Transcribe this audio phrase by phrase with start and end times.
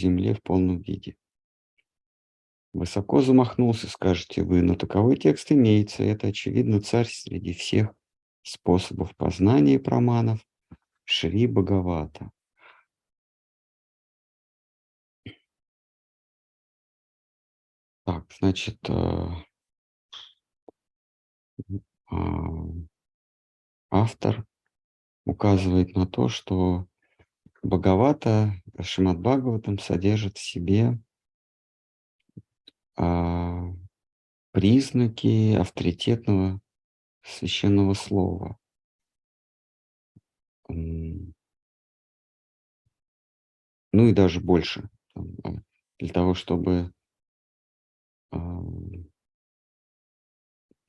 [0.00, 1.16] земле в полном виде.
[2.72, 6.04] Высоко замахнулся, скажете вы, но таковой текст имеется.
[6.04, 7.92] Это, очевидно, царь среди всех
[8.42, 10.40] способов познания проманов
[11.04, 12.30] Шри Бхагавата.
[18.04, 19.28] Так, значит, э,
[22.10, 22.16] а,
[23.90, 24.44] автор
[25.24, 26.86] указывает на то, что
[27.62, 30.98] Бхагавата, Шимад Бхагаватам содержит в себе
[32.96, 33.64] а,
[34.52, 36.60] признаки авторитетного
[37.22, 38.58] священного слова.
[40.68, 41.32] Ну
[43.92, 44.88] и даже больше.
[45.14, 45.20] А,
[45.98, 46.92] для того, чтобы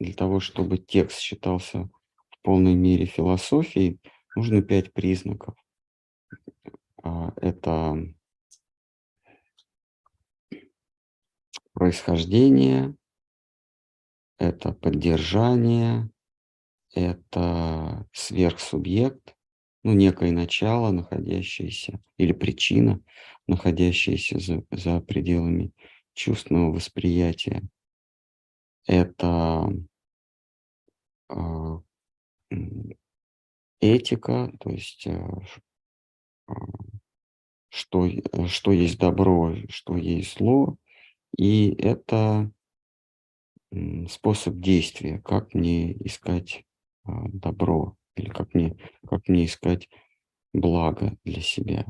[0.02, 1.90] для того, чтобы текст считался
[2.30, 4.00] в полной мере философией,
[4.36, 5.56] нужно пять признаков.
[7.04, 7.98] А, это
[11.74, 12.96] происхождение,
[14.38, 16.10] это поддержание,
[16.94, 19.36] это сверхсубъект,
[19.84, 23.02] ну, некое начало, находящееся, или причина,
[23.48, 25.72] находящаяся за, за пределами
[26.14, 27.64] чувственного восприятия.
[28.86, 29.74] Это
[31.30, 31.36] э,
[33.80, 35.20] этика, то есть э,
[37.70, 38.10] что,
[38.48, 40.78] что есть добро, что есть зло,
[41.38, 42.52] и это
[44.10, 46.66] способ действия, как мне искать
[47.06, 49.90] добро или как мне, как мне искать
[50.54, 51.86] благо для себя.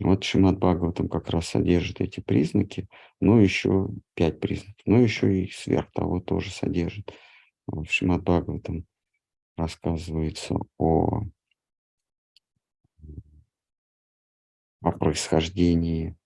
[0.00, 2.88] Вот Шимат Бхагаватам как раз содержит эти признаки,
[3.20, 7.12] но еще пять признаков, но еще и сверх того тоже содержит.
[7.66, 8.86] В Шимат Бхагаватам
[9.56, 11.22] рассказывается о,
[14.84, 16.16] о происхождении,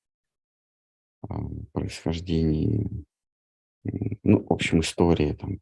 [1.73, 3.05] происхождении,
[4.23, 5.61] ну, в общем, история, там,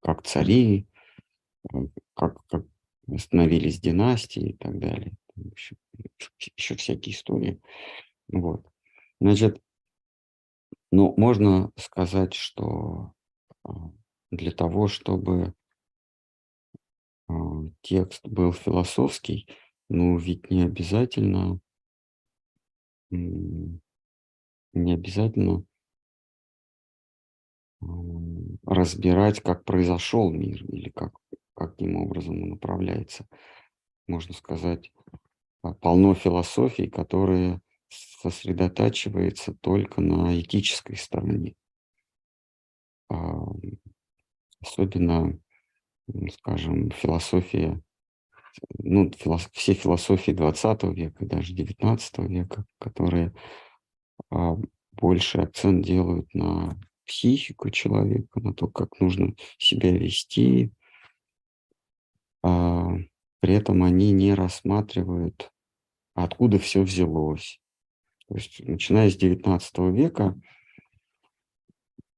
[0.00, 0.86] как цари,
[2.14, 2.64] как, как
[3.18, 5.76] становились династии и так далее еще,
[6.56, 7.60] еще всякие истории.
[8.28, 8.66] Вот.
[9.20, 9.60] Значит,
[10.90, 13.12] ну, можно сказать, что
[13.64, 13.90] а,
[14.30, 15.54] для того, чтобы
[17.28, 17.34] а,
[17.82, 19.48] текст был философский,
[19.88, 21.60] ну, ведь не обязательно,
[23.10, 23.80] не
[24.74, 25.64] обязательно
[28.64, 31.16] разбирать, как произошел мир или как,
[31.54, 33.26] каким образом он управляется.
[34.06, 34.92] Можно сказать,
[35.62, 41.54] а, полно философий, которые сосредотачивается только на этической стороне.
[44.60, 45.38] Особенно,
[46.32, 47.80] скажем, философия,
[48.78, 49.10] ну,
[49.52, 53.34] все философии 20 века, даже 19 века, которые
[54.30, 54.56] а,
[54.92, 60.72] больше акцент делают на психику человека, на то, как нужно себя вести.
[62.42, 65.52] При этом они не рассматривают
[66.16, 67.60] откуда все взялось.
[68.28, 70.40] То есть, начиная с XIX века,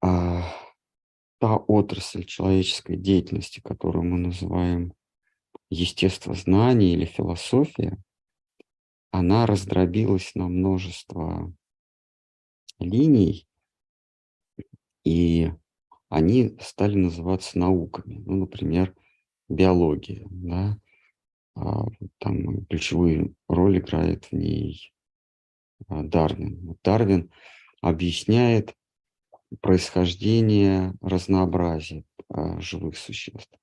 [0.01, 0.41] а,
[1.37, 4.93] та отрасль человеческой деятельности, которую мы называем
[5.69, 7.97] естествознание или философия,
[9.11, 11.53] она раздробилась на множество
[12.79, 13.47] линий,
[15.03, 15.51] и
[16.09, 18.23] они стали называться науками.
[18.25, 18.95] Ну, например,
[19.47, 20.77] биология, да,
[21.55, 21.85] а,
[22.19, 24.93] там ключевую роль играет в ней
[25.87, 26.77] а, Дарвин.
[26.83, 27.31] Дарвин
[27.81, 28.75] объясняет
[29.61, 33.58] происхождение разнообразия а, живых существ.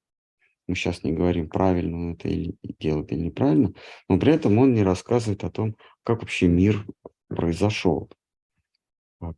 [0.66, 3.72] Мы сейчас не говорим, правильно он это или делает или неправильно,
[4.08, 6.86] но при этом он не рассказывает о том, как вообще мир
[7.28, 8.10] произошел,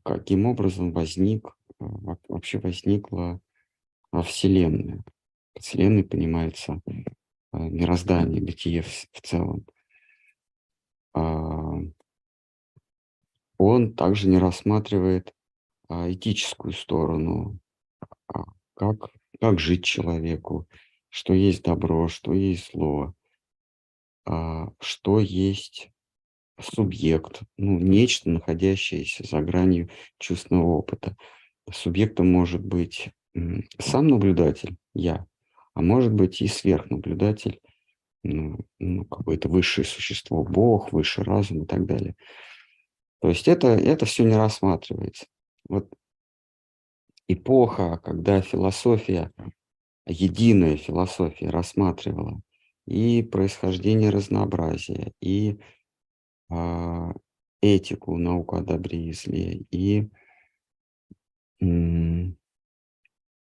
[0.02, 1.46] каким образом возник,
[1.78, 3.40] вообще возникла
[4.12, 5.04] Вселенная.
[5.58, 6.80] Вселенной понимается
[7.52, 9.64] Э, мироздание, бытие в, целом,
[11.14, 11.78] а,
[13.56, 15.34] он также не рассматривает
[15.88, 17.58] а, этическую сторону,
[18.28, 19.10] а, как,
[19.40, 20.68] как жить человеку,
[21.08, 23.14] что есть добро, что есть зло,
[24.80, 25.90] что есть
[26.60, 29.88] субъект, ну, нечто, находящееся за гранью
[30.18, 31.16] чувственного опыта.
[31.72, 33.10] Субъектом может быть
[33.78, 35.26] сам наблюдатель, я,
[35.74, 37.60] а может быть и сверхнаблюдатель,
[38.24, 42.16] ну, ну, какое-то высшее существо, Бог, высший разум и так далее.
[43.20, 45.26] То есть это, это все не рассматривается.
[45.68, 45.88] Вот
[47.28, 49.32] эпоха, когда философия,
[50.08, 52.40] единая философия рассматривала
[52.86, 55.58] и происхождение разнообразия, и
[56.48, 57.12] а,
[57.60, 60.08] этику, науку о добре и зле, и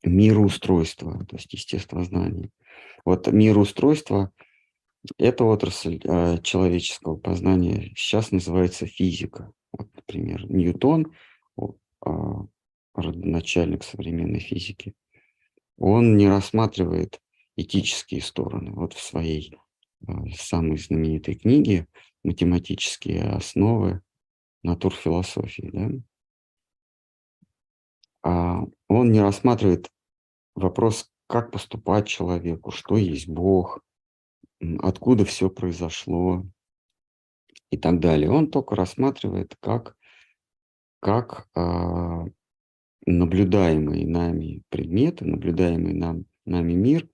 [0.05, 2.51] мироустройство, то есть естествознание.
[3.05, 4.33] Вот мироустройство–
[5.19, 9.53] это отрасль э, человеческого познания, сейчас называется физика.
[9.73, 11.15] Вот, например, Ньютон,
[11.59, 12.11] э,
[12.95, 14.95] родоначальник современной физики,
[15.81, 17.21] он не рассматривает
[17.56, 18.71] этические стороны.
[18.73, 19.59] Вот в своей
[20.06, 21.88] э, самой знаменитой книге
[22.23, 24.03] «Математические основы
[24.62, 25.91] натурфилософии», да,
[28.23, 29.91] а он не рассматривает
[30.55, 33.81] вопрос, как поступать человеку, что есть Бог,
[34.81, 36.44] откуда все произошло
[37.71, 38.31] и так далее.
[38.31, 39.97] Он только рассматривает, как,
[41.00, 42.26] как а,
[43.06, 47.08] наблюдаемые нами предметы, наблюдаемый нам, нами мир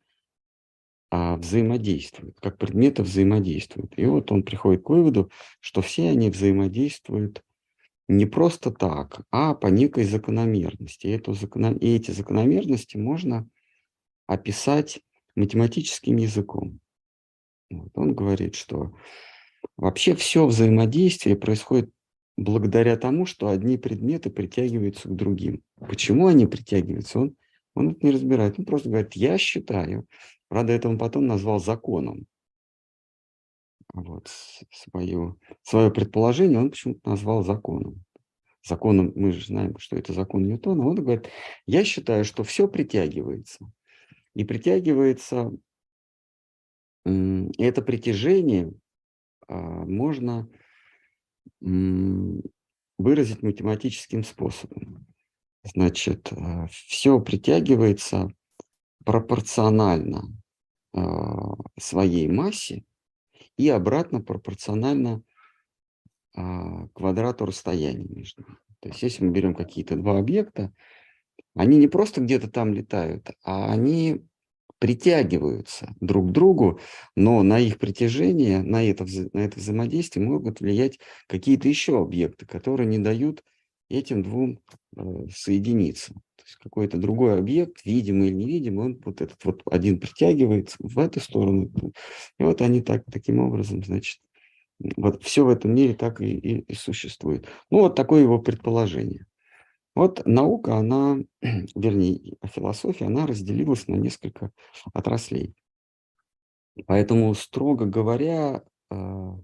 [1.11, 3.93] а, взаимодействуют, как предметы взаимодействуют.
[3.97, 5.31] И вот он приходит к выводу,
[5.61, 7.43] что все они взаимодействуют
[8.09, 11.07] не просто так, а по некой закономерности.
[11.07, 11.79] И, эту закономер...
[11.79, 13.49] и эти закономерности можно
[14.27, 15.01] описать
[15.35, 16.81] математическим языком.
[17.71, 18.95] Вот он говорит, что
[19.77, 21.91] вообще все взаимодействие происходит
[22.37, 25.63] благодаря тому, что одни предметы притягиваются к другим.
[25.81, 27.37] Почему они притягиваются, он,
[27.75, 28.59] он это не разбирает.
[28.59, 30.07] Он просто говорит, я считаю.
[30.49, 32.27] Правда, это он потом назвал законом.
[33.95, 34.29] Вот
[34.71, 38.05] свое, свое предположение он почему-то назвал законом.
[38.63, 40.87] Законом, мы же знаем, что это закон Ньютона.
[40.87, 41.31] Он говорит,
[41.67, 43.65] я считаю, что все притягивается.
[44.35, 45.53] И притягивается,
[47.05, 48.73] это притяжение
[49.49, 50.51] а, можно
[51.61, 55.07] выразить математическим способом.
[55.65, 58.31] Значит, а, все притягивается
[59.05, 60.25] пропорционально
[60.95, 62.85] а, своей массе
[63.57, 65.23] и обратно пропорционально
[66.93, 68.59] квадрату расстояния между ними.
[68.81, 70.71] То есть если мы берем какие-то два объекта,
[71.55, 74.23] они не просто где-то там летают, а они
[74.79, 76.81] притягиваются друг к другу,
[77.15, 82.87] но на их притяжение, на это, на это взаимодействие могут влиять какие-то еще объекты, которые
[82.87, 83.43] не дают
[83.89, 84.61] этим двум
[84.97, 85.03] э,
[85.35, 86.13] соединиться.
[86.13, 90.99] То есть какой-то другой объект, видимый или невидимый, он вот этот вот один притягивается в
[90.99, 91.71] эту сторону.
[92.39, 94.21] И вот они так, таким образом, значит,
[94.97, 97.47] вот все в этом мире так и, и, и существует.
[97.71, 99.27] Ну, вот такое его предположение.
[99.97, 101.17] Вот наука, она,
[101.75, 104.53] вернее, философия, она разделилась на несколько
[104.93, 105.57] отраслей.
[106.87, 109.39] Поэтому, строго говоря, а,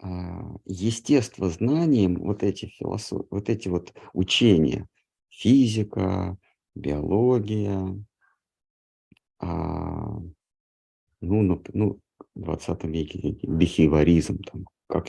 [0.00, 3.26] а, естествознанием вот эти, философ...
[3.30, 4.88] вот эти вот учения,
[5.28, 6.38] физика,
[6.74, 8.02] биология,
[9.38, 10.18] а,
[11.20, 12.00] ну, ну,
[12.34, 15.08] в 20 веке бихеваризм, там, как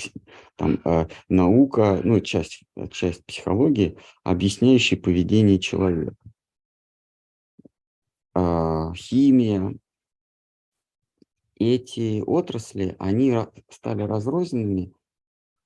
[0.56, 6.16] там э, наука, ну, часть, часть психологии, объясняющая поведение человека.
[8.36, 9.76] Э, химия.
[11.60, 13.36] Эти отрасли, они
[13.70, 14.94] стали разрозненными,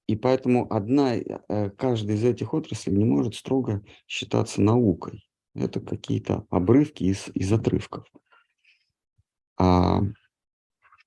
[0.07, 5.25] и поэтому одна, э, каждая из этих отраслей не может строго считаться наукой.
[5.53, 8.05] Это какие-то обрывки из, из отрывков.
[9.57, 10.01] А,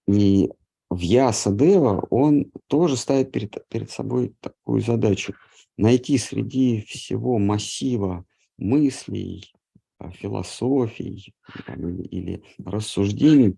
[0.07, 0.51] и
[0.95, 5.35] в Ясадева он тоже ставит перед, перед собой такую задачу–
[5.77, 8.25] найти среди всего массива
[8.59, 9.53] мыслей,
[9.99, 11.35] а, философий
[11.69, 13.57] или, или рассуждений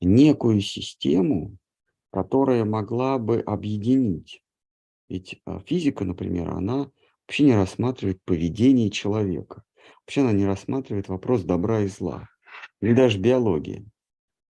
[0.00, 1.56] некую систему,
[2.10, 4.42] которая могла бы объединить.
[5.08, 6.90] Ведь а, физика, например, она
[7.26, 9.62] вообще не рассматривает поведение человека.
[10.00, 12.28] Вообще она не рассматривает вопрос добра и зла.
[12.80, 13.84] Или даже биология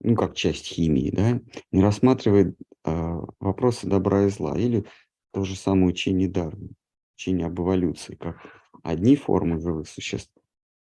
[0.05, 1.41] ну, как часть химии, да,
[1.73, 4.85] не рассматривает э, вопросы добра и зла, или
[5.33, 6.75] то же самое учение Дарвина,
[7.17, 8.37] учение об эволюции, как
[8.83, 10.33] одни формы живых существ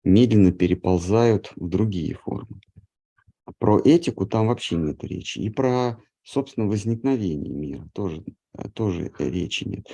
[0.04, 2.60] медленно переползают в другие формы.
[3.58, 5.38] Про этику там вообще нет речи.
[5.38, 8.22] И про, собственно, возникновение мира тоже,
[8.56, 9.88] э, тоже речи нет.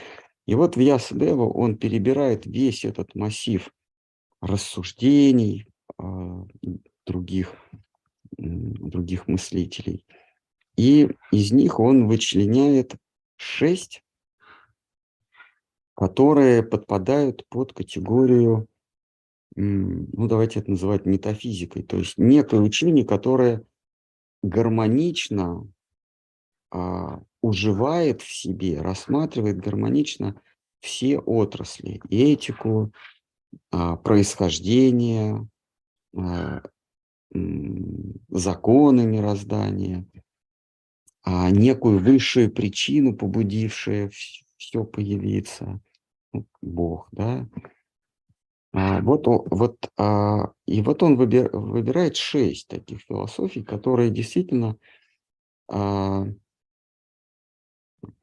[0.47, 3.71] И вот в Ясадева он перебирает весь этот массив
[4.41, 5.69] рассуждений,
[6.03, 6.45] э,
[7.07, 7.55] других
[8.37, 10.05] других мыслителей.
[10.77, 12.97] И из них он вычленяет
[13.37, 14.03] шесть,
[15.95, 18.67] которые подпадают под категорию,
[19.57, 23.65] ну давайте это называть метафизикой, то есть некое учение, которое
[24.43, 25.67] гармонично
[26.71, 30.41] а, уживает в себе, рассматривает гармонично
[30.81, 32.93] все отрасли, этику,
[33.71, 35.47] а, происхождение,
[36.17, 36.63] а,
[37.33, 40.07] законы мироздания,
[41.23, 44.11] а некую высшую причину, побудившую
[44.57, 45.81] все появиться,
[46.63, 47.49] Бог, да.
[48.73, 54.77] А, вот, вот, а, и вот он выбир, выбирает шесть таких философий, которые действительно
[55.69, 56.27] а,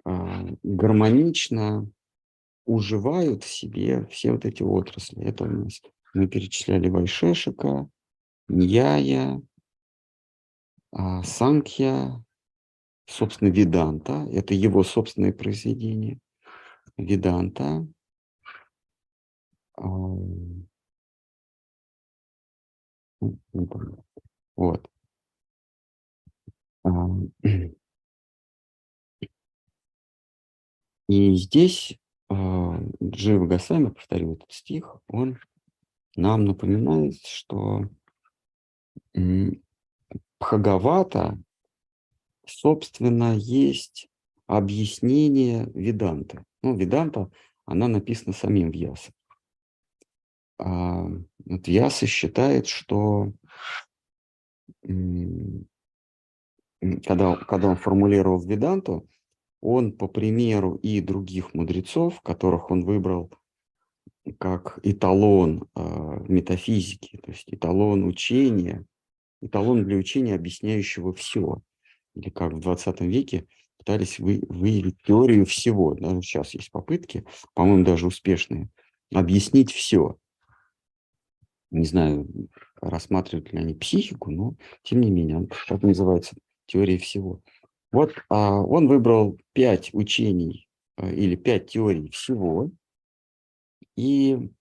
[0.05, 1.89] а, гармонично
[2.65, 5.23] уживают в себе все вот эти отрасли.
[5.23, 5.67] Это у
[6.13, 7.89] мы перечисляли Вайшешика,
[8.49, 9.41] Ньяя,
[10.91, 12.23] а, Санкья,
[13.05, 14.27] собственно, Виданта.
[14.31, 16.19] Это его собственное произведение.
[16.97, 17.87] Виданта.
[19.75, 19.83] А,
[24.55, 24.89] вот.
[26.83, 26.89] А,
[31.09, 31.97] и здесь
[32.31, 35.39] Джива Гасами, повторю этот стих, он
[36.15, 37.89] нам напоминает, что
[40.39, 41.37] Бхагавата,
[42.45, 44.07] собственно, есть
[44.45, 46.43] объяснение Веданты.
[46.63, 47.29] Ну, Веданта,
[47.65, 49.13] она написана самим Вьясом.
[50.59, 51.07] А,
[51.45, 53.33] вот Вьяса считает, что
[57.05, 59.07] когда, когда он формулировал Веданту,
[59.61, 63.31] он по примеру и других мудрецов, которых он выбрал
[64.33, 68.85] как эталон э, метафизики, то есть эталон учения,
[69.41, 71.61] эталон для учения, объясняющего все.
[72.15, 75.93] Или как в 20 веке пытались вы, выявить теорию всего.
[75.93, 78.69] Даже сейчас есть попытки, по-моему, даже успешные,
[79.13, 80.17] объяснить все.
[81.69, 82.27] Не знаю,
[82.81, 87.41] рассматривают ли они психику, но тем не менее, так называется теория всего.
[87.91, 92.71] Вот а, он выбрал пять учений а, или пять теорий всего,
[93.95, 94.51] и,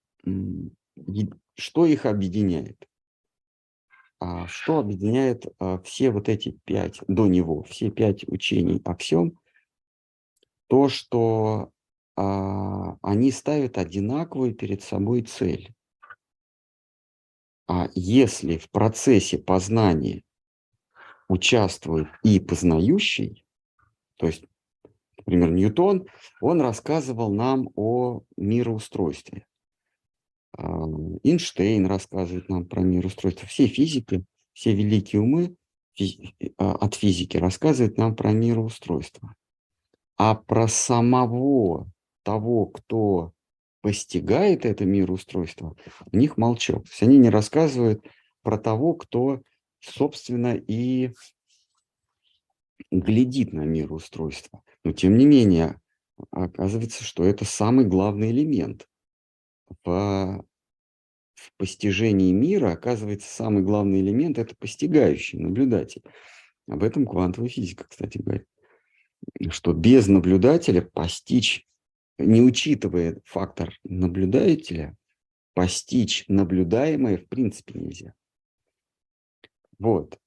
[1.55, 2.89] что их объединяет?
[4.19, 9.39] А, что объединяет а, все вот эти пять до него, все пять учений о всем?
[10.69, 11.71] То, что
[12.17, 15.75] а, они ставят одинаковую перед собой цель.
[17.69, 20.23] А если в процессе познания
[21.29, 23.45] участвует и познающий,
[24.17, 24.45] то есть,
[25.19, 26.07] например, Ньютон,
[26.41, 29.47] он рассказывал нам о мироустройстве.
[30.57, 30.85] А,
[31.23, 33.47] Эйнштейн рассказывает нам про мироустройство.
[33.49, 35.57] Все физики, все великие умы
[36.59, 39.35] а, от физики рассказывают нам про мироустройство.
[40.17, 41.91] А про самого
[42.23, 43.33] того, кто
[43.83, 45.77] постигает это мироустройство,
[46.11, 46.85] у них молчок.
[46.85, 48.05] То есть они не рассказывают
[48.43, 49.41] про того, кто
[49.81, 51.13] собственно, и
[52.91, 54.63] глядит на мироустройство.
[54.85, 55.81] Но, тем не менее,
[56.31, 58.89] оказывается, что это самый главный элемент.
[59.85, 60.45] В,
[61.35, 66.03] в постижении мира, оказывается, самый главный элемент– это постигающий, наблюдатель.
[66.69, 68.47] Об этом квантовая физика, кстати, говорит.
[69.51, 71.67] Что без наблюдателя постичь,
[72.19, 74.97] не учитывая фактор наблюдателя,
[75.55, 78.15] постичь наблюдаемое в принципе нельзя.
[79.79, 80.19] Вот.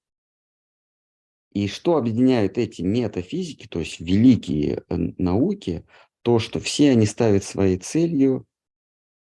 [1.51, 5.85] И что объединяет эти метафизики, то есть великие э, науки,
[6.21, 8.45] то, что все они ставят своей целью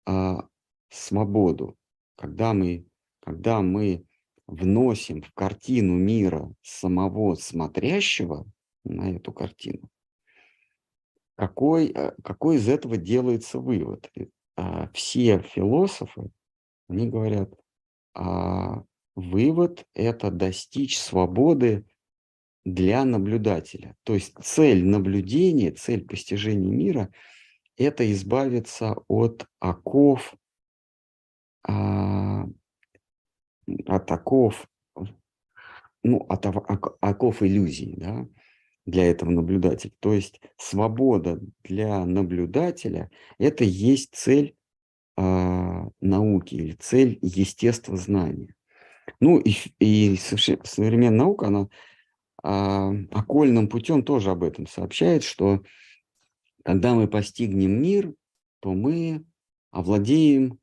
[0.06, 0.48] а,
[0.90, 1.78] свободу.
[2.16, 2.86] Когда мы,
[3.22, 4.06] когда мы
[4.46, 8.46] вносим в картину мира самого смотрящего
[8.84, 9.90] на эту картину,
[11.36, 14.12] какой, э, какой из этого делается вывод?
[14.58, 16.30] А, все философы,
[16.88, 17.51] они говорят,
[18.13, 18.84] а,
[19.16, 21.86] Вывод– это достичь свободы
[22.65, 23.96] для наблюдателя.
[24.03, 27.12] То есть цель наблюдения, цель постижения мира–
[27.77, 30.36] это избавиться от оков,
[31.68, 32.46] а,
[33.88, 34.68] от оков,
[36.03, 36.46] ну, от
[37.01, 38.27] оков иллюзий, да,
[38.86, 39.94] для этого наблюдателя.
[40.00, 44.56] То есть свобода для наблюдателя– это есть цель
[45.18, 48.56] а, науки или цель естествознания.
[49.20, 51.68] Ну и, и современная наука, она
[52.43, 55.62] а, окольным путем тоже об этом сообщает, что
[56.63, 58.13] когда мы постигнем мир,
[58.60, 59.24] то мы
[59.71, 60.60] овладеем,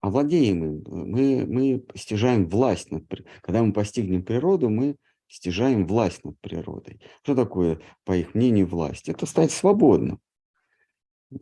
[0.00, 3.06] овладеем им, мы, мы постижаем власть над
[3.42, 4.96] Когда мы постигнем природу, мы
[5.28, 7.00] стяжаем власть над природой.
[7.22, 9.08] Что такое, по их мнению, власть?
[9.08, 10.20] Это стать свободным.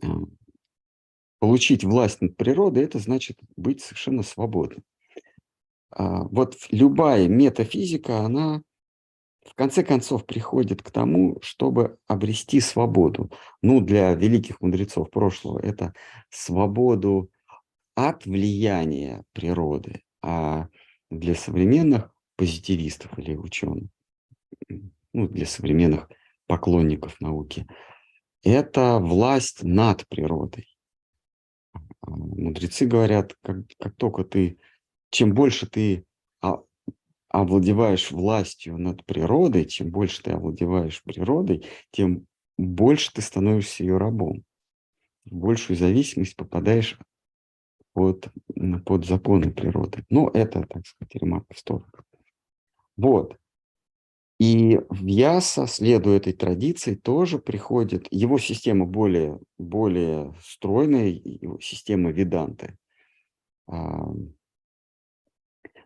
[0.01, 0.07] А,
[1.39, 4.83] получить власть над природой– это значит быть совершенно свободным.
[5.91, 8.61] А, вот любая метафизика, она
[9.49, 13.31] в конце концов приходит к тому, чтобы обрести свободу.
[13.61, 15.93] Ну, для великих мудрецов прошлого это
[16.29, 17.31] свободу
[17.95, 20.67] от влияния природы, а
[21.09, 23.89] для современных позитивистов или ученых,
[25.13, 26.09] ну, для современных
[26.47, 27.67] поклонников науки,
[28.43, 30.67] это власть над природой.
[31.73, 34.59] А, мудрецы говорят, как, как только ты,
[35.09, 36.05] чем больше ты
[37.29, 42.25] овладеваешь властью над природой, чем больше ты овладеваешь природой, тем
[42.57, 44.43] больше ты становишься ее рабом.
[45.25, 46.97] В большую зависимость попадаешь
[47.93, 48.29] под,
[48.85, 50.05] под законы природы.
[50.09, 52.03] Но это, так сказать, ремарка в.
[52.97, 53.37] Вот.
[54.39, 62.11] И в Яса, следуя этой традиции, тоже приходит, его система более, более стройная, его система
[62.11, 62.77] Веданты.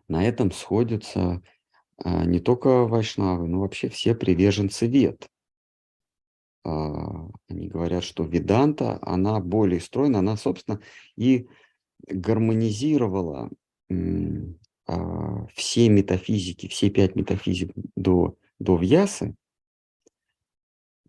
[0.08, 1.42] А, на этом сходятся
[1.98, 5.28] а, не только вайшнавы, но вообще все приверженцы вет.
[6.64, 10.80] А, они говорят, что Веданта, она более стройна, она, собственно,
[11.16, 11.48] и
[12.06, 13.50] гармонизировала
[15.54, 19.34] все метафизики, все пять метафизик до до Вьясы,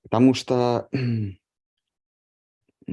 [0.01, 0.89] потому что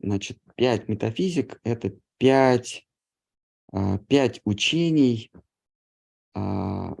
[0.00, 2.89] значит, пять метафизик– это пять, а,
[4.08, 5.30] пять учений,
[6.34, 6.94] а,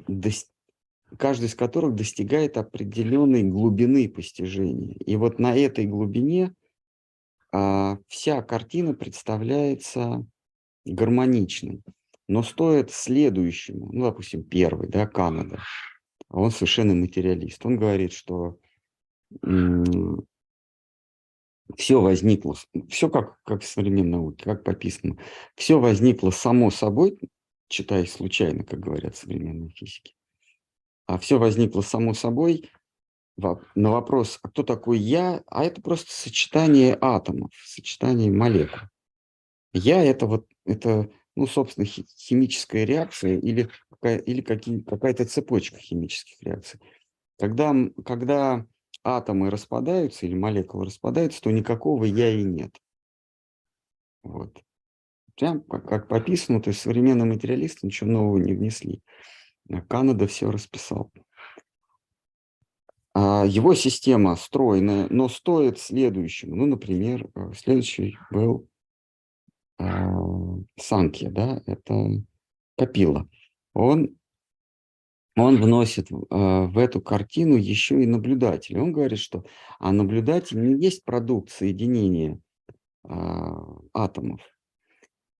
[1.18, 4.94] каждый из которых достигает определенной глубины постижения.
[4.94, 6.54] И вот на этой глубине
[7.52, 10.26] а, вся картина представляется
[10.84, 11.82] гармоничной.
[12.28, 15.60] Но стоит следующему, ну, допустим, первый, да, Канада,
[16.28, 17.66] он совершенно материалист.
[17.66, 18.56] Он говорит, что
[21.76, 22.56] все возникло,
[22.88, 25.16] все как, как в современной науке, как пописано,
[25.54, 27.18] все возникло само собой,
[27.68, 30.14] читая случайно, как говорят современные физики,
[31.06, 32.70] а все возникло само собой
[33.36, 38.80] на вопрос, а кто такой я, а это просто сочетание атомов, сочетание молекул.
[39.72, 43.70] Я это вот, это ну, собственно, химическая реакция или,
[44.02, 46.80] или какая-то цепочка химических реакций.
[47.38, 47.74] Когда,
[48.04, 48.66] когда
[49.04, 52.76] атомы распадаются или молекулы распадаются, то никакого я и нет.
[54.22, 54.62] Вот.
[55.36, 59.02] Прям как, как пописано, то есть современные материалисты ничего нового не внесли.
[59.70, 61.10] А Канада все расписал.
[63.14, 66.54] А его система стройная, но стоит следующему.
[66.54, 68.68] Ну, например, э, следующий был
[69.78, 70.12] а,
[70.78, 72.22] Санкья, да, это
[72.76, 73.28] Капила.
[73.72, 74.16] Он,
[75.36, 78.82] он вносит в, в эту картину еще и наблюдателя.
[78.82, 79.44] Он говорит, что
[79.78, 82.40] а наблюдатель не есть продукт соединения
[83.04, 84.40] а, атомов.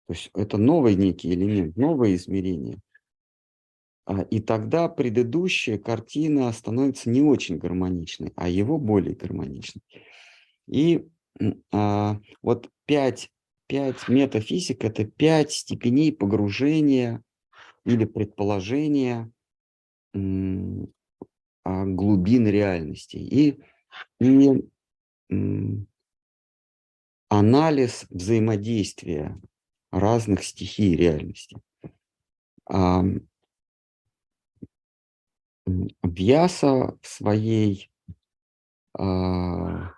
[0.06, 2.78] То есть это новый некий элемент, новое измерение.
[4.06, 9.82] А, и тогда предыдущая картина становится не очень гармоничной, а его более гармоничной.
[10.66, 11.06] И
[11.72, 13.30] а, вот пять
[13.70, 17.22] пять метафизик– это пять степеней погружения
[17.84, 19.30] или предположения
[20.14, 20.92] глубин
[22.48, 23.16] реальности.
[23.16, 23.60] И,
[24.20, 24.64] и
[27.28, 29.40] анализ взаимодействия
[29.92, 31.60] разных стихий реальности.
[32.66, 33.04] А,
[36.02, 37.90] Вьяса в своей,
[38.94, 39.92] а,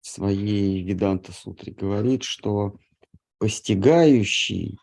[0.00, 2.78] в своей Веданта Сутре говорит, что
[3.38, 4.78] постигающий,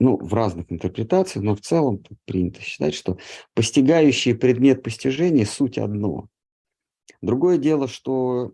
[0.00, 3.18] ну, в разных интерпретациях, но в целом принято считать, что
[3.54, 6.28] постигающий предмет постижения– суть одно.
[7.22, 8.52] Другое дело, что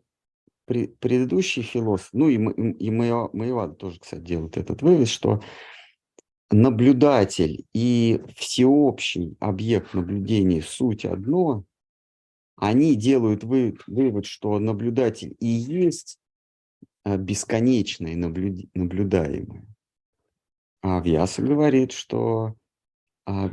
[0.66, 5.42] при, предыдущий философ, ну и, и Маевада тоже, кстати, делает этот вывод, что
[6.50, 11.64] наблюдатель и всеобщий объект наблюдения– суть одно,
[12.56, 16.18] они делают вывод, вывод, что наблюдатель и есть
[17.04, 18.66] а, бесконечное наблюд...
[18.74, 19.66] наблюдаемое.
[20.82, 22.54] А Вьяса говорит, что
[23.26, 23.50] а,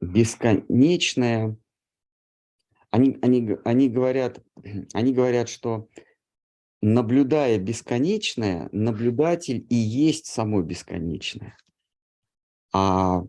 [0.00, 1.56] бесконечное,
[2.90, 4.42] они, они, они, говорят,
[4.94, 5.88] они говорят, что
[6.80, 11.56] наблюдая бесконечное, наблюдатель и есть само бесконечное.
[12.72, 13.22] А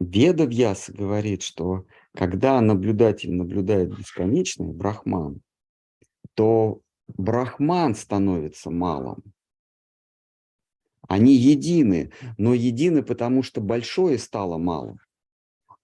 [0.00, 5.40] Веда Вьяса говорит, что когда наблюдатель наблюдает бесконечное, брахман,
[6.34, 9.22] то брахман становится малым.
[11.12, 14.98] Они едины, но едины, потому что большое стало малым,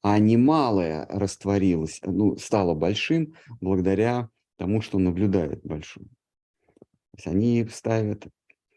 [0.01, 6.07] а не малое растворилось, ну, стало большим благодаря тому, что наблюдает большое.
[6.79, 8.27] То есть они ставят,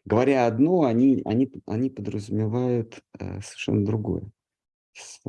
[0.04, 4.30] говоря одно, они, они, они подразумевают э, совершенно другое.
[4.92, 5.22] С,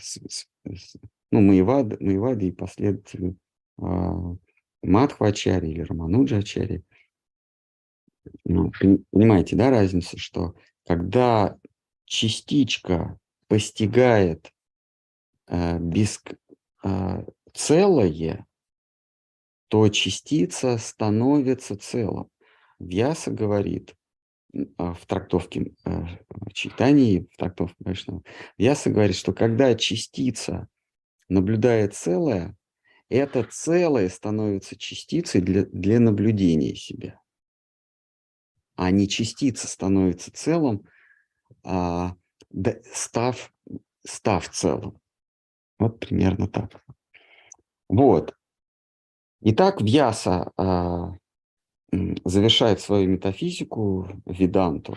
[0.00, 0.18] с,
[0.64, 0.96] с,
[1.30, 3.36] ну, Маевады, Маевады и последователи
[3.80, 4.36] э,
[4.82, 6.82] Мадхвачари или Рамануджачари.
[8.44, 8.70] Ну,
[9.10, 10.54] понимаете, да, разницу, что
[10.86, 11.56] когда
[12.04, 14.52] частичка постигает
[15.46, 16.22] э, без,
[16.84, 18.46] э, целое,
[19.68, 22.28] то частица становится целым.
[22.78, 23.94] Вьяса говорит
[24.78, 26.04] а, в трактовке э,
[26.54, 28.22] читаний, в трактовке Вайшнава,
[28.56, 30.68] Вьяса говорит, что когда частица
[31.28, 32.56] наблюдает целое,
[33.08, 37.20] это целое становится частицей для, для наблюдения себя.
[38.78, 40.86] А не частица становится целым,
[41.64, 42.14] а,
[42.92, 43.52] став,
[44.06, 45.00] став целым.
[45.80, 46.84] Вот примерно так.
[47.88, 48.36] Вот.
[49.40, 51.12] Итак, Вьяса а,
[52.24, 54.96] завершает свою метафизику, веданту,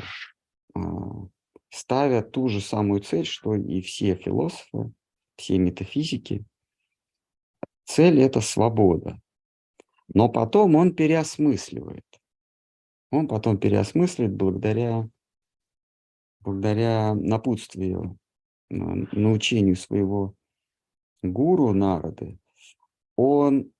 [0.76, 1.28] а,
[1.72, 4.94] ставя ту же самую цель, что и все философы,
[5.38, 6.46] все метафизики.
[7.86, 9.20] Цель– это свобода.
[10.13, 12.06] Но потом он переосмысливает.
[13.12, 15.08] Он потом переосмысливает благодаря,
[16.39, 18.17] благодаря напутствию,
[18.69, 20.34] научению своего
[21.21, 22.39] гуру народы.
[23.17, 23.71] Он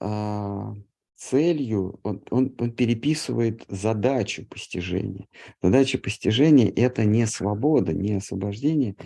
[0.00, 0.74] а,
[1.20, 5.28] целью, он, он, он переписывает задачу постижения.
[5.62, 8.96] Задача постижения– это не свобода, не освобождение,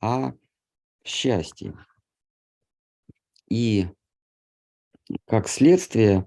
[0.00, 0.32] а
[1.04, 1.74] счастье.
[3.48, 3.88] И
[5.26, 6.26] как следствие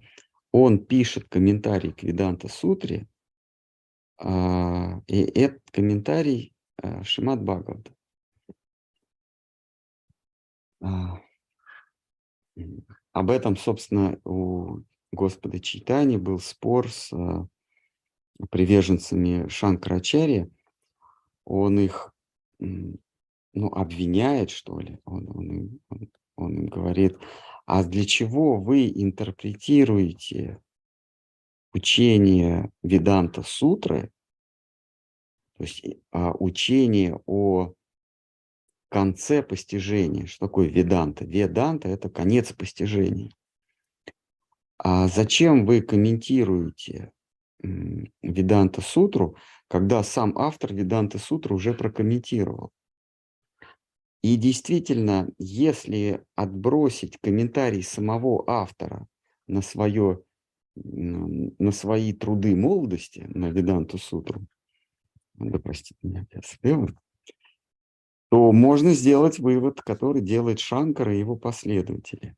[0.52, 3.08] он пишет комментарий к Веданта Сутре,
[4.18, 7.94] а, и этот комментарий а, Шимат Бхагавата.
[13.12, 14.82] Об этом, собственно, у
[15.12, 17.48] Господа Чайтани был спор с э,
[18.50, 20.50] приверженцами Шанкарачари.
[21.46, 22.14] Он их
[22.60, 25.00] ну, обвиняет, что ли.
[25.06, 27.18] Он, он, он, он им говорит,
[27.70, 30.60] а для чего вы интерпретируете
[31.72, 34.12] учение Веданта Сутры,
[35.56, 37.74] то есть а, учение о
[38.90, 40.26] конце постижения.
[40.26, 41.26] Что такое веданта?
[41.26, 43.30] Веданта– это конец постижения.
[44.80, 47.12] А зачем вы комментируете
[47.60, 52.72] Веданта Сутру, когда сам автор Веданта Сутру уже прокомментировал?
[54.22, 59.08] И действительно, если отбросить комментарий самого автора
[59.48, 60.24] на, свое,
[60.76, 64.46] на свои труды молодости, на Веданту Сутру,
[65.36, 66.88] да простите меня, я
[68.30, 72.36] то можно сделать вывод, который делает Шанкара и его последователи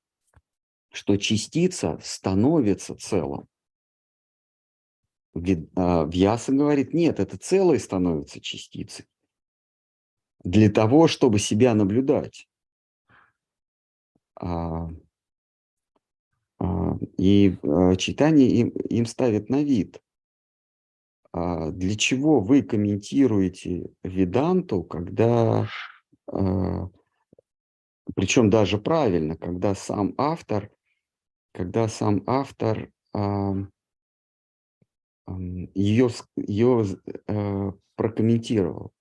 [0.92, 3.48] что частица становится целым.
[5.76, 9.06] А, Вьяса говорит, нет, это целое становится частицей.
[10.44, 12.48] Для того, чтобы себя наблюдать.
[14.36, 14.90] А,
[16.60, 17.58] а, и
[17.98, 20.02] читание им, им ставит на вид.
[21.34, 25.70] Для чего вы комментируете Веданту, когда,
[28.16, 30.70] причем даже правильно, когда сам автор
[31.54, 33.54] когда сам автор а,
[35.28, 36.86] ее, ее
[37.28, 39.01] а, прокомментировал а,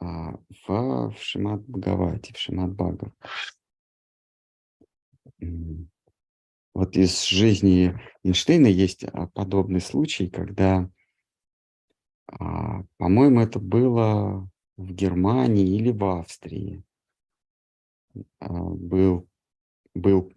[0.00, 3.12] в, в Шимат Бхагавати, в Шимат Бхагав.
[6.74, 10.88] Вот из жизни Эйнштейна есть а, подобный случай, когда,
[12.26, 16.84] а, по-моему, это было в Германии или в Австрии.
[18.38, 19.28] А, был,
[19.94, 20.32] был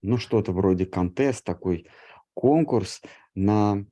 [0.00, 1.86] ну, что-то вроде контест, такой
[2.32, 3.02] конкурс
[3.34, 3.84] на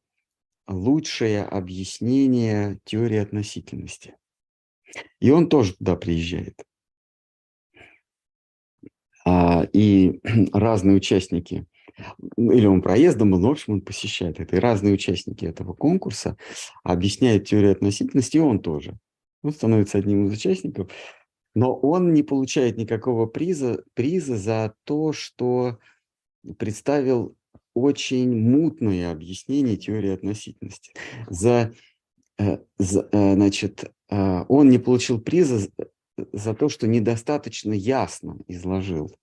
[0.66, 4.16] лучшее объяснение теории относительности.
[5.20, 6.62] И он тоже туда приезжает.
[9.24, 10.20] А, и
[10.53, 11.66] разные участники,
[12.37, 14.57] или он проездом был, но, в общем, он посещает это.
[14.57, 16.37] И разные участники этого конкурса
[16.85, 18.98] объясняют теорию относительности, и он тоже.
[19.42, 20.90] Он становится одним из участников,
[21.55, 25.79] но он не получает никакого приза, приза за то, что
[26.59, 27.37] представил
[27.74, 30.92] очень мутное объяснение теории относительности.
[31.29, 31.72] За,
[32.38, 35.68] э, за, э, значит, он не получил приза
[36.33, 39.14] за то, что недостаточно ясно изложил,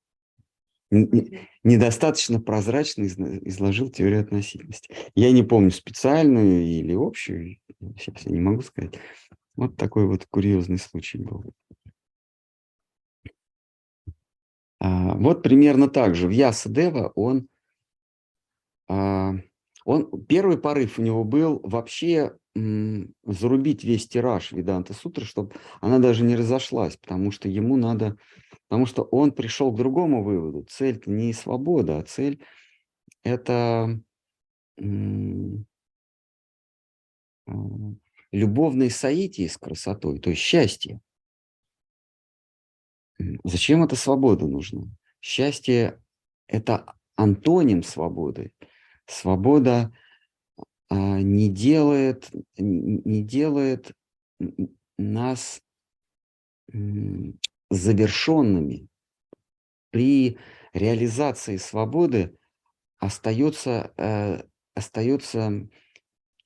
[0.92, 4.94] недостаточно прозрачно изложил теорию относительности.
[5.16, 7.58] Я не помню специальную или общую,
[7.98, 8.94] сейчас я не могу сказать.
[9.56, 11.44] Вот такой вот курьезный случай был.
[14.80, 16.28] А, вот примерно так же.
[16.28, 17.48] В Ясадева он,
[18.88, 19.36] а,
[19.86, 26.24] он, первый порыв у него был вообще зарубить весь тираж Веданта Сутры, чтобы она даже
[26.24, 28.18] не разошлась, потому что ему надо,
[28.68, 30.66] потому что он пришел к другому выводу.
[30.70, 32.42] Цель не свобода, а цель
[33.24, 34.00] это
[37.48, 37.54] а,
[38.32, 41.02] любовные соитие с красотой, то есть счастье.
[43.44, 44.84] Зачем эта свобода нужна?
[45.22, 46.02] Счастье–
[46.48, 48.52] это антоним свободы.
[49.08, 49.94] Свобода
[50.90, 53.92] а, не делает, не делает
[54.98, 55.62] нас
[57.70, 58.88] завершенными.
[59.92, 60.38] При
[60.74, 62.38] реализации свободы
[63.00, 65.70] остается, э, остается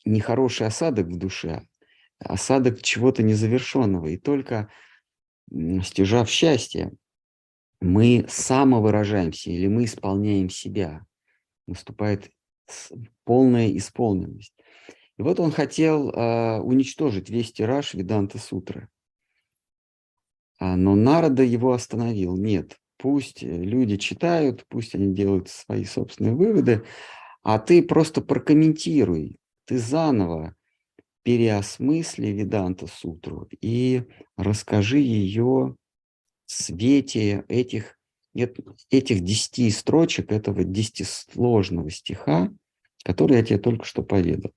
[0.05, 1.67] нехороший осадок в душе,
[2.19, 4.07] осадок чего-то незавершенного.
[4.07, 4.69] И только
[5.83, 6.91] стяжав счастье,
[7.81, 11.05] мы самовыражаемся или мы исполняем себя.
[11.65, 12.29] Наступает
[13.23, 14.53] полная исполненность.
[15.17, 18.87] И вот он хотел э, уничтожить весь тираж Веданта Сутры.
[20.59, 22.37] А, но Нарада его остановил.
[22.37, 26.85] Нет, пусть люди читают, пусть они делают свои собственные выводы,
[27.43, 30.55] а ты просто прокомментируй, ты заново
[31.23, 34.03] переосмысли Веданта Сутру и
[34.35, 35.75] расскажи ее
[36.45, 37.98] в свете этих,
[38.33, 42.51] этих десяти строчек, этого десятисложного стиха,
[43.03, 44.51] который я тебе только что поведал.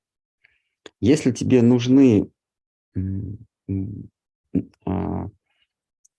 [1.00, 2.30] Если тебе нужны,
[4.84, 5.28] а,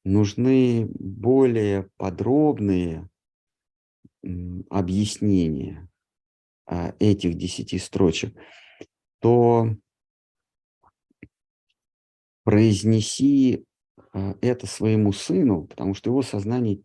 [0.04, 3.10] нужны более подробные
[4.70, 5.90] объяснения
[6.66, 8.36] а, этих десяти строчек,
[9.20, 9.70] то
[12.44, 13.66] произнеси
[14.14, 16.82] а, это своему сыну, потому что его сознание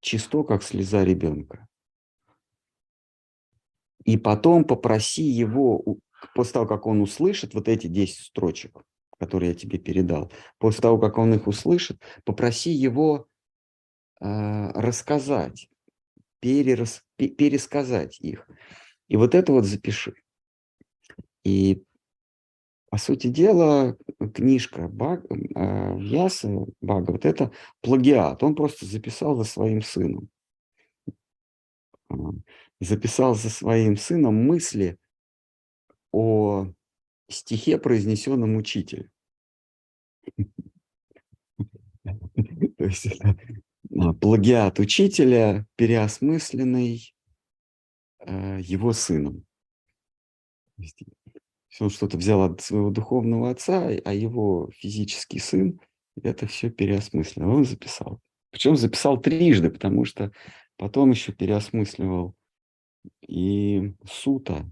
[0.00, 1.66] чисто, как слеза ребенка.
[4.04, 5.98] И потом попроси его,
[6.34, 8.82] после того, как он услышит вот эти 10 строчек,
[9.18, 13.26] которые я тебе передал, после того, как он их услышит, попроси его
[14.20, 15.68] э, рассказать,
[16.40, 18.48] перерас, пересказать их.
[19.08, 20.14] И вот это вот запиши.
[21.44, 21.82] И
[22.96, 23.94] по сути дела,
[24.32, 26.48] книжка Баг, Ясы
[26.80, 28.42] Бага, вот это плагиат.
[28.42, 30.30] Он просто записал за своим сыном.
[32.08, 32.14] А,
[32.80, 34.96] записал за своим сыном мысли
[36.10, 36.68] о
[37.28, 39.10] стихе, произнесенном учителем.
[42.78, 43.36] То есть это
[43.94, 47.14] а, плагиат учителя, переосмысленный
[48.20, 49.44] э, его сыном.
[51.80, 55.80] Он что-то взял от своего духовного отца, а его физический сын
[56.22, 57.48] это все переосмыслил.
[57.50, 58.20] Он записал.
[58.50, 60.32] Причем записал трижды, потому что
[60.76, 62.34] потом еще переосмысливал
[63.26, 64.70] и Сута.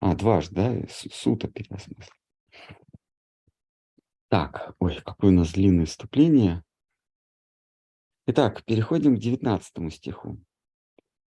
[0.00, 0.86] А, дважды, да?
[0.88, 2.14] Сута переосмыслил.
[4.28, 6.62] Так, ой, какое у нас длинное вступление.
[8.26, 10.38] Итак, переходим к 19 стиху.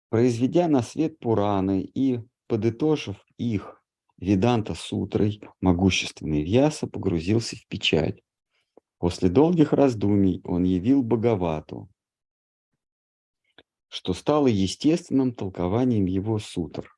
[0.10, 3.84] «Произведя на свет Пураны и подытожив их
[4.18, 8.22] Веданта сутрой, могущественный Вьяса погрузился в печаль.
[8.98, 11.90] После долгих раздумий он явил Бхагавату,
[13.90, 16.90] что стало естественным толкованием его сутр.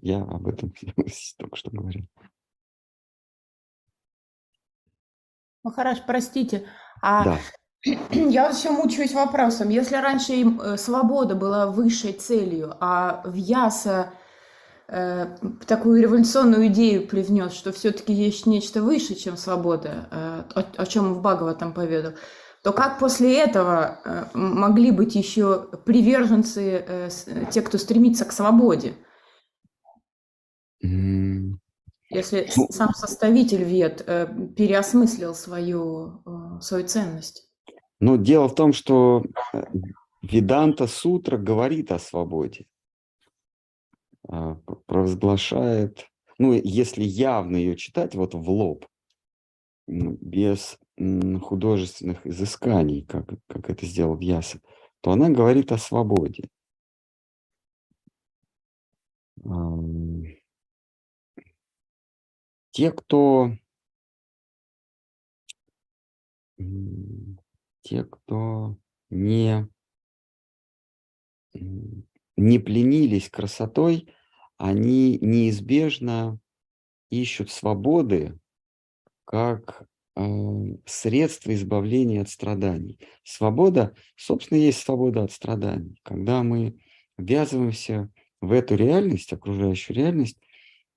[0.00, 0.72] Я об этом
[1.38, 2.06] только что говорил.
[5.62, 6.66] Махараш, простите,
[7.00, 7.38] а Да.
[8.12, 9.70] я все мучаюсь вопросом.
[9.70, 14.12] Если раньше им э, свобода была высшей целью, а Вьяса
[14.88, 20.86] э, такую революционную идею привнес, что все-таки есть нечто выше, чем свобода, э, о, о
[20.86, 22.12] чем в Бхагаватам поведал,
[22.62, 27.08] то как после этого э, могли быть еще приверженцы, э,
[27.50, 28.94] те, кто стремится к свободе,
[32.10, 37.48] если Ну, сам составитель вет э, переосмыслил свою, э, свою ценность?
[38.00, 39.64] Но дело в том, что э,
[40.22, 42.66] Веданта Сутра говорит о свободе,
[44.86, 46.08] провозглашает,
[46.38, 48.86] ну, если явно ее читать вот в лоб,
[49.88, 50.78] м, без
[51.42, 54.60] художественных изысканий, как, как это сделал Вьяса,
[55.00, 56.44] то она говорит о свободе.
[62.72, 63.50] Те, кто
[67.82, 68.76] те, кто
[69.10, 69.68] не,
[72.36, 74.12] не пленились красотой,
[74.56, 76.38] они неизбежно
[77.10, 78.38] ищут свободы
[79.24, 80.22] как э,
[80.86, 82.98] средство избавления от страданий.
[83.22, 85.98] Свобода, собственно, есть свобода от страданий.
[86.02, 86.78] Когда мы
[87.16, 90.38] ввязываемся в эту реальность, окружающую реальность,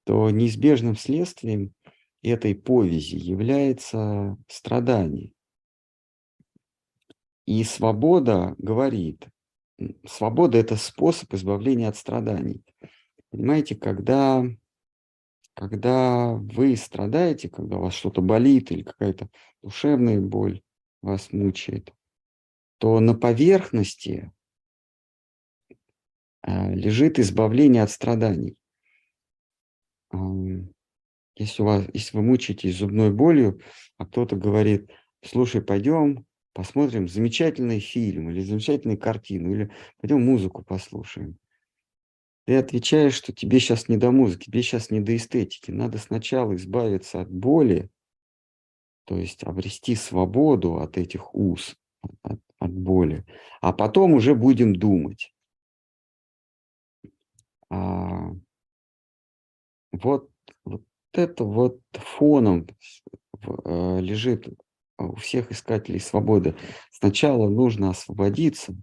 [0.03, 1.73] то неизбежным следствием
[2.21, 5.33] этой повези является страдание.
[7.45, 9.27] И свобода говорит,
[10.05, 12.63] свобода– это способ избавления от страданий.
[13.29, 14.45] Понимаете, когда,
[15.53, 19.29] когда вы страдаете, когда у вас что-то болит или какая-то
[19.61, 20.61] душевная боль
[21.01, 21.93] вас мучает,
[22.77, 24.31] то на поверхности
[26.43, 28.55] э, лежит избавление от страданий.
[31.35, 33.61] Если, у вас, если вы мучаетесь зубной болью,
[33.97, 34.91] а кто-то говорит,
[35.23, 36.26] слушай, пойдем
[36.57, 41.37] посмотрим замечательный фильм или замечательную картину, или пойдем музыку послушаем.
[42.47, 45.69] Ты отвечаешь, что тебе сейчас не до музыки, тебе сейчас не до эстетики.
[45.69, 47.91] Надо сначала избавиться от боли,
[49.05, 51.75] то есть обрести свободу от этих уз,
[52.23, 53.23] от, от боли,
[53.61, 55.35] а потом уже будем думать.
[57.69, 58.31] А,
[59.91, 60.31] вот,
[60.65, 60.81] вот
[61.13, 62.65] это вот фоном
[63.43, 64.57] э, лежит
[64.97, 66.55] у всех искателей свободы.
[66.91, 68.75] Сначала нужно освободиться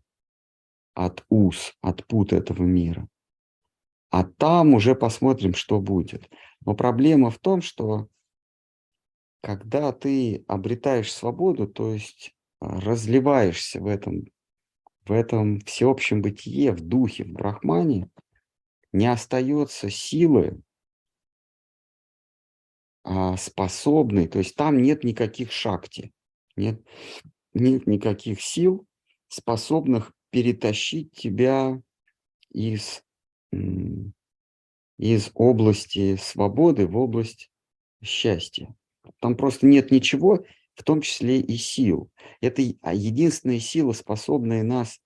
[0.95, 3.09] от уз, от пут этого мира,
[4.11, 6.31] а там уже посмотрим, что будет.
[6.65, 8.09] Но проблема в том, что
[9.43, 14.25] когда ты обретаешь свободу, то есть а, разливаешься в этом,
[15.05, 18.09] в этом всеобщем бытие, в духе, в брахмане,
[18.93, 20.63] не остается силы
[23.05, 26.13] а, способный, то есть там нет никаких шакти,
[26.57, 26.83] нет,
[27.53, 28.87] нет никаких сил,
[29.29, 31.81] способных перетащить тебя
[32.51, 33.05] из,
[34.99, 37.51] из области свободы в область
[38.03, 38.75] счастья.
[39.21, 42.11] Там просто нет ничего, в том числе и сил.
[42.41, 44.99] Это а единственная сила, способная нас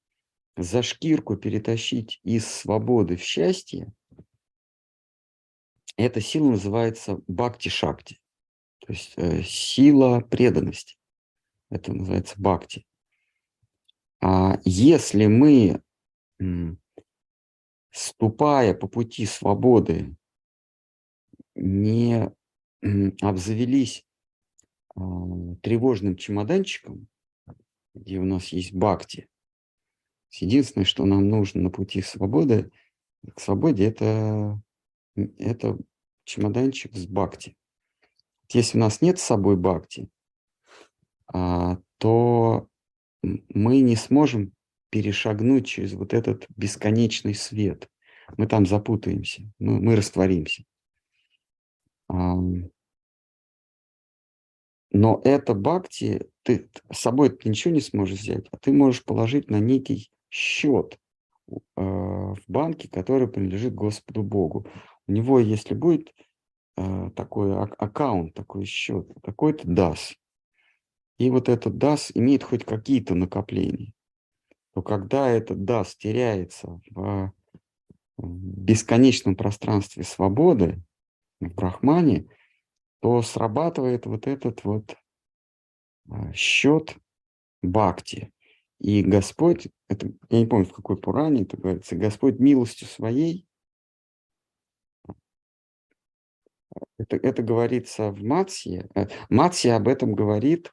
[0.57, 3.93] за шкирку перетащить из свободы в счастье,
[5.99, 8.21] эта сила называется бхакти-шакти,
[8.79, 10.97] то есть э, сила преданности.
[11.71, 12.87] Это называется бхакти.
[14.21, 15.83] А если мы,
[17.91, 20.17] ступая по пути свободы,
[21.55, 22.33] не
[23.21, 24.07] обзавелись
[24.95, 25.01] а,
[25.63, 27.09] тревожным чемоданчиком,
[27.95, 29.29] где у нас есть бхакти,
[30.31, 32.71] единственное, что нам нужно на пути свободы,
[33.35, 34.61] к свободе, это
[35.39, 35.79] это
[36.25, 37.57] чемоданчик с бакти.
[38.53, 40.09] Если у нас нет с собой бакти,
[41.33, 42.69] а, то
[43.23, 44.53] мы не сможем
[44.91, 47.89] перешагнуть через вот этот бесконечный свет.
[48.37, 50.65] Мы там запутаемся, мы, мы растворимся.
[54.91, 59.51] Но это бхакти, ты с собой ты ничего не сможешь взять, а ты можешь положить
[59.51, 60.99] на некий счет
[61.77, 64.67] а, в банке, который принадлежит Господу Богу
[65.09, 66.13] у него, если будет
[66.77, 70.15] э, такой аккаунт, такой счет, какой-то DAS,
[71.19, 73.93] и вот этот DAS имеет хоть какие-то накопления,
[74.75, 77.33] то когда этот DAS теряется в,
[78.17, 80.83] в бесконечном пространстве свободы,
[81.41, 82.29] в Брахмане,
[83.01, 84.97] то срабатывает вот этот вот
[86.11, 86.97] э, счет
[87.63, 88.33] Бхакти.
[88.81, 93.48] И Господь, это, я не помню, в какой Пуране это говорится, Господь милостью своей
[96.99, 98.89] Это, это говорится в Матсье.
[98.95, 100.73] Э, Матсье об этом говорит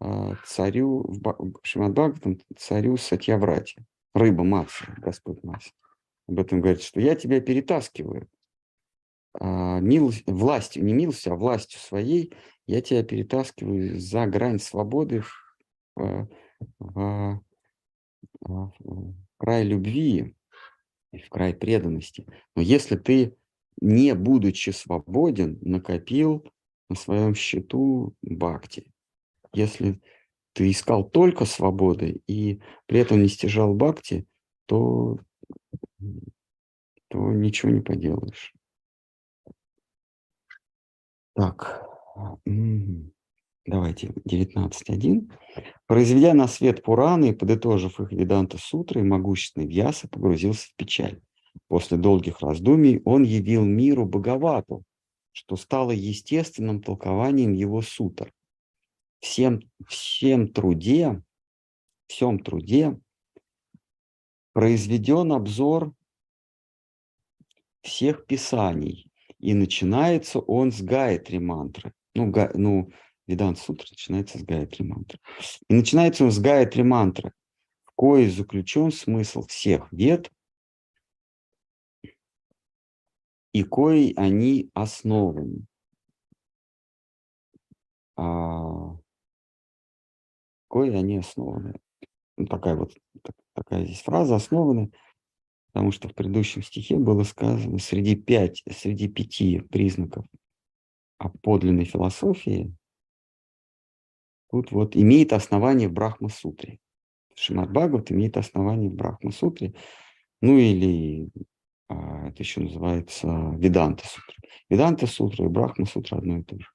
[0.00, 3.84] э, царю, в Шимадбхагаватам, царю Сатьяврати.
[4.14, 5.72] Рыба Матсья, Господь Матсья.
[6.28, 8.28] Об этом говорит, что я тебя перетаскиваю.
[9.34, 12.32] А, милость, властью, не милостью, а властью своей,
[12.66, 15.22] я тебя перетаскиваю за грань свободы
[15.94, 16.28] в,
[16.78, 17.40] в,
[18.40, 18.72] в
[19.38, 20.34] край любви,
[21.12, 22.26] в край преданности.
[22.56, 23.36] Но если ты
[23.80, 26.44] не будучи свободен, накопил
[26.88, 28.92] на своем счету бхакти.
[29.52, 30.00] Если
[30.52, 34.26] ты искал только свободы и при этом не стяжал бхакти,
[34.66, 35.18] то,
[37.08, 38.52] то ничего не поделаешь.
[41.34, 41.88] Так,
[43.64, 45.30] давайте 19.1.
[45.86, 51.20] Произведя на свет Пураны и подытожив их Веданта Сутры, могущественный Вьяса погрузился в печаль.
[51.68, 54.84] После долгих раздумий он явил миру Бхагавату,
[55.32, 58.32] что стало естественным толкованием его сутр.
[59.20, 61.22] Всем, всем труде,
[62.06, 62.98] всем труде
[64.52, 65.94] произведен обзор
[67.82, 71.92] всех писаний, и начинается он с Гаятри мантры.
[72.14, 72.90] Ну, га, ну
[73.26, 75.18] Видан Сутра начинается с Гаятри мантры.
[75.68, 77.32] И начинается он с Гаятри мантры,
[77.84, 80.30] в кое заключен смысл всех вед
[83.52, 85.66] и коей они основаны.
[88.16, 88.96] А,
[90.68, 91.80] кои они основаны.
[92.36, 94.92] Ну, такая вот так, такая здесь фраза основаны,
[95.72, 100.26] потому что в предыдущем стихе было сказано среди, пять, среди пяти признаков
[101.18, 102.74] о подлинной философии,
[104.50, 106.78] тут вот имеет основание в Брахма-сутре.
[107.34, 109.74] Шимат Бхагават имеет основание в Брахма-сутре,
[110.40, 111.30] Ну или
[111.90, 113.26] это еще называется
[113.56, 114.34] Веданта сутра.
[114.68, 116.66] Веданта сутра и Брахма сутра одно и то же.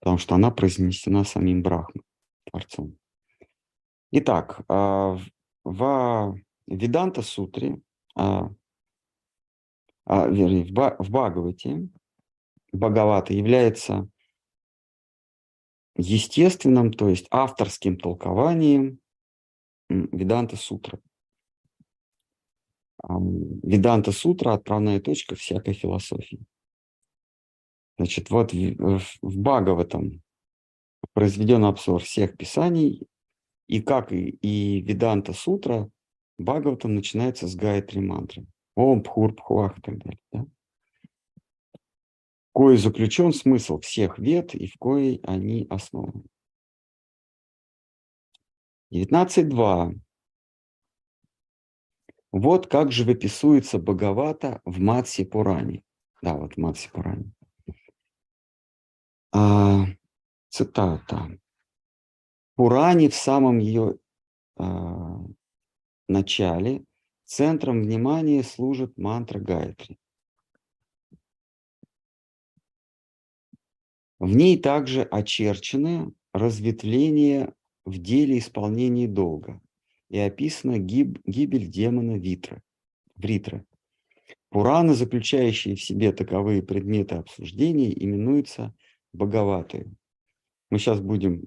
[0.00, 2.04] Потому что она произнесена самим Брахмой,
[2.44, 2.96] Творцом.
[4.10, 5.18] Итак, а,
[5.64, 7.80] в Веданта сутре,
[8.16, 8.50] а,
[10.06, 11.88] вернее, в Бхагавате,
[12.72, 14.08] Бхагавата является
[15.96, 18.98] естественным, то есть авторским толкованием
[19.88, 21.00] Веданта сутры.
[23.08, 26.44] Веданта сутра– отправная точка всякой философии.
[27.98, 30.22] Значит, вот в, в Бхагаватам
[31.12, 33.06] произведен обзор всех писаний,
[33.68, 35.90] и как и, и Веданта сутра,
[36.38, 38.46] Бхагаватам начинается с Гайатри мантры.
[38.74, 40.20] Ом, Пхур, Пхуах и так далее.
[40.32, 40.46] Да?
[42.50, 46.24] В кое заключен смысл всех вет и в коей они основаны.
[48.92, 50.00] 19.2.
[52.36, 55.84] Вот как же выписывается Бхагавата в Матси Пуране.
[56.20, 57.32] Да, вот в Матси Пуране.
[59.32, 59.84] А,
[60.48, 61.38] цитата.
[62.56, 63.98] Пуране в самом ее
[64.56, 65.20] а,
[66.08, 66.84] начале
[67.24, 69.96] центром внимания служит мантра Гайатри.
[74.18, 77.54] В ней также очерчены разветвления
[77.84, 79.60] в деле исполнения долга
[80.14, 82.62] и описана гиб, гибель демона Витра,
[83.16, 83.66] Вритра.
[84.48, 88.72] Пураны, заключающие в себе таковые предметы обсуждения, именуются
[89.12, 89.90] Бхагаваты.
[90.70, 91.42] Мы сейчас будем...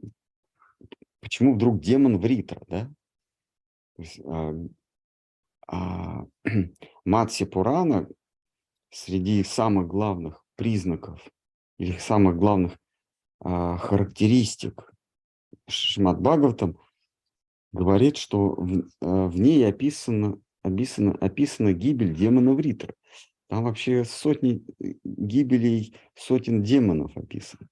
[1.21, 2.91] Почему вдруг демон Вритра, да?
[4.25, 4.53] А,
[5.69, 6.25] а,
[7.05, 8.09] Матси Пурана
[8.89, 11.25] среди самых главных признаков
[11.77, 12.77] или самых главных
[13.39, 14.93] а, характеристик
[15.69, 16.77] Шимат Бхагаватам
[17.77, 22.93] говорит, что в, э, в ней описана, описана, описана гибель демона Вритра.
[23.47, 27.67] Там вообще сотни э, гибелей сотен демонов описано.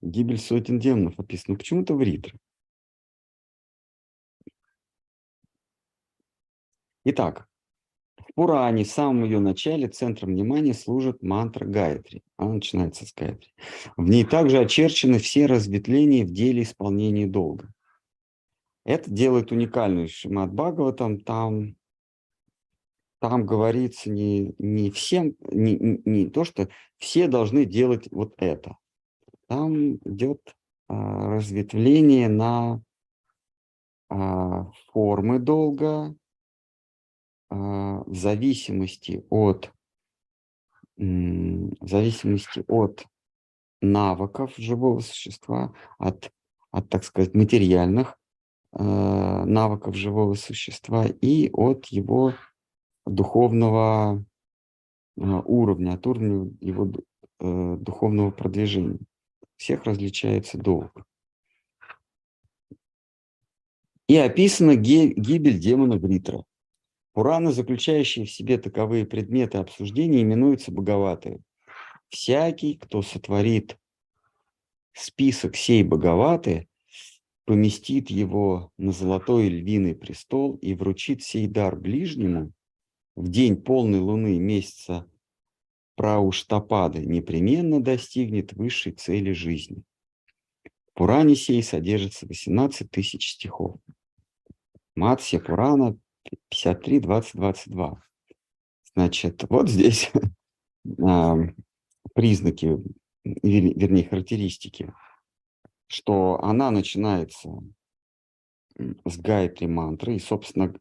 [0.00, 1.58] Гибель сотен демонов описана.
[1.58, 2.38] Почему-то Вритра.
[7.04, 7.48] Итак,
[8.16, 12.22] в Пуране, в самом ее начале, центром внимания служит мантра Гайатри.
[12.36, 13.52] Она начинается с Гайатри.
[13.96, 17.72] В ней также очерчены все разветвления в деле исполнения долга.
[18.84, 21.20] Это делает уникальную Шимат Бхагаватам.
[21.20, 21.76] Там,
[23.20, 26.68] там говорится не, не всем, не, не, не то, что
[26.98, 28.76] все должны делать вот это.
[29.46, 30.56] Там идет
[30.88, 32.82] а, разветвление на
[34.08, 36.14] а, формы долга
[37.50, 39.72] а, в зависимости от
[40.96, 43.06] в зависимости от
[43.80, 46.30] навыков живого существа, от,
[46.70, 48.19] от так сказать, материальных
[48.72, 52.34] навыков живого существа и от его
[53.06, 54.24] духовного
[55.16, 56.90] э, уровня, от уровня его
[57.40, 58.98] э, духовного продвижения.
[59.56, 61.04] Всех различается долг.
[64.08, 66.44] И описана гибель демона Бритра.
[67.12, 71.40] Пураны, заключающие в себе таковые предметы обсуждения, именуются боговатые.
[72.08, 73.78] Всякий, кто сотворит
[74.92, 76.66] список сей боговатые,
[77.50, 82.52] поместит его на золотой львиный престол и вручит сей дар ближнему
[83.16, 85.10] в день полной луны месяца
[85.96, 89.82] Прауштапады непременно достигнет высшей цели жизни.
[90.62, 93.80] В Пуране сей содержится 18 тысяч стихов.
[94.94, 95.98] Матсия Пурана
[96.50, 98.02] 53, 20, 22.
[98.94, 100.08] Значит, вот здесь
[101.02, 101.36] а,
[102.14, 102.78] признаки,
[103.24, 104.94] вернее, характеристики
[105.90, 107.50] что она начинается
[108.78, 110.72] с гайатри мантры, и, собственно,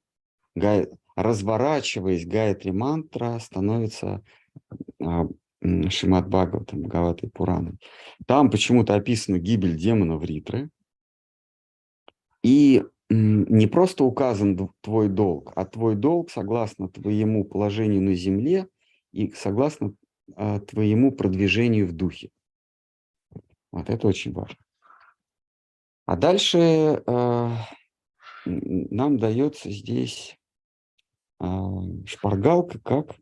[0.56, 4.24] гай, разворачиваясь, гайатри мантра становится
[5.02, 5.28] а,
[5.90, 7.80] Шимат Бхагаватам, Бхагаватой Пураной.
[8.28, 10.70] Там почему-то описана гибель демона в Ритры,
[12.44, 18.68] и не просто указан твой долг, а твой долг согласно твоему положению на земле
[19.12, 19.96] и согласно
[20.36, 22.30] а, твоему продвижению в духе.
[23.72, 24.58] Вот это очень важно.
[26.10, 27.50] А дальше э,
[28.46, 30.40] нам дается здесь
[31.40, 31.46] э,
[32.08, 33.16] шпаргалка, как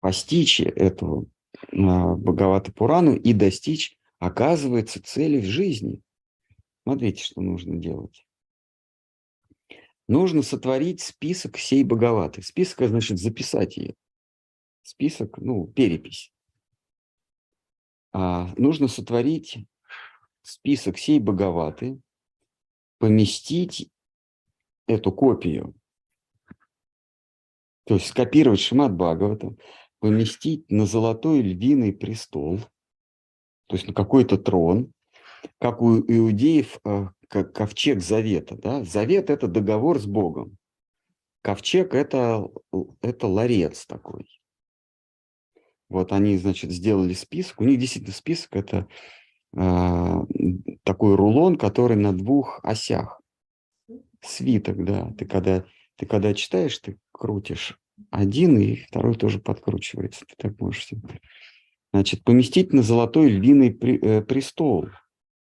[0.00, 1.30] постичь эту
[1.70, 6.02] э, Бхагавата Пурану и достичь, оказывается, цели в жизни.
[6.82, 8.26] Смотрите, что нужно делать.
[10.08, 12.42] Нужно сотворить список всей Бхагаваты.
[12.42, 13.94] Список, значит, записать ее.
[14.82, 16.32] Список, ну, перепись.
[18.10, 19.68] А, нужно сотворить
[20.42, 22.00] список сей боговаты,
[22.98, 23.90] поместить
[24.86, 25.74] эту копию
[27.84, 29.58] То есть скопировать Шимат Бхагаватам,
[29.98, 32.58] поместить на золотой львиный престол,
[33.66, 34.92] то есть на какой-то трон,
[35.58, 38.56] как у иудеев э, как ковчег завета.
[38.56, 38.84] Да?
[38.84, 40.58] Завет– это договор с Богом.
[41.40, 42.48] Ковчег это,
[43.00, 44.28] это ларец такой.
[45.88, 47.60] Вот они, значит, сделали список.
[47.60, 48.86] У них действительно список это
[49.54, 53.20] такой рулон, который на двух осях.
[54.20, 55.12] Свиток, да.
[55.18, 55.64] Ты когда,
[55.96, 57.78] ты когда читаешь, ты крутишь
[58.10, 60.24] один, и второй тоже подкручивается.
[60.26, 60.88] Ты так можешь
[61.92, 64.88] Значит, поместить на золотой львиный при, э, престол.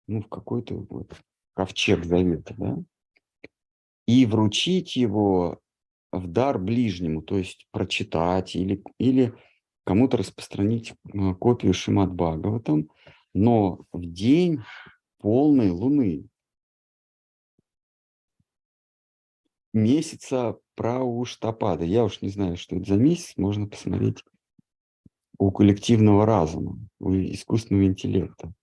[0.07, 1.11] Ну, в какой-то вот
[1.53, 2.77] ковчег завета, да.
[4.07, 5.59] И вручить его
[6.11, 9.33] в дар ближнему, то есть прочитать или, или
[9.83, 12.89] кому-то распространить э, копию Шимат Бхагаватам,
[13.33, 14.61] но в день
[15.19, 16.27] полной луны,
[19.73, 21.83] месяца Прауштапада.
[21.83, 24.23] Я уж не знаю, что это за месяц, можно посмотреть
[25.37, 28.53] у коллективного разума, у искусственного интеллекта.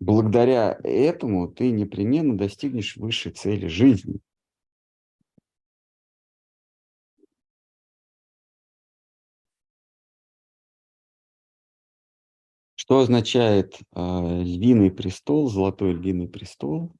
[0.00, 4.20] благодаря этому ты непременно достигнешь высшей цели жизни.
[12.86, 16.92] Что означает э, львиный престол, золотой львиный престол?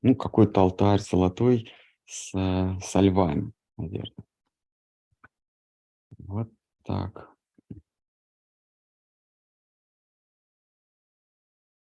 [0.00, 1.70] Ну, какой-то алтарь золотой
[2.06, 4.24] с, со львами, наверное.
[6.20, 6.50] Вот
[6.82, 7.28] так.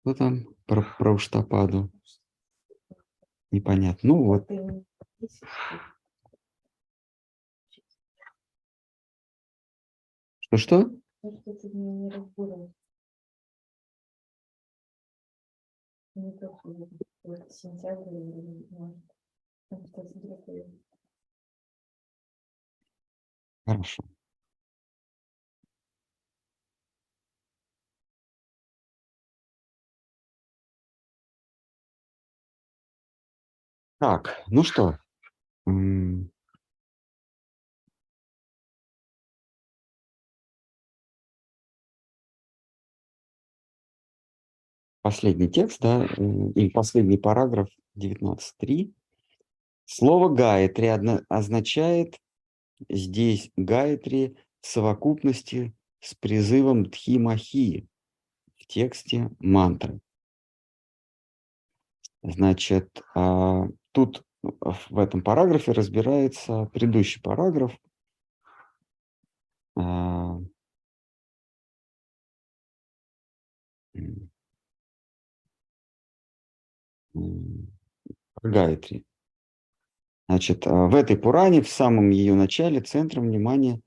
[0.00, 1.92] Что там про, про Уштападу?
[3.52, 4.08] Непонятно.
[4.08, 4.50] Ну вот.
[10.50, 10.90] Что-что?
[23.66, 24.02] Хорошо.
[34.00, 34.98] Так, ну что,
[45.08, 48.92] последний текст, да, или последний параграф 19.3.
[49.86, 52.20] Слово «гаятри» означает
[52.90, 57.88] здесь «гаятри» в совокупности с призывом «дхимахи»
[58.58, 59.98] в тексте мантры.
[62.22, 67.72] Значит, а, тут в этом параграфе разбирается предыдущий параграф.
[78.42, 79.04] Гайтри.
[80.28, 83.80] Значит, а, в этой Пуране, в самом ее начале, центром внимания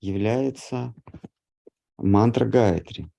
[0.00, 0.94] является
[1.96, 3.10] мантра Гайтри.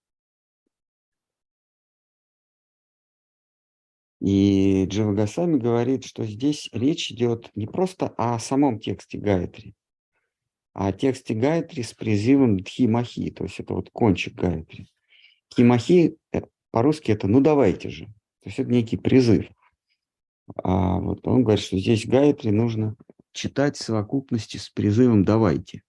[4.19, 9.73] И Джива Гасами говорит, что здесь речь идет не просто о самом тексте Гайтри,
[10.73, 14.87] а о тексте Гайтри с призывом Дхимахи, то есть это вот кончик Гайтри.
[15.49, 19.47] Дхимахи э, по-русски это «ну давайте же», то есть это некий призыв.
[20.63, 22.95] А вот он говорит, что здесь Гайтри нужно
[23.31, 25.83] читать в совокупности с призывом «давайте».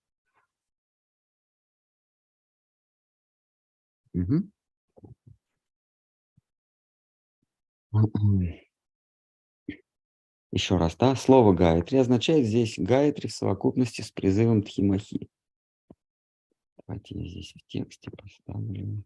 [4.15, 4.51] Угу.
[10.53, 15.31] Еще раз, да, слово Гайатри означает здесь Гайатри в совокупности с призывом Тхимахи.
[16.87, 19.03] Давайте я здесь в тексте поставлю.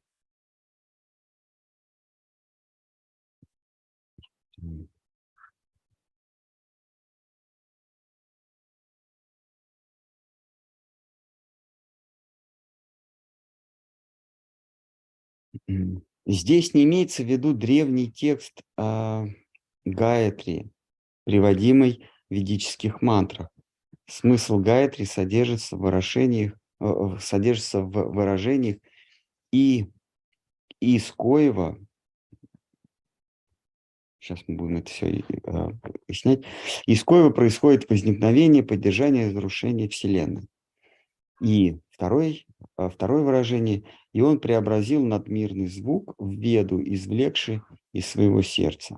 [16.27, 19.25] Здесь не имеется в виду древний текст э,
[19.85, 20.71] Гаятри,
[21.25, 23.49] приводимый в ведических мантрах.
[24.09, 28.79] Смысл Гаятри содержится в выражениях, э, содержится в выражениях
[29.53, 29.87] и
[30.81, 31.79] из коего,
[34.27, 35.23] сейчас мы будем это все э,
[36.07, 36.45] объяснять,
[36.87, 40.49] из коего происходит возникновение, поддержание разрушение Вселенной.
[41.43, 42.47] И второй,
[42.79, 43.85] э, второе выражение–
[44.17, 47.61] и он преобразил надмирный звук в веду, извлекший
[47.93, 48.97] из своего сердца.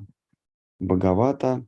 [0.79, 1.67] Боговато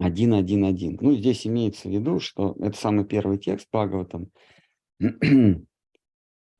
[0.00, 0.96] 1.1.1.
[1.02, 4.30] Ну, здесь имеется в виду, что это самый первый текст Бхагаватам.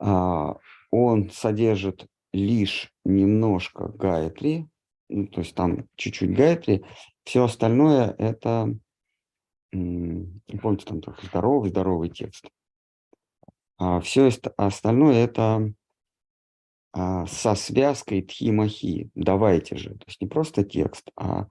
[0.04, 0.56] А,
[0.90, 4.68] он содержит лишь немножко гаятри,
[5.12, 6.84] ну, то есть там чуть-чуть гайтри,
[7.24, 8.74] все остальное это,
[9.70, 12.48] помните, там только здоровый, здоровый текст.
[13.78, 15.72] А все остальное это
[16.92, 19.10] а, со связкой тхимахи.
[19.14, 19.90] Давайте же.
[19.90, 21.46] То есть не просто текст, а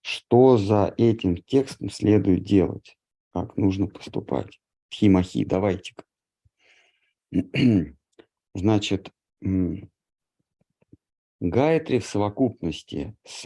[0.00, 2.96] что за этим текстом следует делать,
[3.34, 4.60] как нужно поступать.
[4.88, 6.04] Тхимахи, давайте-ка.
[8.54, 9.10] Значит,
[11.40, 13.44] Гайтри в совокупности с,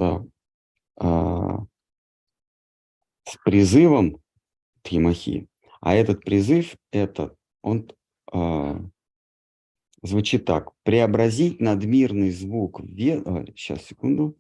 [0.96, 1.58] а,
[3.24, 4.22] с призывом
[4.82, 5.48] Тхимахи,
[5.80, 7.90] а этот призыв, это, он
[8.32, 8.80] а,
[10.02, 10.72] звучит так.
[10.82, 12.96] Преобразить надмирный звук в...
[13.56, 14.36] Сейчас, секунду.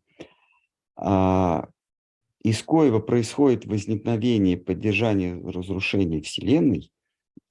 [0.96, 1.68] А,
[2.42, 6.90] из коего происходит возникновение поддержание разрушения Вселенной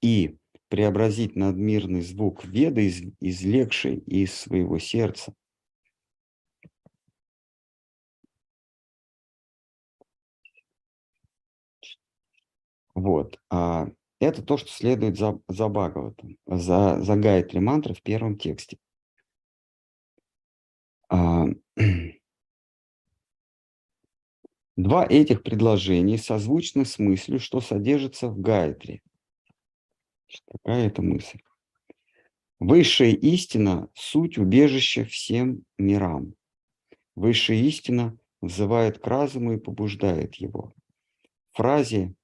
[0.00, 0.36] и
[0.68, 5.34] преобразить надмирный звук Веды, из, извлекший из своего сердца.
[13.00, 13.40] Вот.
[13.48, 13.88] А
[14.20, 18.76] это то, что следует за, за Бхагаватом, за, за Гайатри мантры в первом тексте.
[21.08, 21.46] А,
[24.76, 29.00] два этих предложения созвучны с мыслью, что содержится в Гайатре.
[30.46, 31.40] Какая это мысль?
[32.58, 36.34] Высшая истина– суть убежища всем мирам.
[37.16, 40.74] Высшая истина взывает к разуму и побуждает его.
[41.52, 42.14] В фразе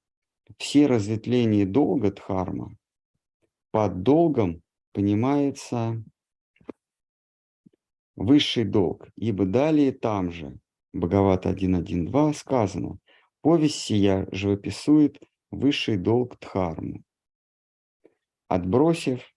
[0.57, 2.75] «все разветвления долга дхарма»
[3.71, 4.61] под долгом
[4.93, 6.03] понимается
[8.15, 10.57] высший долг, ибо далее там же,
[10.93, 12.97] Бхагават 1.1.2, сказано,
[13.41, 15.19] повесть сия живописует
[15.51, 17.03] высший долг дхарму
[18.47, 19.33] отбросив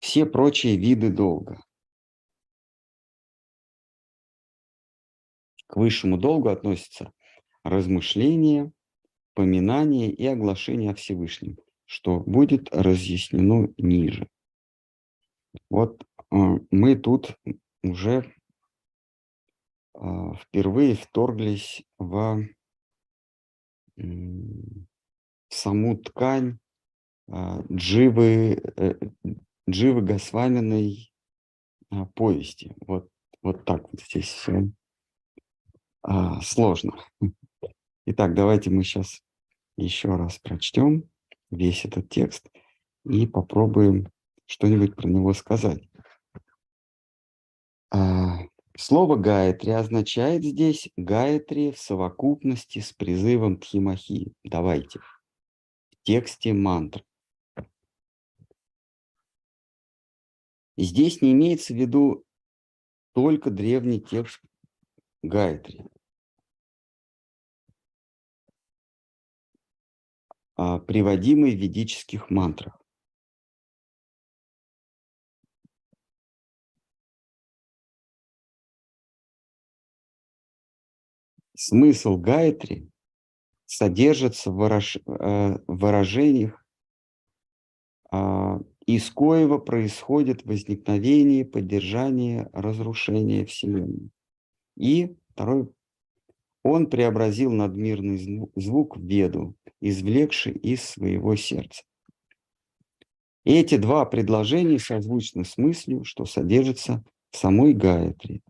[0.00, 1.60] все прочие виды долга.
[5.68, 7.12] К высшему долгу относятся
[7.62, 8.72] размышление,
[9.34, 14.28] поминание и оглашение о Всевышнем, что будет разъяснено ниже.
[15.70, 16.36] Вот э,
[16.70, 17.36] мы тут
[17.82, 18.32] уже
[19.94, 20.00] э,
[20.40, 22.48] впервые вторглись в
[25.48, 26.58] саму ткань
[27.26, 28.94] а, Дживы, э,
[29.68, 31.12] Дживы Госваминой
[32.14, 32.76] повести.
[32.86, 33.08] Вот,
[33.42, 34.70] вот так вот здесь все
[36.10, 36.96] а, сложно.
[38.06, 39.20] Итак, давайте мы сейчас
[39.76, 41.04] еще раз прочтем
[41.50, 42.48] весь этот текст
[43.04, 44.10] и попробуем
[44.46, 45.86] что-нибудь про него сказать.
[48.74, 54.32] Слово «гаятри» означает здесь «гаятри» в совокупности с призывом Тхимахи.
[54.44, 55.00] Давайте.
[55.90, 57.04] В тексте мантр.
[60.78, 62.24] Здесь не имеется в виду
[63.12, 64.40] только древний текст
[65.22, 65.84] Гаятри.
[70.86, 72.78] Приводимый в ведических мантрах.
[81.54, 82.88] Смысл гайтри
[83.66, 86.64] содержится в э, выражениях,
[88.10, 94.10] а, из коего происходит возникновение, поддержание, разрушение Вселенной.
[94.76, 95.68] И второй,
[96.68, 101.82] он преобразил надмирный звук в веду, извлекший из своего сердца.
[103.44, 108.42] эти два предложения созвучны с мыслью, что содержится в самой Гаятре.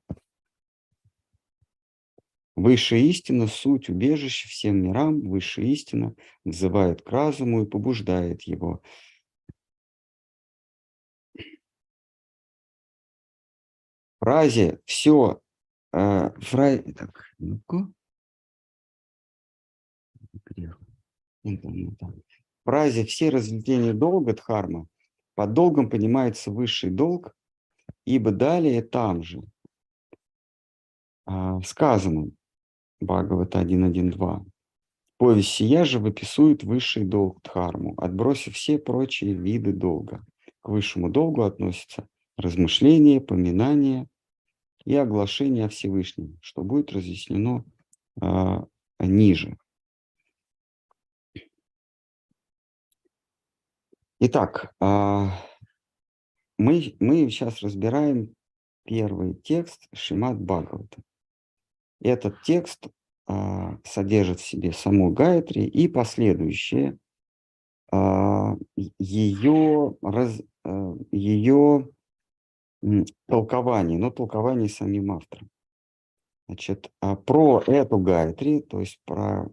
[2.59, 8.83] Высшая истина– суть убежища всем мирам, высшая истина взывает к разуму и побуждает его.
[11.37, 11.45] В
[14.25, 15.41] фразе «все»,
[15.93, 16.79] э, фра...
[16.79, 17.93] так, ну-ка.
[21.45, 24.87] В фразе «все развлечения долга дхарма»
[25.35, 27.35] под долгом понимается высший долг,
[28.05, 29.43] ибо далее там же
[31.27, 32.31] э, сказано
[33.01, 34.45] Бхагавата 1.1.2.
[35.19, 40.25] Повесть сия же выписует высший долг Дхарму, отбросив все прочие виды долга.
[40.63, 44.07] К высшему долгу относятся размышления, поминания
[44.85, 47.65] и оглашение о Всевышнем, что будет разъяснено
[48.21, 48.59] э,
[49.01, 49.57] ниже.
[54.21, 55.27] Итак, э,
[56.59, 58.35] мы, мы сейчас разбираем
[58.85, 61.03] первый текст Шимат Бхагавата.
[62.01, 62.89] Этот текст
[63.27, 66.97] а, содержит в себе саму Гаятри и последующие
[67.93, 70.41] а, ее раз,
[71.13, 71.89] ее
[73.27, 75.51] толкование, но толкование самим автором.
[76.49, 79.51] Значит, а про эту гайтри, то есть про,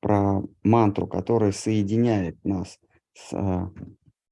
[0.00, 2.78] про мантру, которая соединяет нас
[3.14, 3.72] с, а,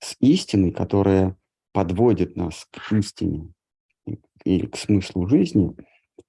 [0.01, 1.37] с истиной, которая
[1.72, 3.53] подводит нас к истине
[4.45, 5.74] или к смыслу жизни,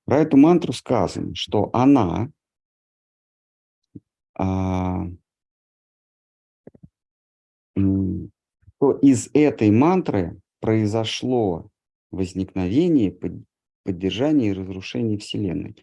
[0.06, 2.32] про эту мантру сказано, что она
[4.38, 5.06] а,
[8.80, 11.70] то из этой мантры произошло
[12.12, 13.16] возникновение,
[13.84, 15.76] поддержание и разрушение Вселенной.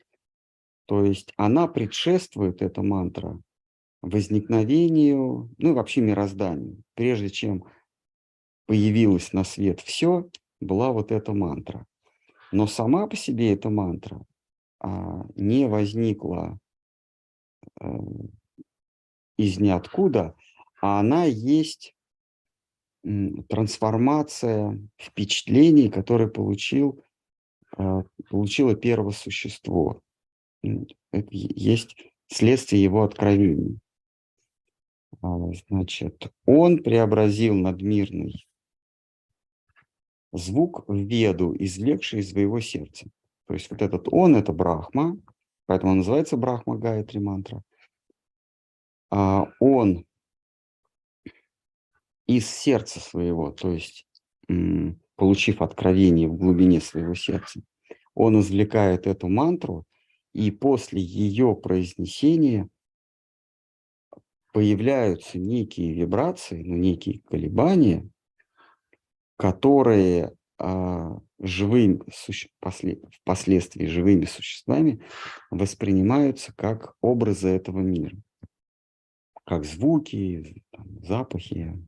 [0.87, 3.39] То есть она предшествует, эта мантра,
[4.07, 6.83] возникновению, ну и вообще мирозданию.
[6.95, 7.65] Прежде чем
[8.67, 10.31] появилась на свет все,
[10.61, 11.87] была вот эта мантра.
[12.53, 14.25] Но сама по себе эта мантра
[14.79, 16.59] а, не возникла
[17.81, 17.99] а,
[19.37, 20.37] из ниоткуда,
[20.81, 21.95] а она есть
[23.49, 27.05] трансформация впечатлений, которые получил,
[27.77, 30.01] а, получило первое существо.
[30.63, 31.97] Это есть
[32.29, 33.81] следствие его откровений.
[35.23, 35.39] А,
[35.69, 38.47] значит, он преобразил надмирный
[40.33, 43.09] звук в веду, извлекший из своего сердца.
[43.47, 45.19] То есть вот этот он– это Брахма,
[45.67, 47.63] поэтому он называется Брахма Гайатри мантра.
[49.11, 50.05] А он
[52.27, 54.07] из сердца своего, то есть
[55.15, 57.61] получив откровение в глубине своего сердца,
[58.15, 59.85] он извлекает эту мантру,
[60.33, 62.69] и после ее произнесения
[64.57, 68.09] появляются некие вибрации, ну, некие колебания,
[69.37, 72.03] которые а, живым,
[72.61, 75.03] после, впоследствии живыми существами
[75.51, 78.17] воспринимаются как образы этого мира,
[79.45, 81.87] как звуки, там, запахи,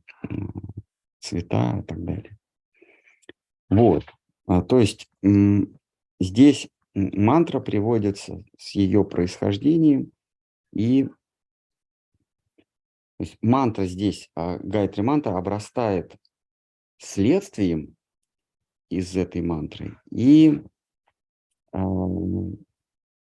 [1.21, 2.37] цвета и так далее.
[3.71, 4.05] Вот.
[4.45, 5.09] А, то есть
[6.19, 10.11] здесь мантра приводится с ее происхождением,
[10.71, 11.09] и
[13.19, 16.15] то есть мантра здесь, а, гайтри мантра обрастает
[16.99, 17.97] следствием
[18.89, 20.63] из этой мантры и,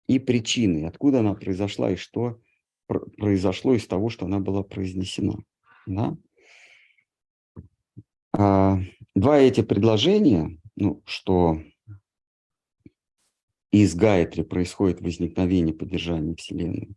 [0.08, 2.40] и причиной, откуда она произошла и что
[2.88, 5.44] произошло из того, что она была произнесена.
[5.86, 6.16] Да?
[8.36, 8.80] А,
[9.14, 11.62] два эти предложения, ну, что
[13.70, 16.96] из Гаятри происходит возникновение поддержания Вселенной,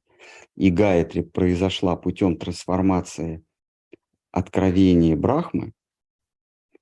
[0.56, 3.44] и Гаятри произошла путем трансформации
[4.32, 5.74] откровения Брахмы,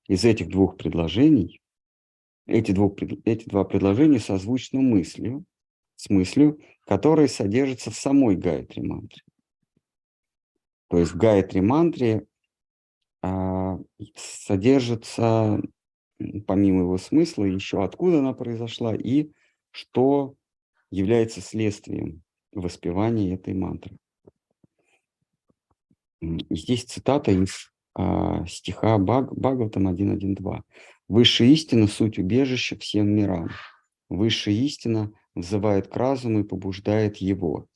[0.08, 1.62] из этих двух предложений,
[2.46, 5.46] эти, двух, эти два предложения созвучны мыслью,
[5.96, 9.24] с мыслью, которая содержится в самой Гаятри мантре.
[10.90, 12.28] То есть в Гаятри мантре
[13.22, 13.80] а,
[14.16, 15.60] содержится,
[16.46, 19.32] помимо его смысла, еще откуда она произошла и
[19.72, 20.36] что
[20.92, 22.25] является следствием
[22.56, 23.98] воспевания этой мантры.
[26.22, 30.62] Здесь цитата из а, стиха Баг, Бхагаватам 1.1.2.
[31.08, 33.50] «Высшая истина– суть убежища всем мирам.
[34.10, 37.68] Высшая истина взывает к разуму и побуждает его».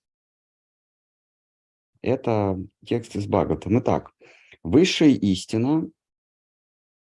[2.01, 3.79] Это текст из Бхагаватам.
[3.79, 4.13] Итак,
[4.63, 5.89] Высшая истина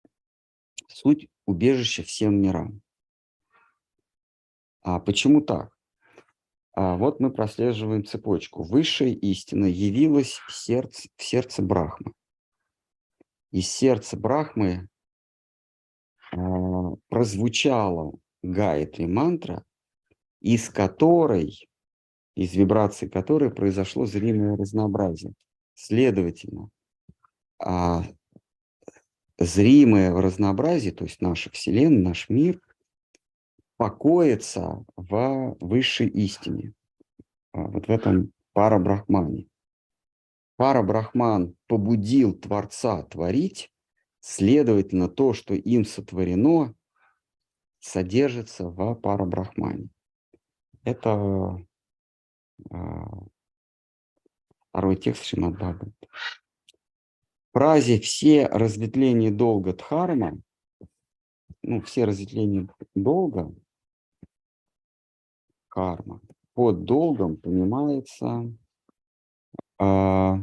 [0.88, 2.82] –суть убежища всем мирам.
[4.82, 5.75] А почему так?
[6.76, 8.62] А вот мы прослеживаем цепочку.
[8.62, 12.12] Высшая истина явилась в сердце, в сердце Брахмы.
[13.50, 14.86] Из сердца Брахмы
[16.32, 16.38] а,
[17.08, 18.12] прозвучала
[18.42, 19.64] Гайатри мантра,
[20.42, 21.66] из которой,
[22.34, 25.32] из вибрации которой произошло зримое разнообразие.
[25.72, 26.68] Следовательно,
[27.58, 28.04] а
[29.38, 32.60] зримое разнообразие, то есть наша Вселенная, наш мир,
[33.76, 36.74] покоится в высшей истине,
[37.52, 39.48] а, вот в этом парабрахмане.
[40.56, 43.72] Парабрахман побудил Творца творить,
[44.20, 46.74] следовательно, то, что им сотворено,
[47.80, 49.88] содержится в парабрахмане.
[50.82, 51.58] Это
[52.70, 53.26] а,
[54.70, 55.94] второй текст Шримад Бхагават
[57.56, 60.38] фразе все разветвления долга Дхарма,
[61.62, 63.50] ну, все разветвления долга,
[65.76, 66.22] карма,
[66.54, 68.50] под долгом понимается
[69.78, 70.34] э,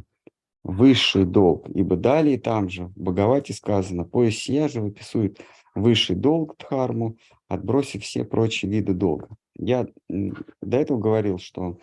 [0.63, 5.39] высший долг, ибо далее там же в Бхагавате сказано, пояс сия же выписывает
[5.73, 7.17] высший долг Дхарму,
[7.47, 9.27] отбросив все прочие виды долга.
[9.57, 11.79] Я до этого говорил, что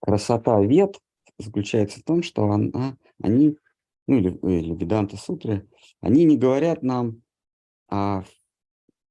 [0.00, 1.00] красота вет
[1.38, 3.56] заключается в том, что она, они
[4.06, 5.66] ну или, или Веданта Сутры,
[6.02, 7.22] они не говорят нам,
[7.88, 8.22] а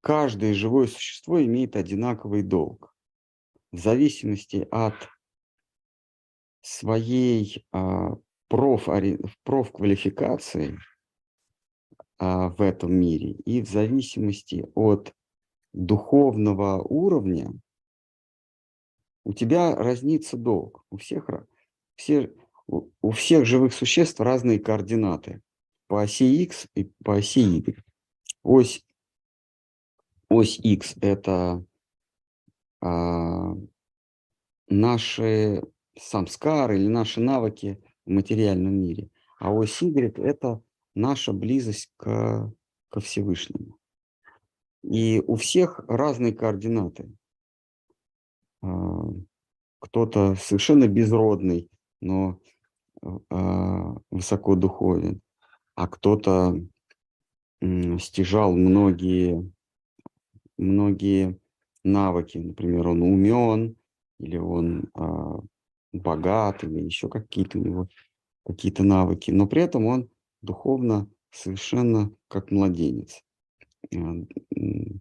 [0.02, 2.94] каждое живое существо имеет одинаковый долг
[3.72, 4.94] в зависимости от
[6.62, 8.16] своей а,
[8.48, 8.88] проф,
[9.44, 10.78] профквалификации
[12.18, 15.14] а, в этом мире и в зависимости от
[15.72, 17.52] духовного уровня
[19.24, 20.84] у тебя разнится долг.
[20.90, 21.28] У всех,
[21.96, 22.32] все,
[22.66, 25.42] у всех живых существ разные координаты
[25.86, 27.76] по оси X и по оси Y.
[28.42, 28.84] Ось,
[30.30, 31.64] ось X– это
[32.80, 33.54] а,
[34.68, 35.62] наши
[35.98, 40.62] самскары или наши навыки в материальном мире, а ось Y– это
[40.94, 42.52] наша близость к,
[42.88, 43.78] ко Всевышнему.
[44.82, 47.12] И у всех разные координаты.
[48.62, 48.68] А,
[49.80, 51.70] кто-то совершенно безродный,
[52.00, 52.40] но
[53.02, 55.20] а, высоко духовен,
[55.74, 56.60] а кто-то
[57.98, 59.52] стяжал многие,
[60.56, 61.40] многие
[61.88, 62.38] навыки.
[62.38, 63.76] Например, он умен,
[64.20, 65.40] или он а,
[65.92, 67.88] богат, или еще какие-то у него
[68.46, 69.30] какие-то навыки.
[69.30, 70.08] Но при этом он
[70.42, 73.22] духовно совершенно как младенец.
[73.90, 75.00] И,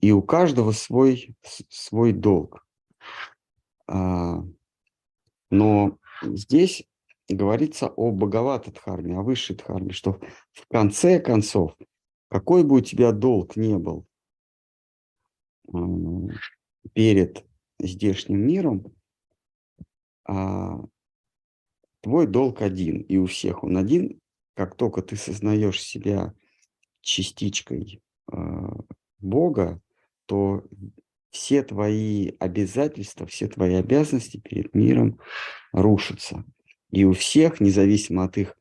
[0.00, 1.34] и у каждого свой,
[1.68, 2.66] свой долг.
[3.86, 4.42] А,
[5.50, 6.84] но здесь
[7.28, 10.20] говорится о Бхагавата Дхарме, о высшей Дхарме, что
[10.52, 11.76] в конце концов,
[12.28, 14.07] какой бы у тебя долг не был
[16.92, 17.44] перед
[17.78, 18.94] здешним миром,
[20.24, 20.80] а,
[22.00, 24.20] твой долг один, и у всех он один.
[24.54, 26.34] Как только ты сознаешь себя
[27.00, 28.74] частичкой а,
[29.18, 29.80] Бога,
[30.26, 30.64] то
[31.30, 35.20] все твои обязательства, все твои обязанности перед миром
[35.72, 36.44] рушатся.
[36.90, 38.56] И у всех, независимо от их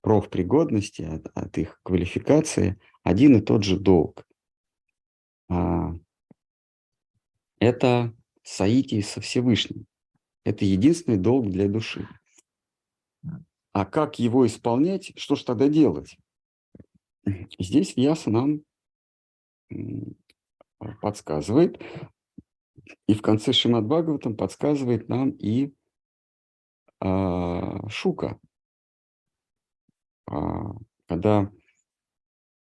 [0.00, 4.26] профпригодности, от, от их квалификации, один и тот же долг.
[5.48, 5.94] А,
[7.58, 9.86] это соитие со Всевышним.
[10.44, 12.08] Это единственный долг для души.
[13.72, 16.16] А как его исполнять, что же тогда делать?
[17.58, 18.62] Здесь Яса нам
[21.00, 21.82] подсказывает,
[23.08, 25.74] и в конце Шимат Бхагаватам подсказывает нам и
[27.00, 28.38] а, Шука.
[30.26, 30.76] А,
[31.06, 31.50] когда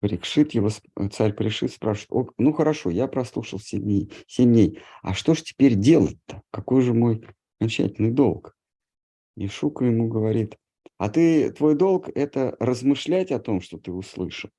[0.05, 0.69] Парикшит, его
[1.11, 5.75] царь Парикшит спрашивает, ну хорошо, я прослушал 7 дней, 7 дней, а что же теперь
[5.75, 6.43] делать-то?
[6.51, 7.25] Какой же мой
[7.59, 8.55] окончательный долг?
[9.37, 10.59] И Шука ему говорит,
[10.99, 14.51] а ты, твой долг– это размышлять о том, что ты услышал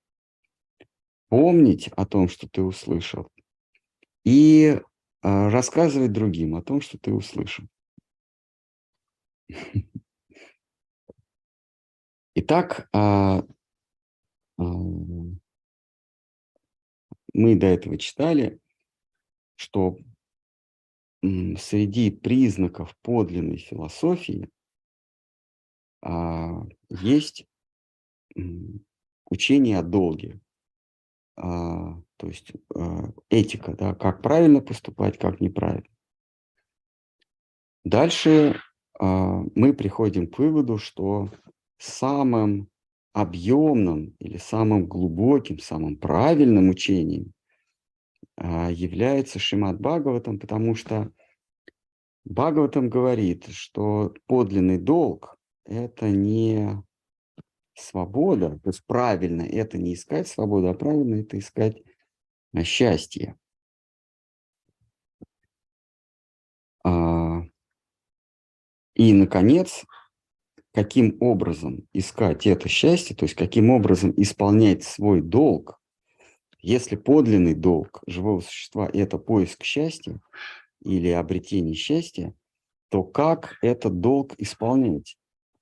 [1.29, 3.29] помнить о том, что ты услышал,
[4.23, 4.79] и
[5.21, 7.65] а, рассказывать другим о том, что ты услышал.
[12.35, 13.43] Итак, а,
[14.57, 15.39] мы
[17.33, 18.59] до этого читали,
[19.55, 19.97] что
[21.21, 24.49] среди признаков подлинной философии
[26.89, 27.45] есть
[29.29, 30.39] учение о долге.
[31.37, 35.93] А, то есть а, этика, да, как правильно поступать, как неправильно.
[37.83, 38.61] Дальше
[38.97, 41.29] а, мы приходим к выводу, что
[41.77, 42.69] самым
[43.15, 47.33] объемным или самым глубоким, самым правильным учением
[48.37, 51.11] является Шимат Бхагаватам, потому что
[52.25, 56.83] Бхагаватам говорит, что подлинный долг– это не
[57.73, 61.81] свобода, то есть правильно это не искать свободу, а правильно это искать
[62.53, 63.37] а, счастье.
[66.83, 67.43] А,
[68.95, 69.85] и, наконец,
[70.75, 75.79] каким образом искать это счастье, то есть каким образом исполнять свой долг,
[76.59, 80.19] если подлинный долг живого существа– это поиск счастья
[80.83, 82.33] или обретение счастья,
[82.89, 85.17] то как этот долг исполнять?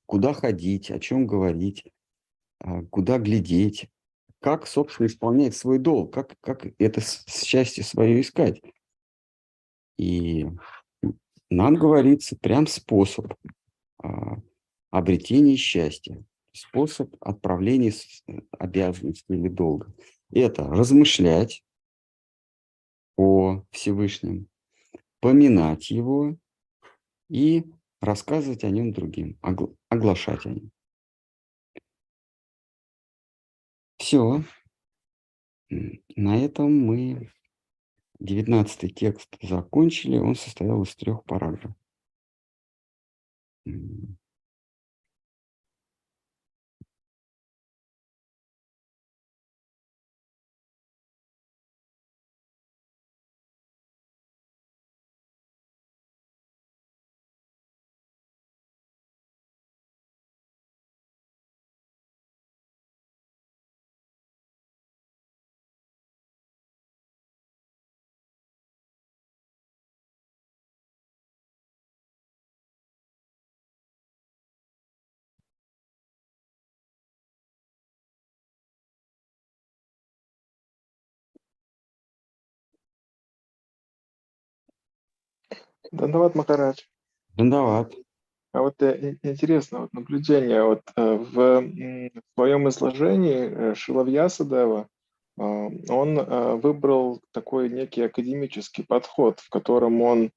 [0.07, 1.83] Куда ходить, о чем говорить,
[2.59, 3.89] а, куда глядеть,
[4.39, 8.61] как, собственно, исполнять свой долг, как, как это счастье свое искать.
[9.99, 10.47] И
[11.51, 13.31] нам говорится прям способ
[14.93, 17.91] обретения счастья, способ отправления
[18.27, 19.91] э, обязанностей или долга.
[20.31, 21.65] Это размышлять
[23.17, 24.47] о Всевышнем,
[25.19, 26.37] поминать его
[27.27, 27.63] и
[28.01, 29.39] рассказывать о нем другим,
[29.89, 30.71] оглашать о нем.
[33.97, 34.43] Все.
[35.69, 37.31] На этом мы
[38.19, 40.19] девятнадцатый текст закончили.
[40.19, 41.73] Он состоял из трех параграфов.
[85.93, 86.81] Дандават Макарадж.
[87.37, 87.93] Дандават.
[88.51, 94.87] А вот э, интересно, вот наблюдение, вот э, в, в своем изложении э, Шиловьясадева
[95.35, 100.29] он выбрал такой некий академический подход, в котором он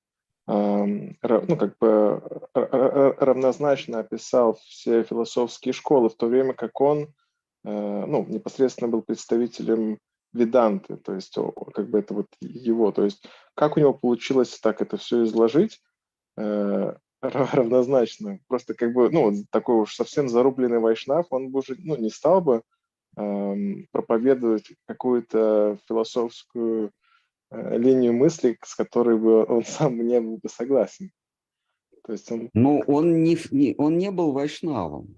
[0.46, 2.22] ну, как бы
[2.54, 7.12] равнозначно описал все философские школы, в то время как он
[7.62, 9.98] ну, непосредственно был представителем
[10.36, 11.34] Веданты, то есть
[11.74, 15.80] как бы это вот его, то есть как у него получилось так это все изложить,
[17.22, 18.38] равнозначно.
[18.48, 22.40] Просто как бы, ну, такой уж совсем зарубленный вайшнав, он бы уже, ну, не стал
[22.40, 22.62] бы
[23.16, 26.92] эм, проповедовать какую-то философскую
[27.50, 31.10] э, линию мысли, с которой бы он сам не был бы согласен.
[32.04, 32.50] То есть он...
[32.54, 35.16] Ну, он не, не, он не был вайшнавом.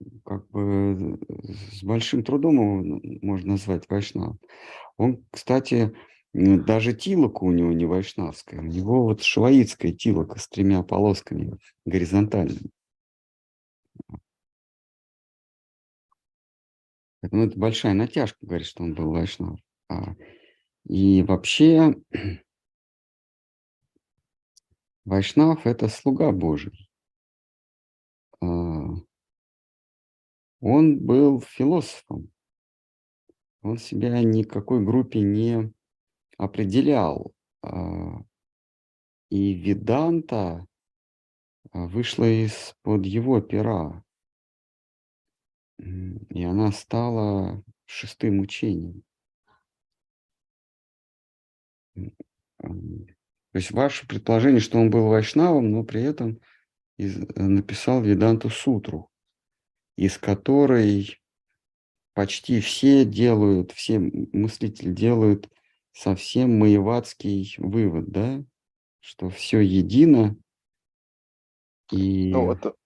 [0.00, 1.18] А, а, как бы
[1.72, 4.38] с большим трудом его можно назвать вайшнавом.
[4.96, 5.94] Он, кстати,
[6.32, 12.70] даже тилока у него не вайшнавская, у него вот шваитская тилока с тремя полосками горизонтальными.
[17.20, 19.58] Поэтому это большая натяжка, говорит, что он был вайшнав.
[19.88, 20.14] А,
[20.84, 21.96] и вообще
[25.04, 26.88] вайшнав– это слуга Божий.
[30.60, 32.30] Он был философом.
[33.62, 35.72] Он себя никакой группе не
[36.36, 37.32] определял.
[37.62, 38.20] А,
[39.30, 40.66] и Веданта
[41.70, 44.04] а, вышла из-под его пера.
[45.78, 49.04] И она стала шестым учением.
[52.58, 56.40] То есть ваше предположение, что он был вайшнавом, но при этом
[56.96, 59.10] из, написал Веданту Сутру,
[59.98, 61.20] из которой
[62.14, 65.48] почти все делают, все мыслители делают
[65.92, 68.44] совсем маеватский вывод, да,
[69.00, 70.36] что все едино.
[71.90, 72.30] И...
[72.30, 72.76] Ну, вот,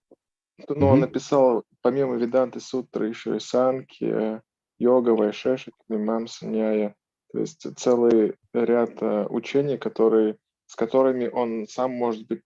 [0.67, 0.85] ну угу.
[0.87, 4.41] он написал, помимо Веданты Сутры, еще и Санки,
[4.79, 6.95] Йога, Вайшеши, Мимамса, Няя.
[7.31, 12.41] То есть целый ряд uh, учений, которые, с которыми он сам, может быть,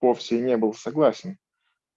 [0.00, 1.38] вовсе и не был согласен.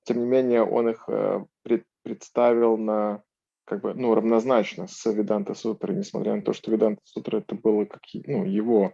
[0.03, 3.23] Тем не менее, он их uh, пред, представил на
[3.65, 7.85] как бы, ну, равнозначно с Веданта Сутрой, несмотря на то, что Веданта Сутра это было
[7.85, 8.93] как ну, его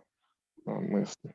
[0.65, 1.33] а, мысли.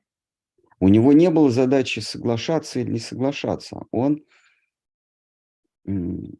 [0.81, 3.87] У него не было задачи соглашаться или не соглашаться.
[3.91, 4.23] Он...
[5.85, 6.39] Ну,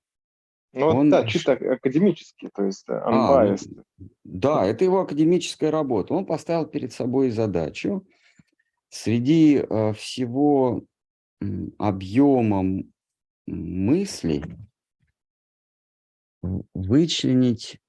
[0.73, 1.11] он...
[1.11, 3.69] да, чисто академический, то есть unbiased.
[3.79, 6.15] А, ну, да, это его академическая работа.
[6.15, 8.07] Он поставил перед собой задачу
[8.89, 10.85] среди э, всего
[11.41, 11.47] э,
[11.79, 12.85] объема
[13.47, 14.45] мыслей,
[16.75, 17.81] вычленить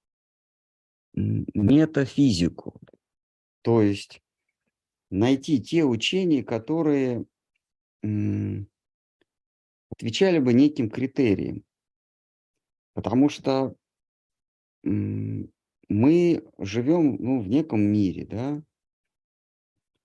[1.14, 2.80] метафизику,
[3.62, 4.22] то есть
[5.10, 7.26] найти те учения, которые
[9.89, 11.64] отвечали бы неким критериям.
[12.93, 13.76] Потому что
[14.84, 18.64] мы живем ну, в неком мире, да?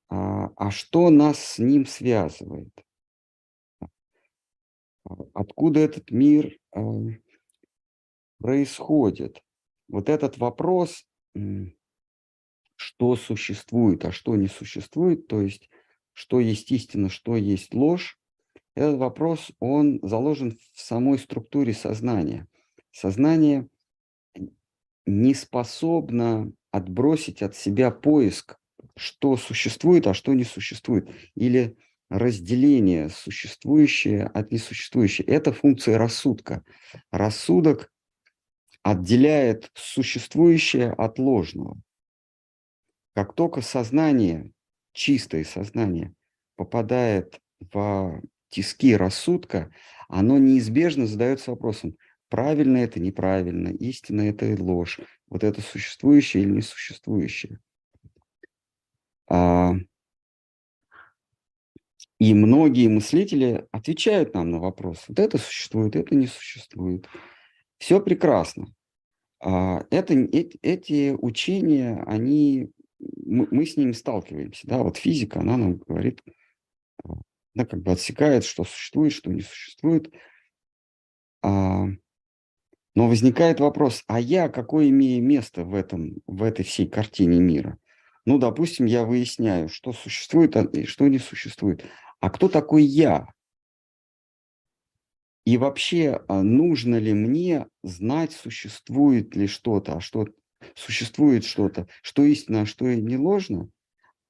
[0.08, 2.72] А, а что нас с ним связывает?
[5.34, 6.58] Откуда этот мир
[8.40, 9.42] происходит?
[9.88, 11.04] Вот этот вопрос,
[12.76, 15.68] что существует, а что не существует, то есть
[16.12, 18.18] что есть истина, что есть ложь,
[18.74, 22.46] этот вопрос, он заложен в самой структуре сознания.
[22.92, 23.68] Сознание
[25.06, 28.56] не способно отбросить от себя поиск,
[28.96, 31.76] что существует, а что не существует, или
[32.08, 35.30] разделение существующее от несуществующего.
[35.30, 36.64] Это функция рассудка.
[37.10, 37.92] Рассудок
[38.82, 41.78] отделяет существующее от ложного.
[43.14, 44.52] Как только сознание,
[44.92, 46.14] чистое сознание,
[46.56, 49.70] попадает в тиски рассудка,
[50.08, 51.96] оно неизбежно задается вопросом,
[52.28, 57.58] правильно это, неправильно, истина это ложь, вот это существующее или несуществующее.
[59.28, 59.74] А,
[62.18, 67.08] и многие мыслители отвечают нам на вопрос, вот это существует, это не существует.
[67.80, 68.72] Все прекрасно.
[69.42, 74.68] А, это, эти учения, они, мы, с ними сталкиваемся.
[74.68, 74.82] Да?
[74.82, 76.20] Вот физика, она нам говорит,
[77.54, 80.12] она как бы отсекает, что существует, что не существует.
[81.42, 81.86] А,
[82.94, 87.78] но возникает вопрос, а я какое имею место в, этом, в этой всей картине мира?
[88.26, 91.82] Ну, допустим, я выясняю, что существует а, и что не существует.
[92.20, 93.28] А кто такой я?
[95.44, 100.26] И вообще, а, нужно ли мне знать, существует ли что-то, а что
[100.74, 103.68] существует что-то, что истинно, а что не ложно,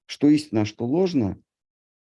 [0.06, 1.38] что истинно, а что ложно,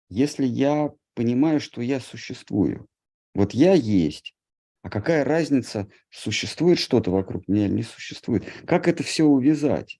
[0.08, 2.86] если я понимаю, что я существую.
[3.34, 4.34] Вот я есть,
[4.82, 8.44] а какая разница, существует что-то вокруг меня или не существует?
[8.66, 9.98] Как это все увязать?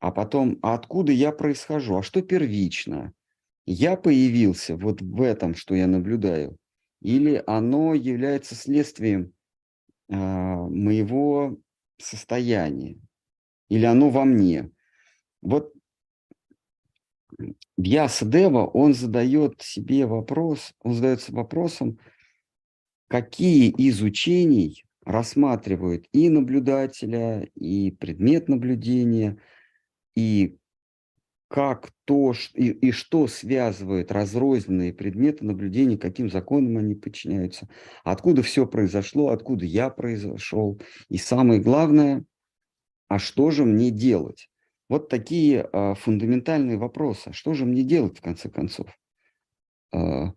[0.00, 1.96] А потом, а откуда я происхожу?
[1.96, 3.12] А что первично?
[3.66, 6.56] Я появился вот в этом, что я наблюдаю,
[7.02, 9.32] или оно является следствием
[10.08, 11.58] э, моего
[11.98, 12.98] состояния,
[13.68, 14.70] или оно во мне?
[15.40, 15.72] Вот
[17.76, 21.98] Вьясадева, он задает себе вопрос, он задается вопросом,
[23.08, 29.38] какие из учений рассматривают и наблюдателя, и предмет наблюдения,
[30.14, 30.58] и
[31.52, 37.68] как то, и, и что связывает разрозненные предметы наблюдения, каким законам они подчиняются,
[38.04, 40.80] откуда все произошло, откуда я произошел.
[41.10, 42.24] И самое главное,
[43.08, 44.48] а что же мне делать?
[44.88, 47.28] Вот такие а, фундаментальные вопросы.
[47.28, 48.86] А что же мне делать, в конце концов?
[49.92, 50.32] А,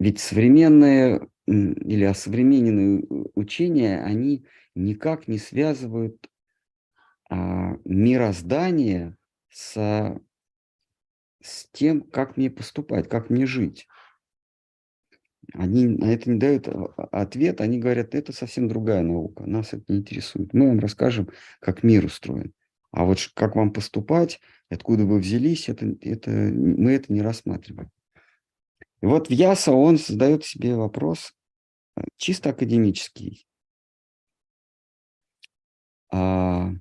[0.00, 3.04] ведь современные или осовремененные
[3.36, 6.16] учения, они никак не связывают
[7.30, 9.16] а, мироздание
[9.54, 10.20] с,
[11.40, 13.86] с тем, как мне поступать, как мне жить.
[15.52, 19.84] Они на это не дают а, ответ, они говорят, это совсем другая наука, нас это
[19.88, 20.52] не интересует.
[20.54, 21.28] Мы вам расскажем,
[21.60, 22.52] как мир устроен.
[22.90, 24.40] А вот как вам поступать,
[24.70, 27.90] откуда вы взялись, это, это, мы это не рассматриваем.
[29.02, 31.32] И вот Яса он задает себе вопрос
[31.96, 33.46] э, чисто академический.
[36.10, 36.72] А,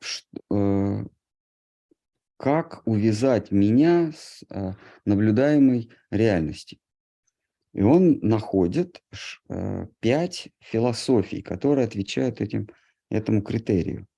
[0.00, 1.04] ш, э,
[2.42, 4.72] как увязать меня с э,
[5.04, 6.80] наблюдаемой реальностью?
[7.72, 9.00] И он находит
[9.48, 12.68] э, пять философий, которые отвечают этим,
[13.10, 14.08] этому критерию.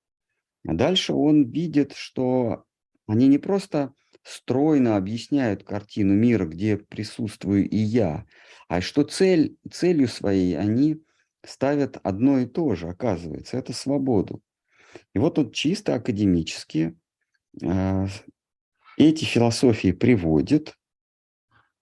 [0.67, 2.65] А дальше он видит, что
[3.05, 8.25] они не просто стройно объясняют картину мира, где присутствую и я,
[8.67, 10.99] а что цель, целью своей они
[11.45, 14.41] ставят одно и то же, оказывается, это свободу.
[15.13, 16.97] И вот он чисто академически
[18.97, 20.75] эти философии приводит,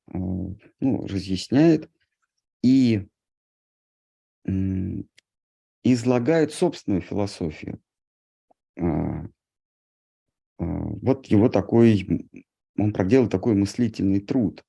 [0.07, 1.89] э, ну, разъясняет
[2.61, 3.07] и
[4.45, 4.51] э,
[5.83, 7.79] излагает собственную философию.
[8.79, 9.25] А, а,
[10.57, 12.29] вот его такой,
[12.77, 14.63] он проделал такой мыслительный труд.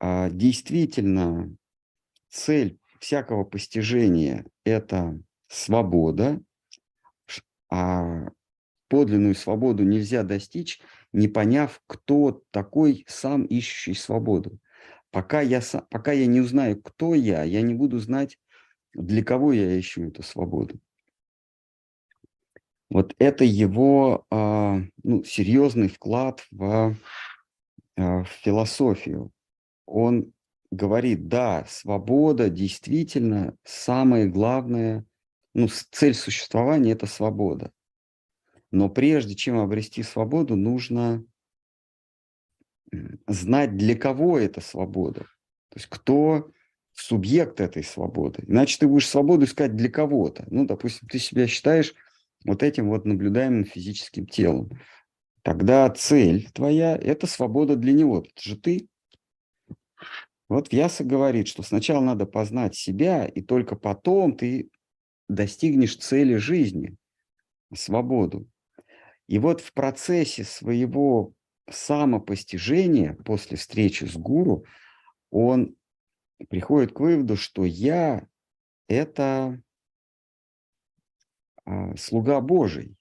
[0.00, 1.54] А, действительно,
[2.28, 6.40] цель всякого постижения– это свобода,
[7.70, 8.30] а
[8.90, 10.80] подлинную свободу нельзя достичь,
[11.12, 14.58] не поняв, кто такой сам ищущий свободу.
[15.10, 18.36] Пока я, пока я не узнаю, кто я, я не буду знать,
[18.92, 20.80] для кого я ищу эту свободу.
[22.90, 26.96] Вот это его а, ну, серьезный вклад в,
[27.96, 29.30] а, в философию.
[29.86, 30.32] Он
[30.72, 35.04] говорит, да, свобода действительно самое главное,
[35.54, 37.70] ну, цель существования– это свобода.
[38.70, 41.24] Но прежде чем обрести свободу, нужно
[43.26, 45.20] знать, для кого эта свобода.
[45.70, 46.50] То есть кто
[46.92, 48.44] субъект этой свободы.
[48.46, 50.44] Иначе ты будешь свободу искать для кого-то.
[50.50, 51.94] Ну, допустим, ты себя считаешь
[52.44, 54.70] вот этим вот наблюдаемым физическим телом.
[55.42, 58.20] Тогда цель твоя– это свобода для него.
[58.20, 58.88] Это же ты.
[60.48, 64.68] Вот Вьяса говорит, что сначала надо познать себя, и только потом ты
[65.28, 66.96] достигнешь цели жизни–
[67.74, 68.48] свободу.
[69.30, 71.32] И вот в процессе своего
[71.70, 74.64] самопостижения после встречи с гуру
[75.30, 75.76] он
[76.48, 78.26] приходит к выводу, что я–
[78.88, 79.62] это
[81.64, 82.96] а, слуга Божий.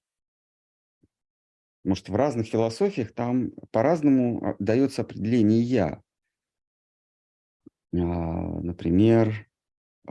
[1.84, 6.04] Может, в разных философиях там по-разному а, дается определение «я».
[7.92, 9.49] А, например,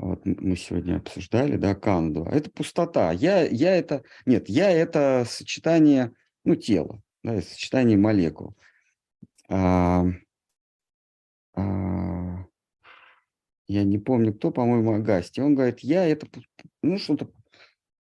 [0.01, 2.25] вот мы сегодня обсуждали, да, канду.
[2.25, 3.13] Это пустота.
[3.13, 4.05] Я, я это...
[4.27, 6.13] Нет, я это сочетание,
[6.45, 8.55] ну, тела, да, сочетание молекул.
[9.49, 10.05] А,
[11.55, 12.45] а,
[13.67, 15.41] я не помню, кто, по-моему, Агасти.
[15.41, 16.29] Он говорит, я это,
[16.83, 17.31] ну, что-то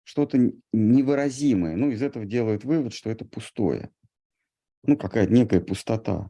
[0.03, 0.37] что-то
[0.73, 1.75] невыразимое.
[1.75, 3.89] Ну, из этого делают вывод, что это пустое.
[4.83, 6.29] Ну, какая-то некая пустота.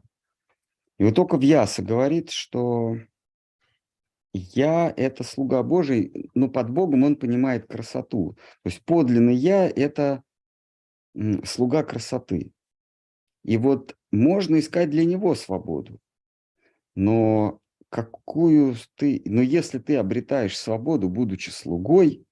[0.98, 2.96] И вот только Вьяса говорит, что
[4.34, 8.36] я– это слуга Божий, но под Богом он понимает красоту.
[8.62, 10.22] То есть подлинный я– это
[11.44, 12.50] слуга красоты.
[13.44, 16.00] И вот можно искать для него свободу,
[16.96, 22.26] но какую ты, но если ты обретаешь свободу, будучи слугой,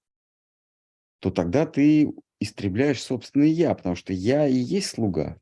[1.21, 5.39] то тогда ты истребляешь собственное «я», потому что «я» и есть слуга.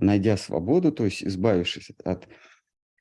[0.00, 2.28] найдя свободу, то есть избавившись от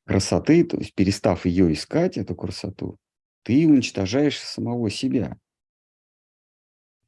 [0.09, 2.97] красоты, то есть перестав ее искать, эту красоту,
[3.43, 5.37] ты уничтожаешь самого себя.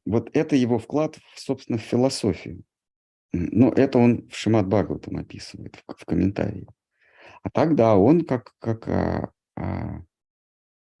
[0.06, 2.62] Вот это его вклад, собственно, в философию.
[3.32, 6.68] Но это он в Шимат Бхагаватам описывает в, в комментарии.
[7.42, 10.04] А тогда он как, как а, а,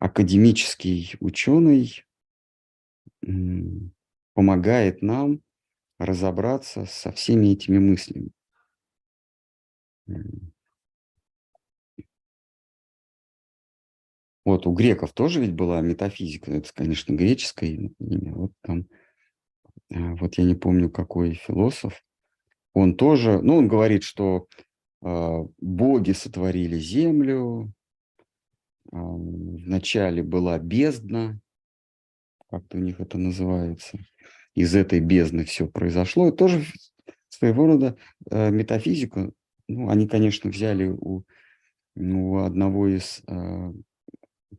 [0.00, 2.04] академический ученый
[4.34, 5.40] помогает нам
[6.00, 8.32] разобраться со всеми этими мыслями.
[14.44, 18.34] Вот у греков тоже ведь была метафизика, это, конечно, греческое имя.
[18.34, 18.86] Вот там,
[19.92, 22.02] а, вот я не помню, какой философ,
[22.74, 24.46] он тоже, ну, он говорит, что
[25.02, 27.72] э, боги сотворили землю,
[28.90, 31.38] э, вначале была бездна,
[32.48, 33.98] как-то у них это называется,
[34.54, 36.28] из этой бездны все произошло.
[36.28, 36.64] И тоже
[37.28, 37.96] своего рода
[38.30, 39.34] э, метафизику,
[39.68, 41.24] ну, они, конечно, взяли у,
[41.94, 43.72] ну, у одного из э,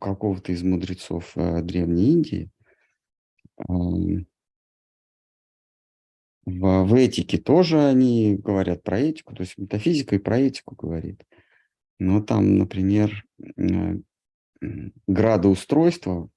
[0.00, 2.50] какого-то из мудрецов э, Древней Индии.
[3.58, 3.72] Э,
[6.46, 11.24] в, в этике тоже они говорят про этику, то есть метафизика и про этику говорит.
[11.98, 13.24] Но там, например,
[13.56, 13.96] э,
[15.06, 16.30] градоустройство,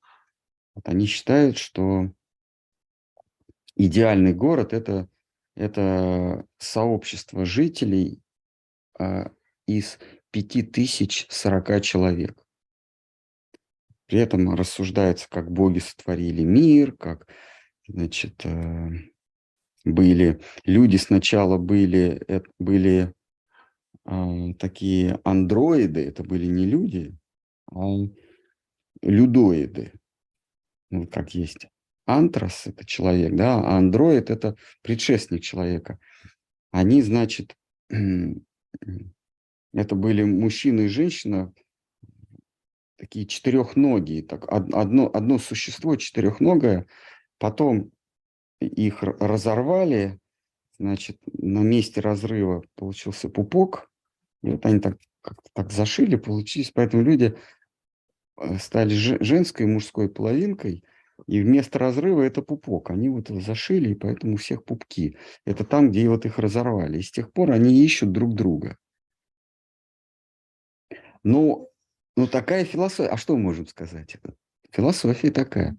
[0.75, 2.11] вот они считают, что
[3.75, 5.07] идеальный город это,
[5.55, 8.21] это сообщество жителей
[8.99, 9.31] а,
[9.65, 9.99] из
[10.31, 12.46] 5040 человек.
[14.07, 17.27] При этом рассуждается, как боги сотворили мир, как
[17.87, 18.89] значит, э,
[19.83, 23.13] были люди сначала были, э, были
[24.05, 27.17] э, такие андроиды, это были не люди,
[27.69, 27.81] а
[29.01, 29.93] людоиды.
[30.89, 31.67] Ну, как есть
[32.05, 35.99] антрас– это человек, да, а андроид– это предшественник человека.
[36.71, 37.57] Они, значит,
[37.89, 38.39] это
[39.95, 41.53] были мужчина и женщина,
[42.97, 46.87] такие четырехногие, так, одно, одно существо четырехногое,
[47.37, 47.91] потом
[48.59, 50.19] их разорвали,
[50.79, 53.89] значит, на месте разрыва получился пупок,
[54.43, 57.37] и вот они так, как так зашили, получились, поэтому люди
[58.37, 60.83] э, стали женской и мужской половинкой,
[61.25, 62.91] и вместо разрыва это пупок.
[62.91, 65.17] Они вот зашили, и поэтому у всех пупки.
[65.45, 66.99] Это там, где вот их разорвали.
[66.99, 68.77] И с тех пор они ищут друг друга.
[71.23, 71.71] Ну,
[72.17, 73.09] ну такая философия.
[73.09, 74.17] А что мы можем сказать?
[74.71, 75.77] Философия такая.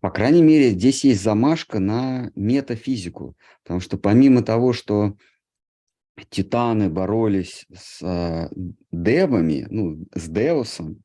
[0.00, 5.16] По крайней мере, здесь есть замашка на метафизику, потому что помимо того, что
[6.30, 8.48] титаны боролись с э,
[8.90, 11.04] девами, ну, с Деусом,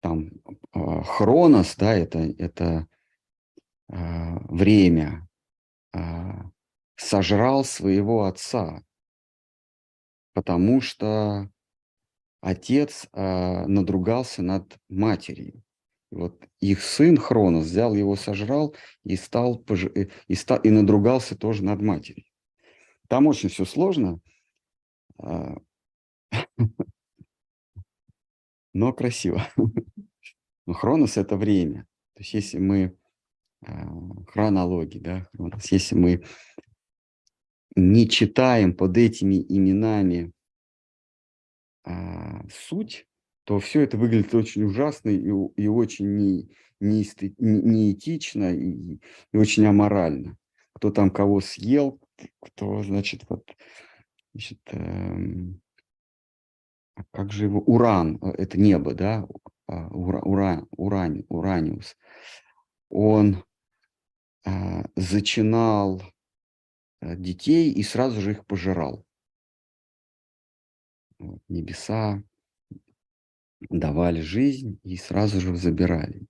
[0.00, 0.30] там
[0.74, 2.86] э, Хронос, да, это, это
[3.88, 5.26] э, время,
[5.92, 5.98] э,
[6.96, 8.82] сожрал своего отца,
[10.32, 11.50] потому что
[12.40, 15.62] отец э, надругался над матерью.
[16.10, 21.64] Вот их сын Хронос взял его, сожрал и стал, э, и, стал, и надругался тоже
[21.64, 22.24] над матерью.
[23.08, 24.20] Там очень все сложно,
[25.18, 25.56] а,
[28.72, 29.46] но красиво.
[30.66, 31.86] Но Хронос– это время.
[32.14, 32.96] То есть если мы
[33.62, 33.88] а,
[34.28, 36.22] хронологи, да, Хронос, если мы
[37.74, 40.32] не читаем под этими именами
[41.84, 43.06] а, суть,
[43.44, 45.24] то все это выглядит очень ужасно и,
[45.56, 46.50] и очень не,
[46.80, 47.04] не,
[47.38, 49.00] неэтично и,
[49.32, 50.36] и очень аморально.
[50.72, 52.00] Кто там кого съел,
[52.40, 53.44] кто, значит, вот,
[54.32, 55.60] значит, эм,
[56.94, 59.26] а как же его, уран, э, это небо, да,
[59.66, 61.96] а, ура, ура, уран, ураниус,
[62.88, 63.44] он
[64.44, 66.02] э, зачинал
[67.02, 69.04] детей и сразу же их пожирал.
[71.20, 72.22] Вот, небеса,
[73.68, 76.26] давали жизнь и сразу же забирали.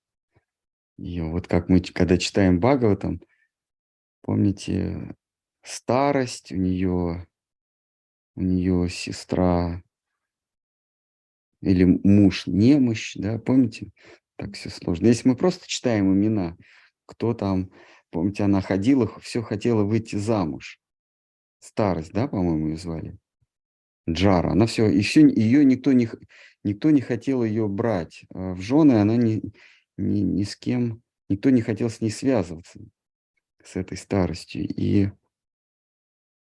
[0.98, 3.20] И вот как мы, когда читаем Бхагаватам,
[4.22, 5.14] помните,
[5.62, 7.28] старость у нее,
[8.34, 9.80] у нее сестра
[11.60, 13.92] или муж немощь, да, помните?
[14.34, 15.06] Так все сложно.
[15.06, 16.56] Если мы просто читаем имена,
[17.06, 17.70] кто там,
[18.10, 20.80] помните, она ходила, все хотела выйти замуж.
[21.60, 23.16] Старость, да, по-моему, ее звали?
[24.12, 24.52] Джара.
[24.52, 26.08] Она все, еще ее никто не,
[26.64, 29.42] никто не хотел ее брать а в жены, она ни,
[29.96, 32.80] ни, ни с кем, никто не хотел с ней связываться,
[33.62, 34.66] с этой старостью.
[34.68, 35.10] И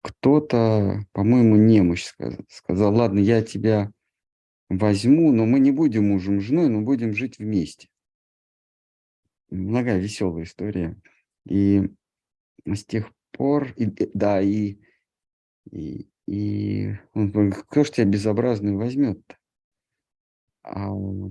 [0.01, 3.91] кто-то, по-моему, немощь сказал, сказал, ладно, я тебя
[4.69, 7.87] возьму, но мы не будем мужем женой, но будем жить вместе.
[9.49, 10.99] Многая веселая история.
[11.45, 11.89] И
[12.65, 14.77] с тех пор, и, да, и,
[15.71, 19.37] и И он говорит, кто ж тебя безобразный возьмет-то?
[20.63, 20.89] А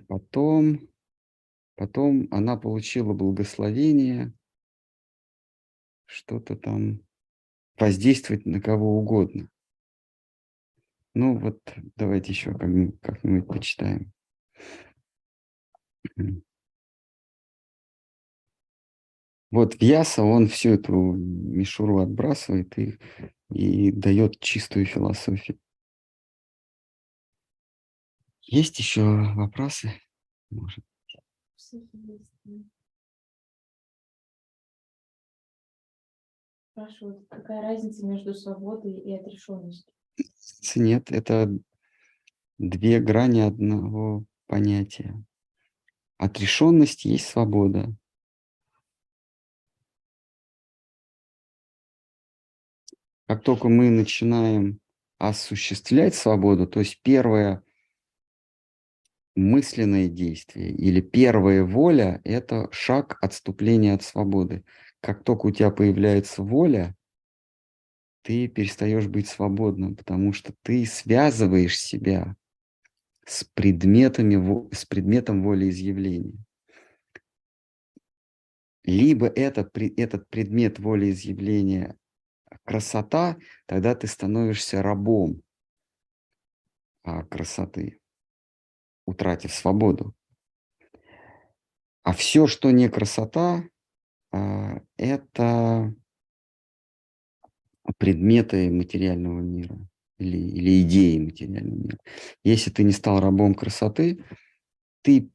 [0.09, 0.89] потом,
[1.77, 4.35] потом она получила благословение,
[6.05, 7.01] что-то там
[7.79, 9.49] воздействовать на кого угодно.
[11.15, 11.61] Ну вот,
[11.97, 14.13] давайте еще как-нибудь, как-нибудь почитаем.
[19.51, 22.99] Вот Вьяса, он всю эту мишуру отбрасывает и,
[23.53, 25.59] и дает чистую философию.
[28.43, 29.03] Есть еще
[29.35, 29.93] вопросы?
[30.51, 30.85] Может.
[36.73, 39.93] Спрашивают, какая разница между свободой и отрешенностью?
[40.75, 41.51] Нет, это
[42.59, 45.23] две грани одного понятия.
[46.19, 47.95] Отрешенность есть свобода.
[53.33, 54.79] Как только мы начинаем
[55.17, 57.65] осуществлять свободу, то есть первое
[59.35, 64.65] мысленное действие или первая воля– это шаг отступления от свободы.
[65.01, 66.95] Как только у тебя появляется воля,
[68.21, 72.37] ты перестаешь быть свободным, потому что ты связываешь себя
[73.25, 76.37] с, предметами, с предметом волеизъявления.
[78.85, 81.97] Либо это, этот предмет волеизъявления
[82.65, 83.37] красота,
[83.67, 85.43] тогда ты становишься рабом
[87.05, 88.01] а, красоты,
[89.07, 90.15] утратив свободу.
[92.03, 93.65] А все, что не красота,
[94.33, 95.95] а, это
[97.99, 99.79] предметы материального мира
[100.19, 101.99] или, или идеи материального мира.
[102.45, 104.25] Если ты не стал рабом красоты,
[105.03, 105.31] ты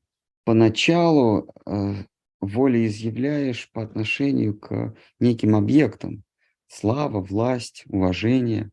[0.45, 1.95] поначалу э,
[2.39, 6.23] волеизъявляешь по отношению к неким объектам,
[6.67, 8.69] слава, власть, уважение.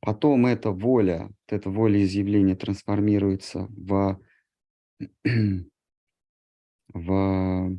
[0.00, 4.20] Потом эта воля, это волеизъявление трансформируется в,
[6.88, 7.76] в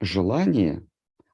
[0.00, 0.86] желание,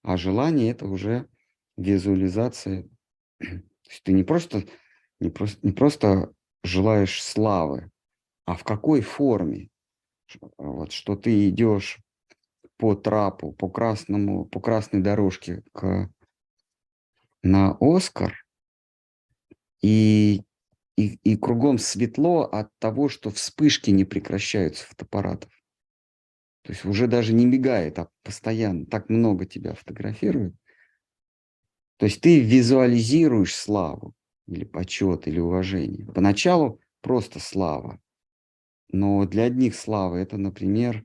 [0.03, 1.29] а желание– это уже
[1.77, 2.89] визуализация.
[3.39, 3.47] То
[3.89, 4.65] есть ты не просто,
[5.21, 6.33] не, просто, не просто
[6.63, 7.91] желаешь славы,
[8.45, 9.71] а в какой форме.
[10.59, 11.99] Вот, что ты идешь
[12.81, 16.11] по трапу, по красному, по красной дорожке к,
[17.43, 18.43] на Оскар,
[19.83, 20.41] и,
[20.97, 25.53] и, и кругом светло от того, что вспышки не прекращаются фотоаппаратов.
[26.63, 30.57] То есть уже даже не мигает, а постоянно так много тебя фотографируют.
[31.99, 34.15] То есть ты визуализируешь славу
[34.47, 36.07] или почет, или уважение.
[36.07, 38.01] Поначалу просто слава.
[38.91, 41.05] Но для одних слава это, например,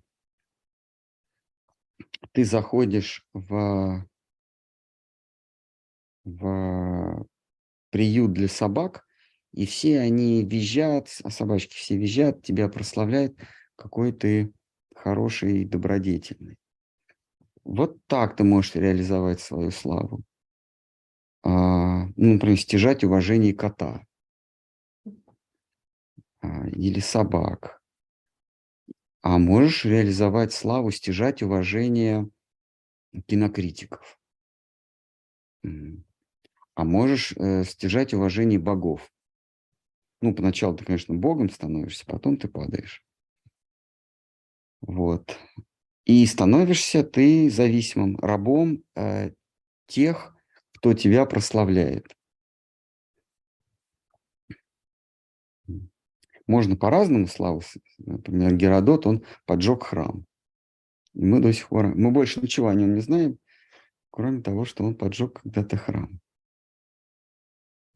[2.32, 4.06] ты заходишь в,
[6.24, 7.26] в
[7.92, 9.06] приют для собак,
[9.54, 13.38] и все они визжат, а собачки все визжат, тебя прославляют,
[13.76, 14.52] какой ты
[14.96, 16.58] хороший и добродетельный.
[17.64, 20.24] Вот так ты можешь реализовать свою славу.
[21.44, 24.06] А, ну, например, стяжать уважение кота
[26.42, 27.82] а, или собак
[29.26, 32.30] а можешь реализовать славу, стяжать уважение
[33.26, 34.20] кинокритиков.
[35.64, 39.12] А можешь э, стяжать уважение богов.
[40.22, 43.04] Ну, поначалу ты, конечно, богом становишься, потом ты падаешь.
[44.82, 45.36] Вот.
[46.06, 49.32] И становишься ты зависимым рабом э,
[49.88, 50.36] тех,
[50.76, 52.16] кто тебя прославляет.
[56.48, 57.62] Можно по-разному славу.
[57.98, 60.26] Например, Геродот, он поджег храм.
[61.14, 63.40] И мы до сих пор, мы больше ничего о нем не знаем,
[64.12, 66.20] кроме того, что он поджег когда-то храм.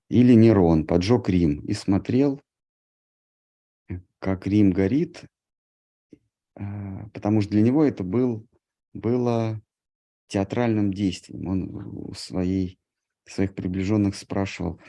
[0.08, 2.42] Или Нерон поджег Рим и смотрел,
[4.20, 5.26] как Рим горит,
[6.56, 8.48] а, потому что для него это был,
[8.94, 9.62] было
[10.28, 11.48] театральным действием.
[11.48, 12.80] Он у своей,
[13.26, 14.80] своих приближенных спрашивал,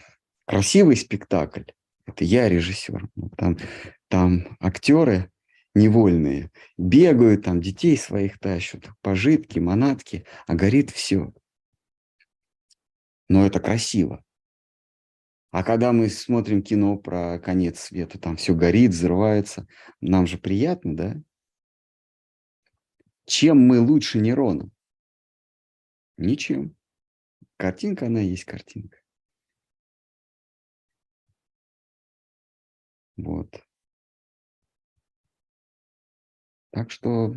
[0.46, 1.64] красивый спектакль,
[2.10, 3.08] это я режиссер.
[3.16, 3.58] Ну, там,
[4.08, 5.30] там актеры
[5.74, 11.32] невольные бегают, там детей своих тащат, пожитки, манатки, а горит все.
[13.28, 14.24] Но это красиво.
[15.52, 19.66] А когда мы смотрим кино про конец света, там все горит, взрывается,
[20.00, 21.22] нам же приятно, да?
[23.26, 24.70] Чем мы лучше Нерона?
[26.16, 26.76] Ничем.
[27.56, 28.99] Картинка, она есть картинка.
[33.22, 33.62] Вот.
[36.72, 37.34] Так что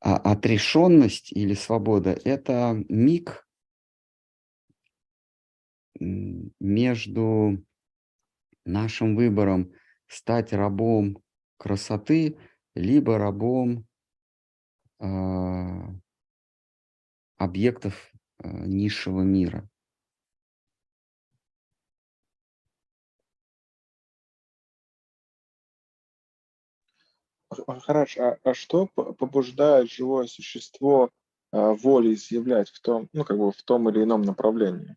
[0.00, 3.46] а отрешенность или свобода– это миг,
[6.00, 7.62] между
[8.64, 9.72] нашим выбором
[10.06, 11.22] стать рабом
[11.58, 12.38] красоты,
[12.74, 13.86] либо рабом
[14.98, 15.94] а,
[17.36, 19.69] объектов а, низшего мира.
[27.50, 31.10] Хорошо, а, а что по- побуждает живое существо
[31.52, 34.96] а, волей изъявлять в том, ну, как бы в том или ином направлении?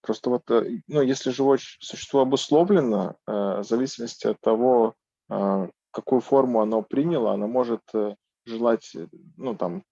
[0.00, 4.94] Просто вот, э, ну, если живое существо обусловлено, э, в зависимости от того,
[5.28, 8.96] а, какую форму оно приняло, оно может э, желать,
[9.36, 9.84] ну, там,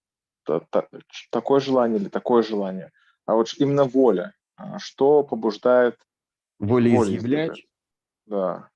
[1.30, 2.90] такое желание или такое желание.
[3.26, 5.96] А вот именно воля, а, что побуждает
[6.58, 7.66] волей Волеизъявлять изъявлять?
[8.26, 8.70] Да.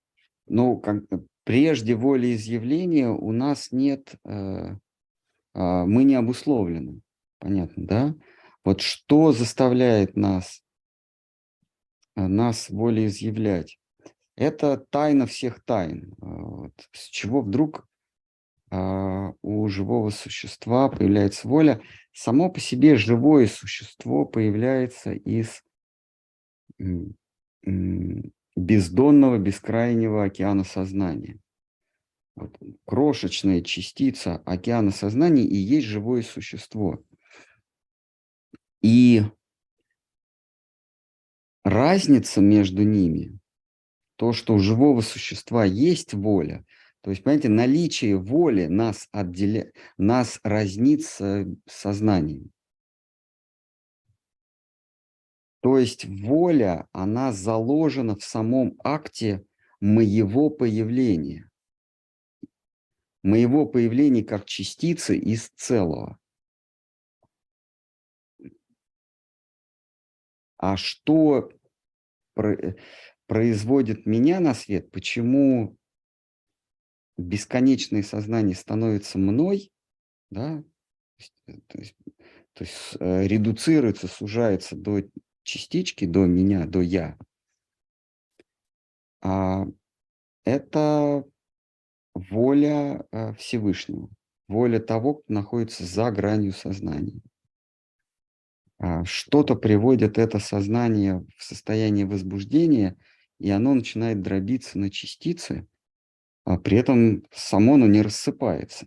[0.47, 1.03] Ну, как
[1.45, 4.77] прежде волеизъявления у нас нет, э,
[5.55, 7.01] а, мы не обусловлены,
[7.39, 8.15] понятно, да?
[8.65, 10.63] Вот что заставляет нас,
[12.17, 13.79] э, нас волеизъявлять?
[14.37, 16.15] Это тайна всех тайн.
[16.21, 16.73] А, Вот.
[16.93, 17.87] С чего вдруг
[18.71, 21.81] а, у живого существа появляется воля?
[22.13, 25.63] Само по себе живое существо появляется из
[28.57, 31.39] бездонного, бескрайнего океана сознания.
[32.37, 37.03] Вот крошечная частица океана сознания и есть живое существо.
[38.83, 39.23] И
[41.65, 43.39] разница между ними,
[44.17, 46.65] то, что у живого существа есть воля,
[47.05, 49.71] то есть, понимаете, наличие воли нас, отделя...
[49.99, 52.51] нас разнит с сознанием.
[55.65, 59.47] То есть воля, она заложена в самом акте
[59.81, 61.51] моего появления.
[63.23, 66.19] Моего появления как частицы из целого.
[70.59, 71.51] А что
[72.35, 72.77] про-
[73.27, 75.79] производит меня на свет, почему
[77.17, 79.73] бесконечное сознание становится мной,
[80.29, 80.63] да,
[81.17, 81.53] то есть, э,
[82.53, 85.01] то есть, э, редуцируется, сужается до
[85.45, 87.17] частички, до меня, до я.
[89.23, 89.67] А
[90.45, 91.25] это
[92.15, 94.09] воля э, Всевышнего,
[94.49, 97.21] воля того, кто находится за гранью сознания.
[98.79, 102.97] А, Что-то приводит это сознание в состояние возбуждения,
[103.39, 105.67] и оно начинает дробиться на частицы,
[106.45, 108.87] а при этом само оно не рассыпается.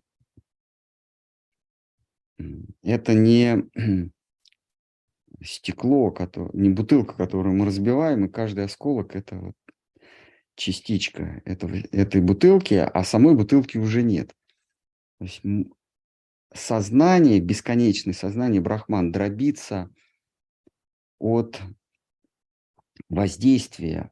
[2.83, 3.63] Это не
[5.43, 9.55] стекло, кото- не бутылка, которую мы разбиваем, и каждый осколок– это вот
[10.55, 14.33] частичка этого, этой бутылки, а самой бутылки уже нет.
[15.19, 15.41] То есть
[16.53, 19.89] сознание, бесконечное сознание, брахман, дробится
[21.19, 21.61] от
[23.09, 24.11] воздействия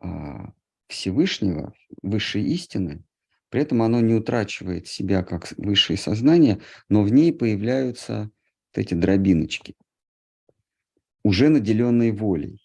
[0.00, 0.52] а,
[0.88, 3.04] Всевышнего, высшей истины,
[3.48, 8.30] при этом оно не утрачивает себя как высшее сознание, но в ней появляются
[8.72, 9.74] вот эти дробиночки,
[11.22, 12.60] уже наделенные волей.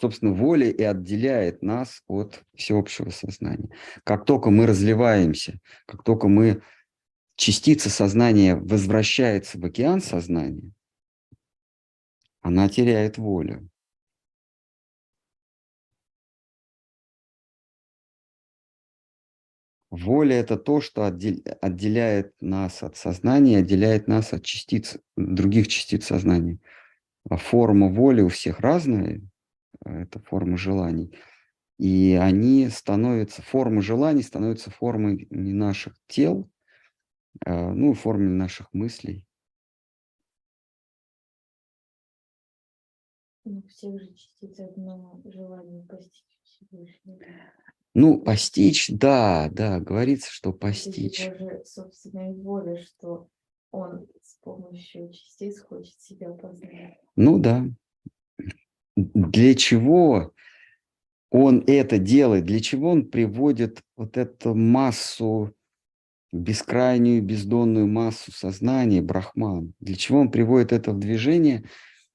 [0.00, 3.70] Собственно, воля и отделяет нас от всеобщего сознания.
[4.02, 6.62] Как только мы разливаемся, как только мы
[7.36, 10.72] частица сознания возвращается в океан сознания,
[12.40, 13.68] она теряет волю.
[19.96, 26.06] Воля– это то, что отдел- отделяет нас от сознания, отделяет нас от частиц, других частиц
[26.06, 26.58] сознания.
[27.30, 29.20] А форма воли у всех разная,
[29.84, 31.16] э, это форма желаний.
[31.78, 36.50] И они становятся, формы желаний становятся формой наших тел,
[37.46, 39.24] а, ну, формой наших мыслей.
[43.44, 47.18] Ну, всех же частиц одно желание постичь Всевышнего.
[47.94, 51.20] Ну, постичь, да, да, говорится, что постичь.
[51.20, 53.28] его же собственная воля, что
[53.70, 56.98] он с помощью частиц хочет себя познать.
[57.14, 57.66] Ну да.
[58.96, 60.32] Для чего
[61.30, 62.44] он это делает?
[62.44, 65.54] Для чего он приводит вот эту массу,
[66.32, 69.72] бескрайнюю, бездонную массу сознания, брахман?
[69.78, 71.64] Для чего он приводит это в движение?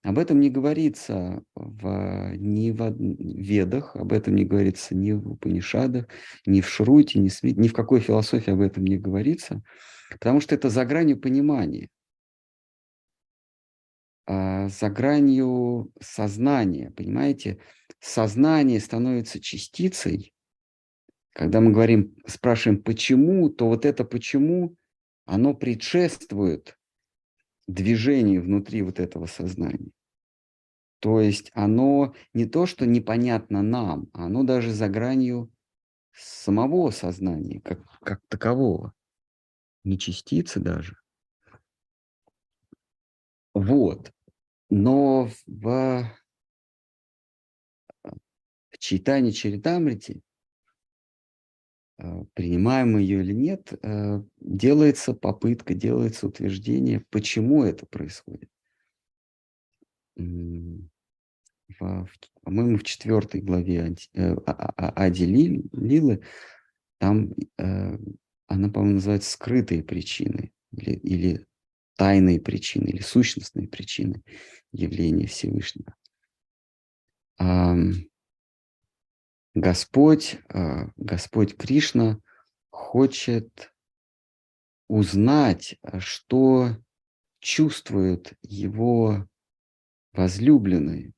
[0.10, 6.08] Об этом не говорится в, ни в Ведах, об этом не говорится ни в Упанишадах,
[6.48, 9.62] ни в Шруте, ни, в ни в какой философии об этом не говорится,
[10.10, 11.90] потому что это за гранью понимания
[14.26, 17.60] а, за гранью сознания, понимаете?
[18.00, 20.34] Сознание становится частицей.
[21.34, 24.76] Когда мы говорим, спрашиваем почему, то вот это почему,
[25.26, 26.80] оно предшествует
[27.68, 29.92] движению внутри вот этого сознания.
[31.00, 35.52] То есть оно не то, что непонятно нам, а оно даже за гранью
[36.12, 38.94] самого сознания, как, как такового.
[39.86, 40.98] Не частицы даже.
[43.54, 44.12] Вот.
[44.70, 46.12] Но в,
[48.04, 50.22] в читании Чаритамрити,
[51.98, 53.74] э, принимаем мы ее или нет,
[54.40, 58.50] делается попытка, делается утверждение, почему это происходит.
[61.78, 66.24] По-моему, в четвертой главе Анти- э, А- А- А- Ади Лил- Лилы,
[66.98, 67.98] там э,
[68.48, 71.46] она, по-моему, называется скрытые причины или, или
[71.96, 74.24] тайные причины, или сущностные причины
[74.72, 75.96] явления Всевышнего.
[79.56, 82.20] Господь, а, Господь Кришна
[82.70, 83.74] хочет
[84.88, 86.78] узнать, что
[87.40, 89.28] чувствуют его
[90.14, 91.14] возлюбленные.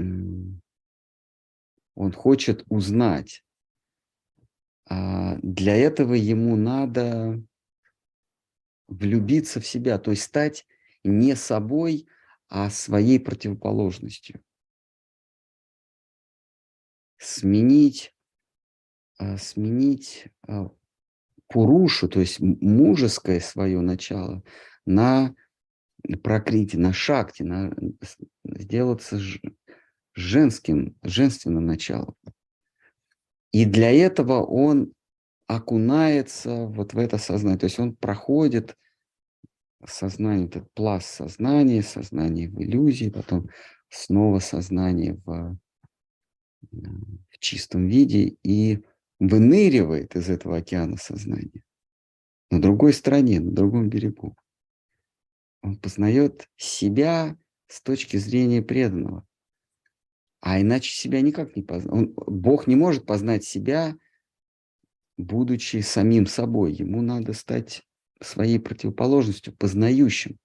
[0.00, 0.60] М,
[1.94, 3.42] Он хочет узнать.
[4.86, 7.42] А Для этого ему надо
[8.88, 10.66] влюбиться в себя, то есть стать
[11.04, 12.06] не собой,
[12.48, 14.40] а своей противоположностью.
[17.18, 18.12] Сменить,
[19.18, 20.70] а, сменить а,
[21.48, 24.44] пурушу, то есть мужеское свое начало,
[24.86, 25.34] на
[26.22, 27.74] прокрити, на шакти, на
[28.44, 29.20] сделаться
[30.14, 32.14] женским, женственным началом.
[33.52, 34.92] И для этого он
[35.46, 37.58] окунается вот в это сознание.
[37.58, 38.76] То есть он проходит
[39.86, 43.48] сознание, этот пласт сознания, сознание в иллюзии, потом
[43.88, 45.58] снова сознание в,
[46.70, 48.84] в чистом виде и
[49.18, 51.62] выныривает из этого океана сознания
[52.50, 54.36] на другой стороне, на другом берегу.
[55.62, 57.36] Он познает себя
[57.66, 59.26] с точки зрения преданного.
[60.40, 62.10] А иначе себя никак не познать.
[62.14, 63.96] Бог не может познать себя,
[65.16, 66.72] будучи самим собой.
[66.72, 67.82] Ему надо стать
[68.20, 70.38] своей противоположностью, познающим.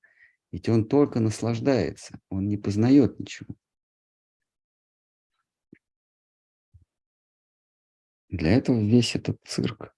[0.51, 3.55] Ведь он только наслаждается, он не познает ничего.
[8.29, 9.95] Для этого весь этот цирк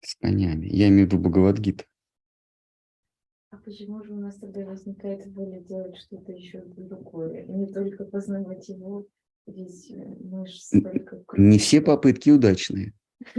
[0.00, 0.66] с конями.
[0.66, 1.84] Я имею в виду Бхагавадгита.
[3.52, 7.44] А почему же у нас тогда возникает воля делать что-то еще другое?
[7.44, 9.06] Не только познавать его,
[9.46, 11.22] ведь э, мы же столько...
[11.36, 12.94] Не все попытки удачные.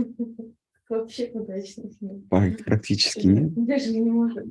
[0.89, 1.89] Вообще удачно.
[2.29, 3.53] Пр- Практически нет.
[3.65, 4.45] Даже не может.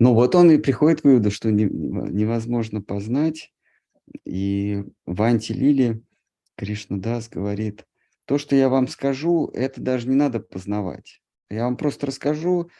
[0.00, 3.52] Ну вот он и приходит к выводу, что не- невозможно познать.
[4.24, 6.02] И в антилиле
[6.56, 7.86] Кришнадас говорит,
[8.24, 11.22] то, что я вам скажу, это даже не надо познавать.
[11.50, 12.70] Я вам просто расскажу,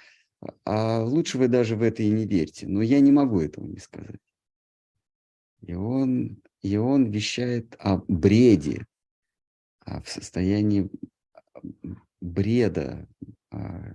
[0.64, 2.66] а лучше вы даже в это и не верьте.
[2.66, 4.20] Но я не могу этого не сказать.
[5.60, 8.86] И он, и он вещает о бреде,
[9.80, 10.90] а в состоянии
[12.20, 13.08] бреда
[13.50, 13.92] а,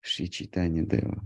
[0.00, 1.22] Шри Чайтанья Дева.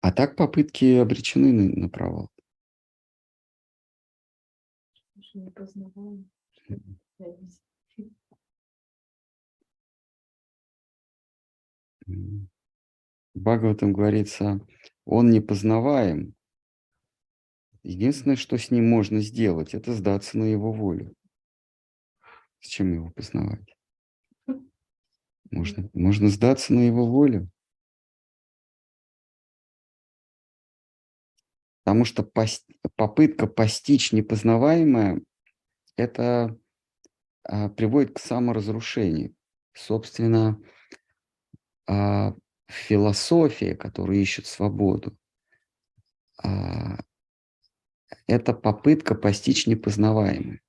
[0.00, 2.30] А так попытки обречены на провал.
[6.52, 6.88] Что не.
[12.06, 12.48] В
[13.34, 14.60] Бхагаватам говорится,
[15.04, 16.34] он непознаваем.
[17.82, 21.14] Единственное, что с ним можно сделать, это сдаться на его волю.
[22.60, 23.76] С чем его познавать?
[25.50, 27.48] Можно, можно сдаться на его волю.
[31.86, 32.28] Потому что
[32.96, 35.20] попытка постичь непознаваемое,
[35.96, 36.58] это
[37.44, 39.36] а, приводит к саморазрушению.
[39.72, 40.60] Собственно,
[41.86, 42.34] а,
[42.66, 45.16] философия, которая ищет свободу,
[46.42, 46.98] а,
[48.26, 50.62] это попытка постичь непознаваемое.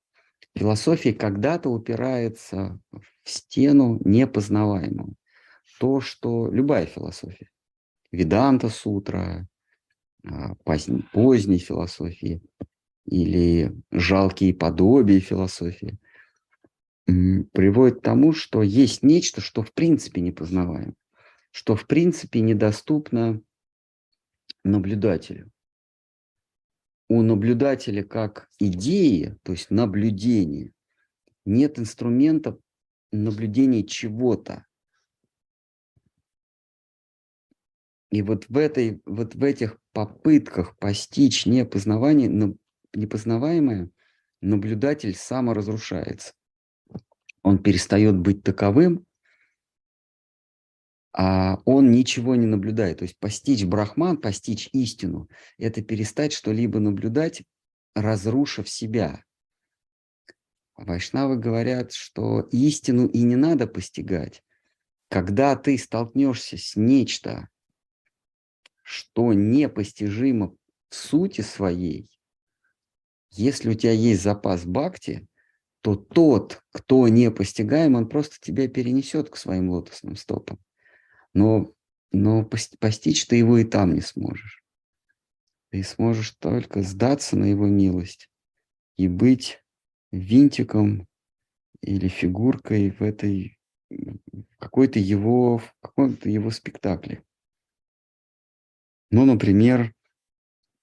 [0.54, 5.14] Философия когда-то упирается в стену непознаваемого.
[5.80, 7.50] То, что любая философия,
[8.12, 9.48] Веданта сутра,
[10.64, 12.42] поздней, поздней философии
[13.06, 15.98] или жалкие подобия философии,
[17.06, 20.94] приводит к тому, что есть нечто, что в принципе непознаваемо,
[21.50, 23.40] что в принципе недоступно
[24.64, 25.50] наблюдателю.
[27.08, 30.74] У наблюдателя как идеи, то есть наблюдение,
[31.46, 32.58] нет инструмента
[33.10, 34.66] наблюдения чего-то.
[38.10, 42.54] И вот в, этой, вот в этих попытках постичь непознавание, на-
[42.94, 43.90] непознаваемое,
[44.40, 46.34] наблюдатель саморазрушается.
[47.42, 49.06] он перестает быть таковым,
[51.12, 52.98] а он ничего не наблюдает.
[52.98, 57.42] То есть постичь брахман, постичь истину– это перестать что-либо наблюдать,
[57.96, 59.24] разрушив себя.
[60.76, 64.44] Вайшнавы говорят, что истину и не надо постигать.
[65.08, 67.48] Когда ты столкнешься с нечто,
[68.88, 70.56] что непостижимо
[70.88, 72.10] в сути своей,
[73.30, 75.28] если у тебя есть запас бхакти,
[75.82, 80.58] то тот, кто не постигаем, он просто тебя перенесет к своим лотосным стопам.
[81.34, 81.70] Но,
[82.12, 82.48] но
[82.80, 84.64] постичь ты его и там не сможешь.
[85.70, 88.30] Ты сможешь только сдаться на его милость
[88.96, 89.62] и быть
[90.10, 91.06] винтиком
[91.82, 93.58] или фигуркой в этой
[94.58, 97.22] какой-то его, в каком-то его спектакле.
[99.10, 99.94] Ну, например,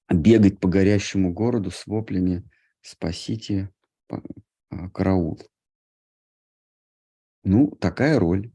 [0.10, 2.44] бегать по горящему городу с воплями
[2.82, 3.72] «Спасите,
[4.10, 5.40] а, караул».
[7.44, 8.52] Ну, такая роль.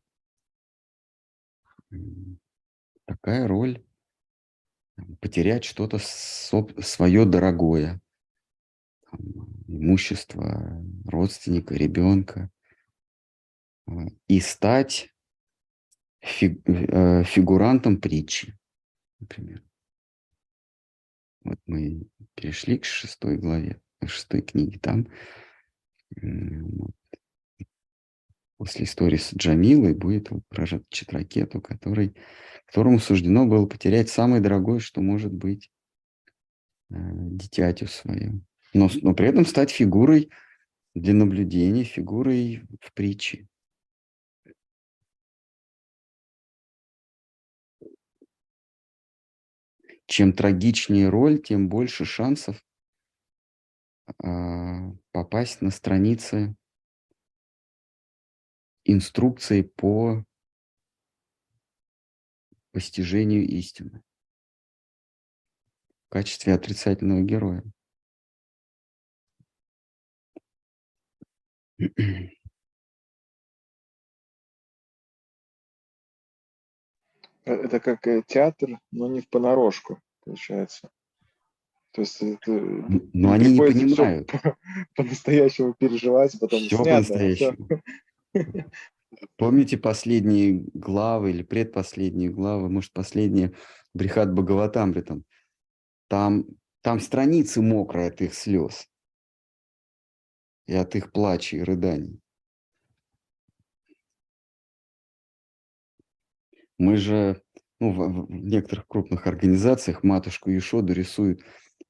[3.06, 3.84] Такая роль
[5.20, 8.01] потерять что-то свое дорогое,
[9.66, 12.51] имущество родственника, ребенка,
[13.86, 15.09] а, и стать
[16.22, 18.59] э, фигурантом притчи,
[19.20, 19.62] например.
[21.44, 24.78] Вот мы перешли к шестой главе, к шестой книге.
[24.78, 25.09] Там
[28.60, 32.14] после истории с Джамилой будет вот прожат Читракету, который,
[32.66, 35.70] которому суждено было потерять самое дорогое, что может быть
[36.90, 38.44] э, дитятю своим.
[38.74, 40.30] Но, но при этом стать фигурой
[40.94, 43.48] для наблюдения, фигурой в притче.
[50.11, 52.61] Чем трагичнее роль, тем больше шансов
[54.23, 56.57] э, попасть на страницы
[58.85, 60.24] инструкции по
[62.73, 64.03] постижению истины
[66.09, 67.62] в качестве отрицательного героя.
[77.45, 80.91] Это как э, театр, но не в понарошку, получается.
[81.93, 84.31] То есть это, но они не понимают.
[84.97, 87.69] По-настоящему переживать, потом все по-настоящему.
[89.37, 93.55] Помните последние главы или предпоследние главы, может, последние
[93.93, 95.25] Брихат Бхагаватамритам?
[96.09, 96.47] Там,
[96.81, 98.89] там страницы мокрые от их слез
[100.67, 102.19] и от их плача и рыданий.
[106.81, 107.43] Мы же
[107.78, 111.43] ну, в, в некоторых крупных организациях матушку Ешоду рисуют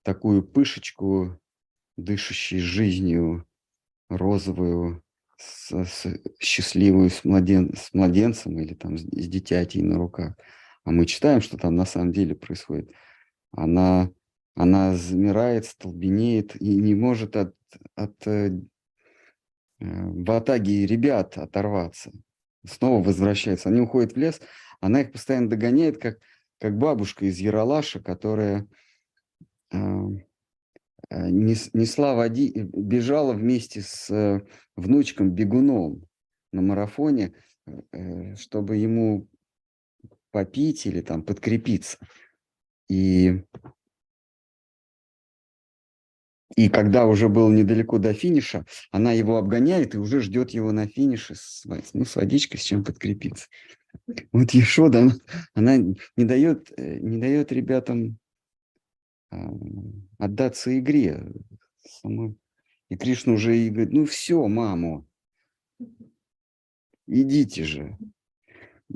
[0.02, 1.38] такую пышечку,
[1.96, 3.46] дышащей жизнью,
[4.08, 5.04] розовую,
[5.36, 10.36] с, с, счастливую с, младен, с младенцем или там с, с дитятей на руках.
[10.82, 12.90] А мы читаем, что там на самом деле происходит.
[13.52, 14.10] Она,
[14.56, 17.54] она замирает, столбенеет и не может от,
[17.94, 18.60] от э,
[19.78, 22.10] в атаге ребят оторваться.
[22.66, 23.68] Снова возвращается.
[23.68, 24.40] Они уходят в лес,
[24.80, 26.18] она их постоянно догоняет, как,
[26.58, 28.66] как бабушка из Яралаша, которая
[29.72, 29.76] э,
[31.10, 34.40] несла води, бежала вместе с э,
[34.76, 36.02] внучком бегуном
[36.52, 37.34] на марафоне,
[37.66, 39.28] э, чтобы ему
[40.30, 41.98] попить или там подкрепиться.
[42.88, 43.44] И,
[46.56, 50.86] и когда уже было недалеко до финиша, она его обгоняет и уже ждет его на
[50.86, 53.46] финише с, ну, с водичкой, с чем подкрепиться.
[54.32, 55.14] Вот Ешода, она,
[55.54, 58.18] она не дает, э, не дает ребятам
[59.30, 59.50] а,
[60.18, 61.32] отдаться игре.
[61.80, 62.36] Самой.
[62.88, 65.08] И Кришна уже и говорит, ну все, маму,
[67.06, 67.96] идите же.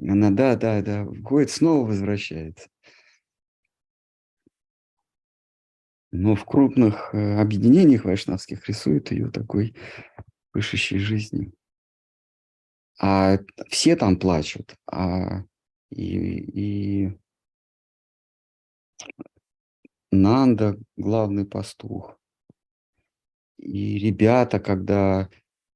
[0.00, 2.68] Она, да, да, да, входит, снова возвращается.
[6.10, 9.74] Но в крупных э, объединениях вайшнавских рисуют ее такой
[10.52, 11.52] пышущей жизнью
[12.98, 13.38] а
[13.68, 15.44] все там плачут, а
[15.90, 17.18] и, и
[20.10, 22.18] Нанда главный пастух.
[23.58, 25.28] И ребята, когда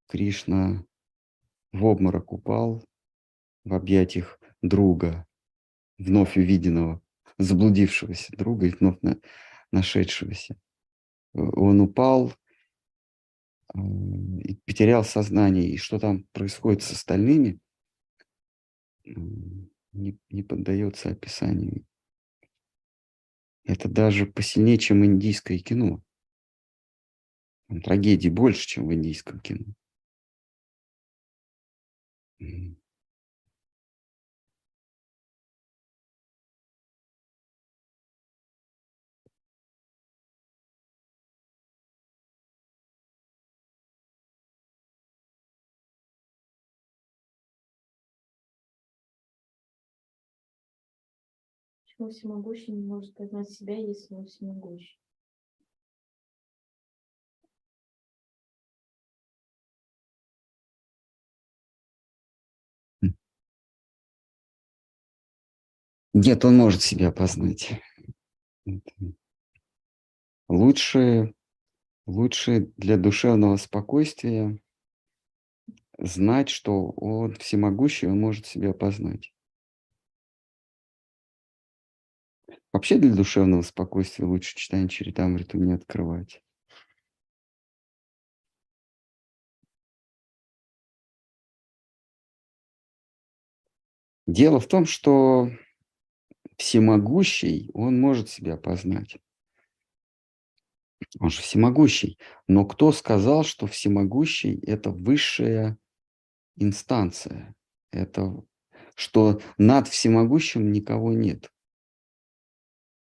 [0.08, 0.84] Кришна
[1.72, 2.84] в обморок упал
[3.64, 5.26] в объятиях друга,
[5.98, 7.02] вновь увиденного,
[7.38, 9.18] заблудившегося друга и вновь на,
[9.72, 10.56] нашедшегося.
[11.34, 12.32] Он упал
[13.74, 17.58] и потерял сознание, и что там происходит с остальными,
[19.04, 21.84] не, не поддается описанию.
[23.64, 26.02] Это даже посильнее, чем индийское кино.
[27.68, 27.80] Там
[28.30, 29.74] больше, чем в индийском кино.
[51.98, 55.00] Почему всемогущий не может познать себя, если он всемогущий?
[66.12, 67.80] Нет, он может себя познать.
[70.48, 71.32] Лучше,
[72.06, 74.58] лучше для душевного спокойствия
[75.98, 79.32] знать, что он всемогущий, он может себя познать.
[82.78, 86.40] Вообще для душевного спокойствия лучше читание Чаритамриту не открывать.
[94.28, 95.50] Дело в том, что
[96.56, 99.16] всемогущий, он может себя познать.
[101.18, 102.16] Он же всемогущий.
[102.46, 105.76] Но кто сказал, что всемогущий– это высшая
[106.54, 107.56] инстанция?
[107.90, 108.40] Это
[108.94, 111.50] что над всемогущим никого нет.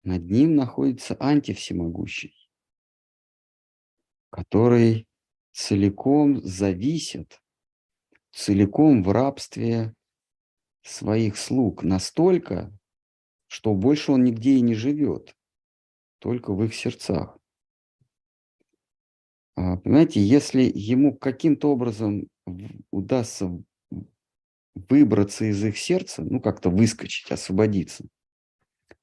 [0.04, 2.50] Над ним находится антивсемогущий,
[4.30, 5.08] который
[5.54, 7.42] целиком зависит,
[8.32, 9.94] целиком в рабстве
[10.82, 12.78] своих слуг настолько,
[13.48, 15.36] что больше он нигде и не живет,
[16.20, 17.38] только в их сердцах.
[19.56, 22.28] А, Понимаете, если ему каким-то образом
[22.92, 23.64] удастся
[24.76, 28.06] выбраться из их сердца, ну как-то выскочить, освободиться,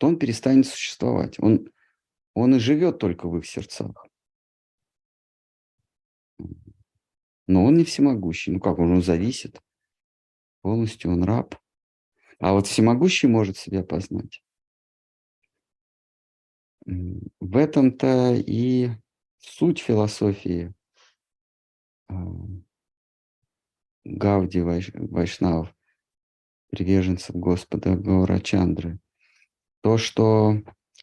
[0.00, 1.38] то он перестанет существовать.
[1.40, 1.70] Он,
[2.32, 4.06] он и живет только в их сердцах.
[7.46, 8.50] Но он не всемогущий.
[8.50, 9.60] Ну как, он, он зависит.
[10.62, 11.54] Полностью он раб.
[12.38, 14.42] А вот всемогущий может себя познать.
[16.86, 18.92] В этом-то и
[19.36, 20.72] суть философии
[22.08, 22.14] а,
[24.06, 25.76] Вайш- Вайшнав,
[26.70, 28.98] приверженцев Господа Гаурачандры.
[29.82, 30.62] То, что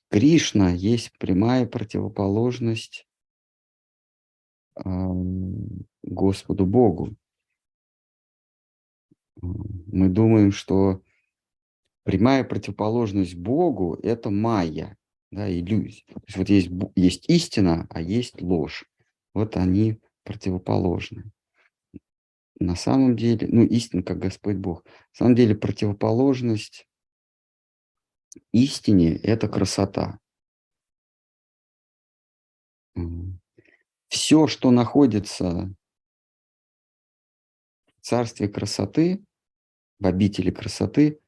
[0.10, 3.08] Кришна есть прямая противоположность
[4.76, 5.12] а,
[6.04, 7.16] Господу Богу.
[9.41, 11.02] Мы думаем, что
[12.04, 14.98] прямая противоположность Богу– это майя,
[15.32, 16.04] да, иллюзия.
[16.08, 18.86] То есть вот есть, есть истина, а есть ложь.
[19.34, 21.32] Вот они противоположны.
[22.60, 24.84] На самом деле, ну, истина, как Господь Бог.
[24.86, 26.88] На самом деле противоположность
[28.51, 30.19] истине– это красота.
[34.07, 35.73] Все, что находится
[37.97, 39.23] в царстве красоты,
[39.99, 41.19] в обители красоты,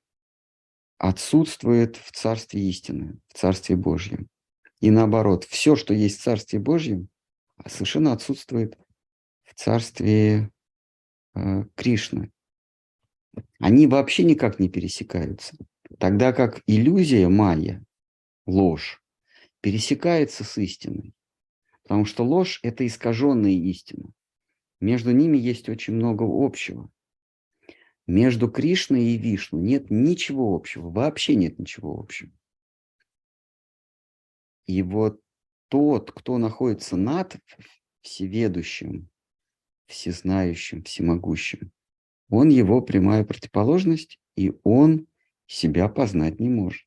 [0.97, 4.29] отсутствует в царстве истины, в царстве Божьем.
[4.79, 7.09] И наоборот, все, что есть в царстве Божьем,
[7.57, 8.77] а совершенно отсутствует
[9.43, 10.51] в царстве
[11.35, 12.31] э, Кришны.
[13.59, 15.57] Они вообще никак не пересекаются.
[15.97, 17.83] Тогда как иллюзия майя,
[18.45, 19.01] ложь,
[19.61, 21.13] пересекается с истиной.
[21.83, 24.11] Потому что ложь– это искаженная истина.
[24.79, 26.89] Между ними есть очень много общего.
[28.05, 32.31] Между Кришной и Вишну нет ничего общего, вообще нет ничего общего.
[34.65, 35.19] И вот
[35.67, 37.37] тот, кто находится над
[38.01, 39.09] всеведущим,
[39.87, 41.71] всезнающим, всемогущим,
[42.29, 45.07] он его прямая противоположность, и он
[45.49, 46.85] себя познать не может.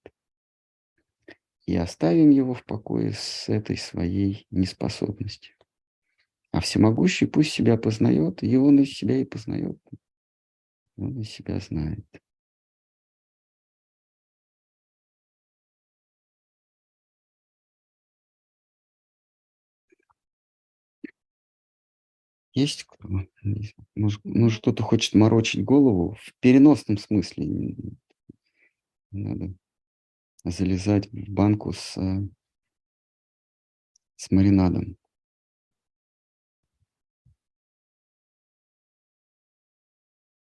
[1.66, 5.54] И оставим его в покое с этой своей неспособностью.
[6.52, 9.78] А всемогущий пусть себя познает, и он из себя и познает.
[10.96, 12.06] Он из себя знает.
[22.54, 23.08] Есть кто?
[23.94, 27.74] Может, может, кто-то хочет морочить голову в переносном смысле.
[29.12, 29.54] Надо
[30.44, 32.28] залезать в банку с, э,
[34.16, 34.96] с маринадом.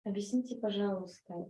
[0.06, 1.50] Объясните, пожалуйста,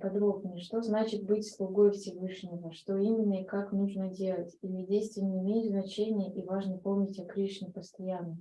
[0.00, 5.40] подробнее, что значит быть слугой Всевышнего, что именно и как нужно делать, или действия не
[5.40, 8.38] имеют значения и важно помнить о Кришне постоянно.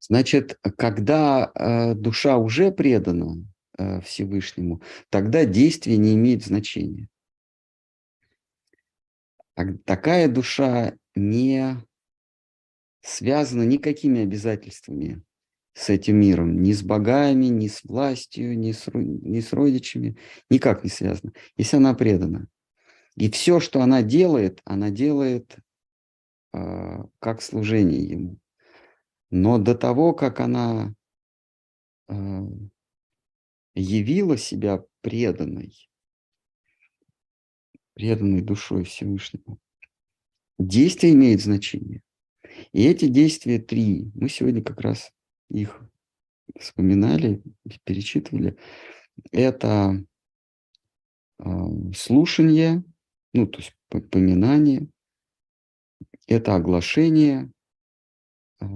[0.00, 3.46] Значит, когда э, душа уже предана
[4.04, 7.08] Всевышнему, тогда действие не имеет значения.
[9.54, 11.76] Так- Такая душа не
[13.02, 15.22] связана никакими обязательствами
[15.74, 20.16] с этим миром, ни с богами, ни с властью, ни с, ни с родичами,
[20.50, 22.48] никак не связано, если она предана.
[23.16, 25.56] И все, что она делает, она делает
[26.52, 28.38] а, как служение ему.
[29.30, 30.94] Но до того, как она
[32.08, 32.46] а,
[33.74, 35.88] явила себя преданной,
[37.94, 39.58] преданной душой Всевышнему,
[40.58, 42.02] действие имеет значение.
[42.72, 45.10] И эти действия три, мы сегодня как раз
[45.48, 45.82] их
[46.58, 47.42] вспоминали,
[47.84, 48.56] перечитывали.
[49.30, 50.04] Это
[51.38, 52.84] а, слушание,
[53.32, 54.88] ну, то есть по- поминание,
[56.26, 57.50] это оглашение,
[58.60, 58.66] а,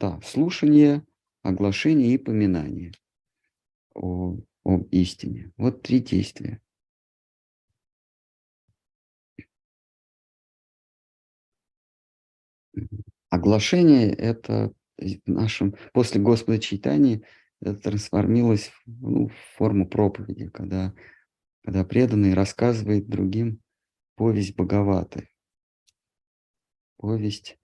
[0.00, 1.04] да, слушание,
[1.42, 2.92] оглашение и поминание
[3.94, 5.52] о, об истине.
[5.56, 6.60] Вот три действия.
[13.30, 17.22] Оглашение– это в нашем, после Господа читания
[17.60, 20.94] это трансформилось в, ну, в форму проповеди, когда,
[21.64, 23.60] когда преданный рассказывает другим
[24.16, 25.28] повесть Боговаты,
[26.96, 27.58] повесть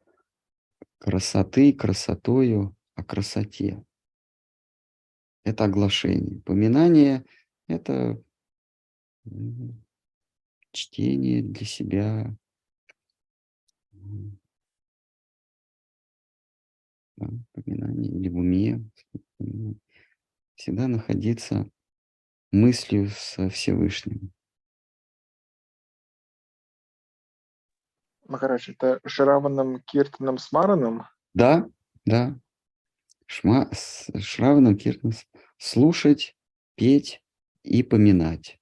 [0.98, 3.85] красоты, красотою о красоте.
[5.44, 6.40] Это оглашение.
[6.42, 7.24] Поминание–
[7.66, 8.22] это
[10.72, 12.36] чтение для себя,
[17.16, 18.84] да, поминание или в уме,
[20.54, 21.68] всегда находиться
[22.52, 24.32] мыслью со Всевышним.
[28.26, 31.02] Махарадж, это Шраваном, Киртаном, Смараном?
[31.34, 31.68] Да,
[32.04, 32.38] да.
[33.26, 35.12] Шма, с Шраваном Киртаном
[35.61, 36.37] слушать,
[36.74, 37.23] петь
[37.62, 38.59] и поминать.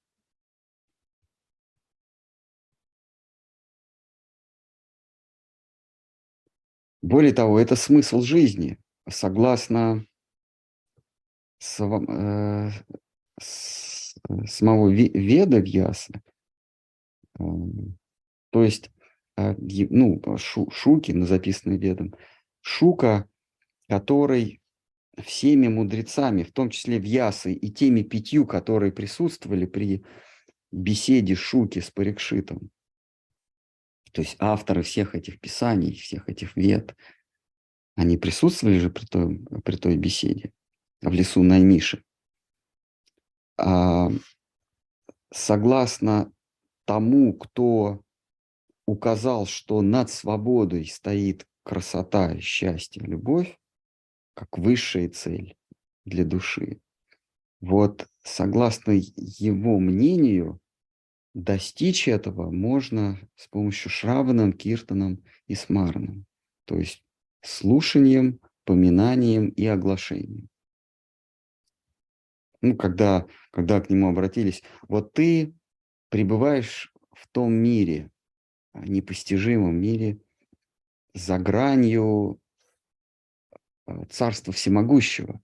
[7.01, 8.77] Более того, это смысл жизни.
[9.09, 10.05] Согласно
[11.59, 12.69] сва- э,
[13.41, 16.21] с- э, самого Ве- Веда Вьяса,
[17.39, 17.97] м,
[18.51, 18.91] то есть,
[19.37, 19.55] э,
[19.91, 22.15] ну, шу- Шуки, на записанный Ведом,
[22.61, 23.29] Шука,
[23.89, 24.58] который
[25.23, 30.03] всеми мудрецами, в том числе Вьясой и теми пятью, которые присутствовали при
[30.71, 32.69] беседе Шуки с Парикшитом,
[34.11, 36.95] то есть авторы всех этих писаний, всех этих вед,
[37.95, 40.51] они присутствовали же при той, при той беседе
[41.01, 42.03] в лесу Наймиши.
[43.57, 44.09] А,
[45.33, 46.31] согласно
[46.85, 48.01] тому, кто
[48.85, 53.58] указал, что над свободой стоит красота, счастье, любовь,
[54.39, 55.57] как высшая цель
[56.05, 56.79] для души.
[57.59, 60.61] Вот согласно его мнению,
[61.33, 66.25] достичь этого можно с помощью Шраваном, Киртаном и Смараном,
[66.63, 67.03] то есть
[67.41, 70.47] слушанием, поминанием и оглашением.
[72.61, 75.53] Ну, когда, когда к нему обратились, вот ты
[76.07, 78.09] пребываешь в том мире,
[78.71, 80.21] а, непостижимом мире,
[81.13, 82.39] за гранью
[83.89, 85.41] а, Царства Всемогущего.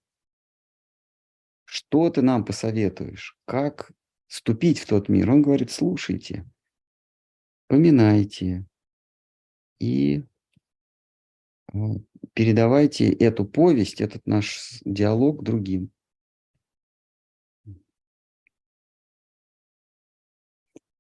[1.64, 3.38] Что ты нам посоветуешь?
[3.46, 3.92] Как
[4.28, 5.32] вступить в тот мир?
[5.32, 6.46] Он говорит, слушайте,
[7.68, 8.68] поминайте
[9.80, 10.24] и
[11.74, 11.78] а,
[12.34, 15.92] передавайте эту повесть, этот наш диалог другим.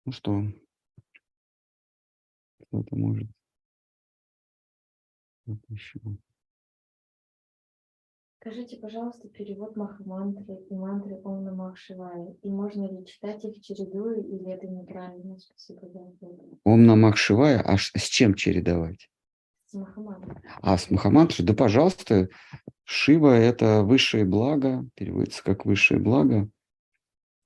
[0.05, 0.43] Ну что,
[2.59, 3.29] кто-то может
[5.45, 5.99] что-то еще.
[8.45, 12.35] Скажите, пожалуйста, перевод Махамантры и мантры Ом Намах Шивая.
[12.43, 15.39] И можно ли читать их чередуя, или это неправильно?
[15.39, 16.59] Спасибо за ответ.
[16.63, 19.09] Ом намах Шивая, а с чем чередовать?
[19.65, 20.35] С Махамантрой.
[20.61, 22.29] А с Махамантрой, да пожалуйста,
[22.83, 26.47] Шива– это высшее благо, переводится как высшее благо.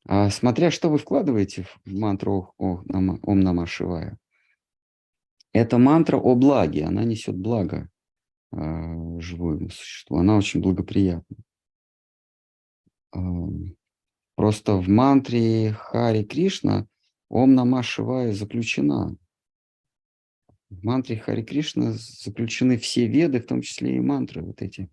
[0.05, 4.17] А смотря что вы вкладываете в мантру Ом Нама Шивая.
[5.53, 7.89] Это мантра о благе, она несет благо
[8.51, 11.37] а, живому существу, она очень благоприятна.
[14.35, 16.87] Просто в мантре Хари Кришна
[17.29, 19.15] Ом Нама Шивая заключена.
[20.69, 24.89] В мантре Хари Кришна заключены все веды, в том числе и мантры, вот эти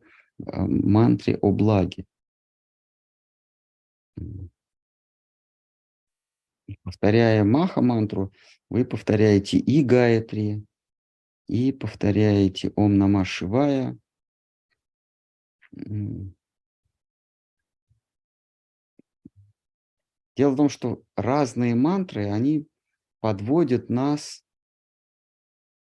[0.46, 2.06] а, мантры о благе.
[6.82, 8.32] Повторяя Маха мантру,
[8.68, 10.64] вы повторяете и Гаятри,
[11.46, 13.96] и повторяете Ом Нама Шивая.
[20.36, 22.66] Дело в том, что разные мантры, они
[23.20, 24.44] подводят нас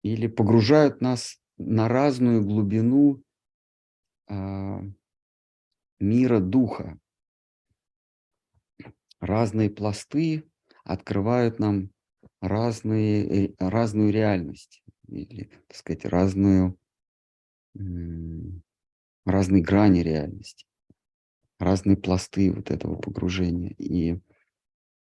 [0.02, 3.22] или погружают нас на разную глубину
[4.28, 4.82] а,
[6.00, 6.98] мира духа.
[9.20, 10.50] Разные пласты
[10.84, 11.90] открывают нам
[12.40, 16.78] разные, э, разную реальность или, так сказать, разную,
[19.24, 20.66] разные грани реальности,
[21.58, 23.74] разные пласты вот этого погружения.
[23.78, 24.20] И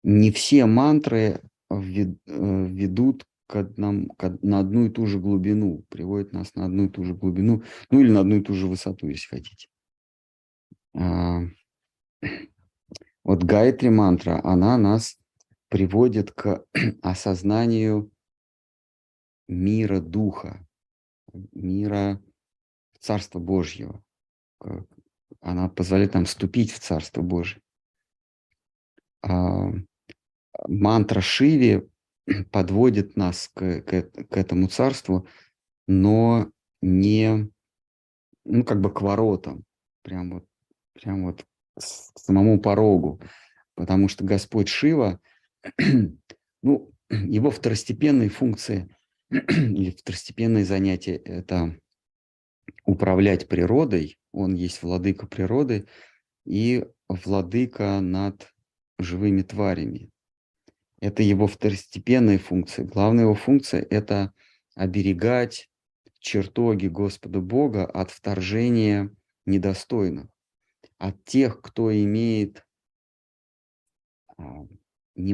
[0.03, 6.33] не все мантры э, ведут к одному, к, на одну и ту же глубину, приводят
[6.33, 9.07] нас на одну и ту же глубину, ну или на одну и ту же высоту,
[9.07, 9.67] если хотите.
[10.93, 11.41] А,
[13.23, 15.17] вот Гайтри мантра, она нас
[15.69, 16.63] приводит к
[17.01, 18.11] осознанию
[19.47, 20.65] мира Духа,
[21.51, 22.21] мира
[22.99, 24.03] Царства Божьего.
[25.41, 27.61] Она позволяет нам вступить в Царство Божье.
[29.21, 29.71] А,
[30.67, 31.87] мантра Шиви
[32.51, 35.27] подводит нас к, к, к этому царству,
[35.87, 36.51] но
[36.81, 37.49] не,
[38.43, 39.63] ну, как бы к воротам,
[40.01, 40.45] прям вот,
[40.93, 41.43] прям вот
[41.75, 43.19] к самому порогу,
[43.75, 45.19] потому что Господь Шива,
[46.61, 48.95] ну, его второстепенные функции
[49.29, 51.77] или второстепенные занятия– это
[52.85, 55.87] управлять природой, он есть владыка природы
[56.45, 58.53] и владыка над
[58.99, 60.11] живыми тварями.
[60.99, 62.85] Это его второстепенная функция.
[62.85, 64.33] Главная его функция– это
[64.75, 65.69] оберегать
[66.19, 69.11] чертоги Господа Бога от вторжения
[69.45, 70.27] недостойных,
[70.97, 72.65] от тех, кто имеет
[74.37, 74.65] а,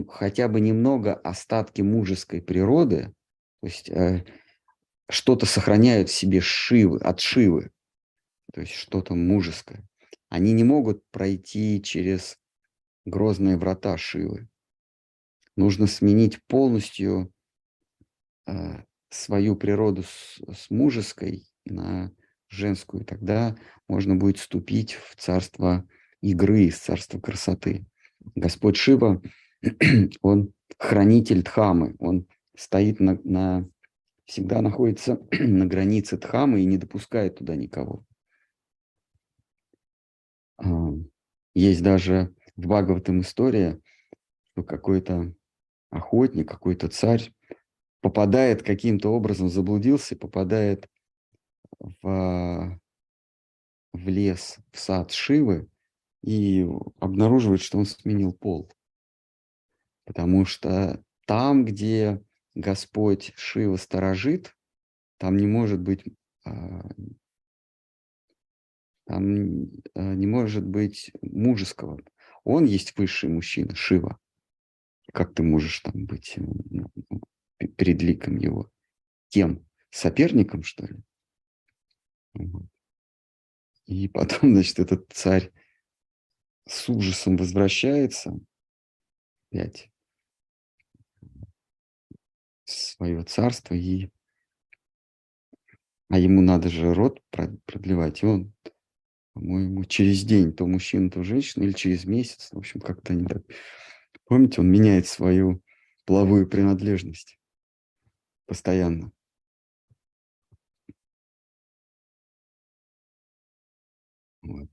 [0.09, 3.13] хотя бы немного остатки мужеской природы,
[3.61, 4.25] то есть э,
[5.09, 7.71] что-то сохраняют в себе шивы, от шивы,
[8.53, 9.87] то есть что-то мужеское.
[10.29, 12.39] Они не могут пройти через
[13.05, 14.47] грозные врата шивы.
[15.55, 17.31] Нужно сменить полностью
[18.47, 22.11] э, свою природу с, с мужеской на
[22.47, 23.05] женскую.
[23.05, 23.57] Тогда
[23.87, 25.87] можно будет вступить в царство
[26.21, 27.85] игры, в царство красоты.
[28.35, 29.21] Господь Шива,
[30.21, 33.69] он хранитель Дхамы, он стоит на, на
[34.25, 38.05] всегда находится на границе Дхамы и не допускает туда никого.
[41.53, 43.79] Есть даже в Бхагаватам история,
[44.43, 45.33] что какой-то
[45.89, 47.33] охотник, какой-то царь
[48.01, 50.87] попадает каким-то образом, заблудился, попадает
[51.79, 52.79] в,
[53.93, 55.67] в лес, в сад Шивы
[56.23, 56.65] и
[56.99, 58.71] обнаруживает, что он сменил пол.
[60.05, 62.23] Потому что там, где
[62.53, 64.55] Господь Шива сторожит,
[65.17, 66.03] там не может быть
[66.45, 66.81] а,
[69.05, 72.01] там а, не может быть мужеского.
[72.43, 74.19] Он есть высший мужчина, Шива.
[75.13, 77.21] Как ты можешь там быть э, ну, ну,
[77.77, 78.71] перед ликом его?
[79.29, 79.65] Кем?
[79.89, 80.97] Соперником, что ли?
[83.85, 85.51] И потом, значит, этот царь
[86.67, 88.39] с ужасом возвращается
[89.51, 89.90] опять
[92.71, 94.09] свое царство, и...
[96.09, 98.53] а ему надо же род продлевать, и он,
[99.33, 103.43] по-моему, через день, то мужчина, то женщина, или через месяц, в общем, как-то они так...
[104.25, 105.61] Помните, он меняет свою
[106.05, 107.37] половую принадлежность
[108.45, 109.11] постоянно.
[114.41, 114.69] Вот.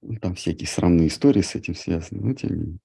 [0.00, 2.80] Ну, там всякие срамные истории с этим связаны, но тем не менее.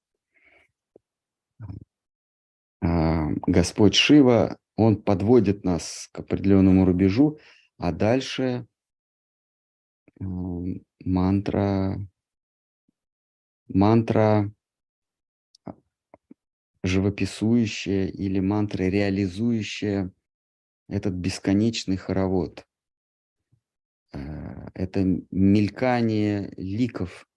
[2.85, 7.39] А, Господь Шива, он подводит нас к определенному рубежу,
[7.77, 8.67] а дальше
[10.19, 11.97] мантра,
[13.69, 14.53] мантра
[16.83, 20.11] живописующая или мантра реализующая
[20.89, 22.67] этот бесконечный хоровод.
[24.11, 27.29] Э, это мелькание ликов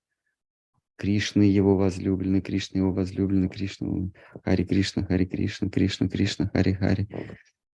[0.96, 4.10] Кришны его возлюбленный, Кришна его возлюбленный, Кришна,
[4.44, 7.08] Хари Кришна, Хари Кришна, Кришна, Кришна, Хари Хари.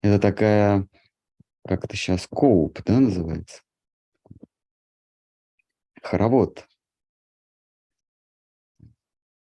[0.01, 0.87] Это такая,
[1.67, 3.61] как это сейчас, коуп, да, называется?
[6.01, 6.67] Хоровод.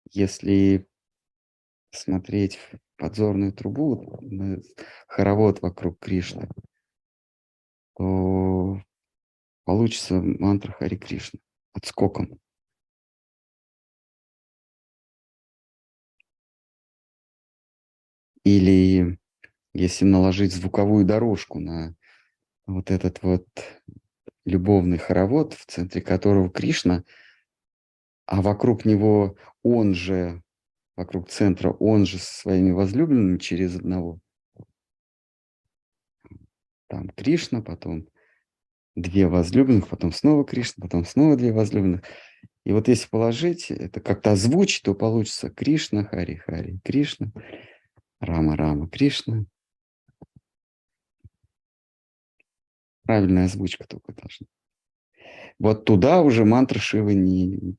[0.09, 0.87] Если
[1.91, 4.19] смотреть в подзорную трубу,
[5.07, 6.49] хоровод вокруг Кришны,
[7.95, 8.81] то
[9.65, 11.39] получится мантра Хари Кришна
[11.73, 12.39] отскоком.
[18.43, 19.19] Или
[19.73, 21.95] если наложить звуковую дорожку на
[22.65, 23.45] вот этот вот
[24.45, 27.03] любовный хоровод, в центре которого Кришна,
[28.25, 30.41] а вокруг него он же,
[30.95, 34.19] вокруг центра, он же со своими возлюбленными через одного.
[36.87, 38.07] Там Кришна, потом
[38.95, 42.03] две возлюбленных, потом снова Кришна, потом снова две возлюбленных.
[42.65, 47.31] И вот если положить, это как-то озвучить, то получится Кришна, Хари, Хари, Кришна,
[48.21, 49.45] Рама, Рама, Кришна.
[53.03, 54.47] Правильная озвучка только должна.
[55.57, 57.47] Вот туда уже мантра Шивы не...
[57.47, 57.75] не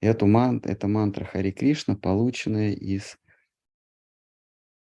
[0.00, 3.18] эту ман, эта мантра Хари Кришна, полученная из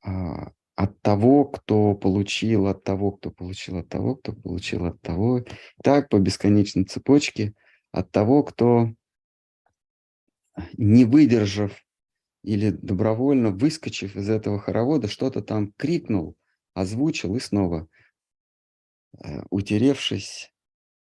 [0.03, 5.45] а, от того, кто получил, от того, кто получил, от того, кто получил, от того.
[5.83, 7.55] Так по бесконечной цепочке,
[7.93, 8.95] от того, кто,
[10.77, 11.85] не выдержав
[12.45, 16.37] или добровольно выскочив из этого хоровода, что-то там крикнул,
[16.75, 17.89] озвучил и снова,
[19.19, 20.53] э, утеревшись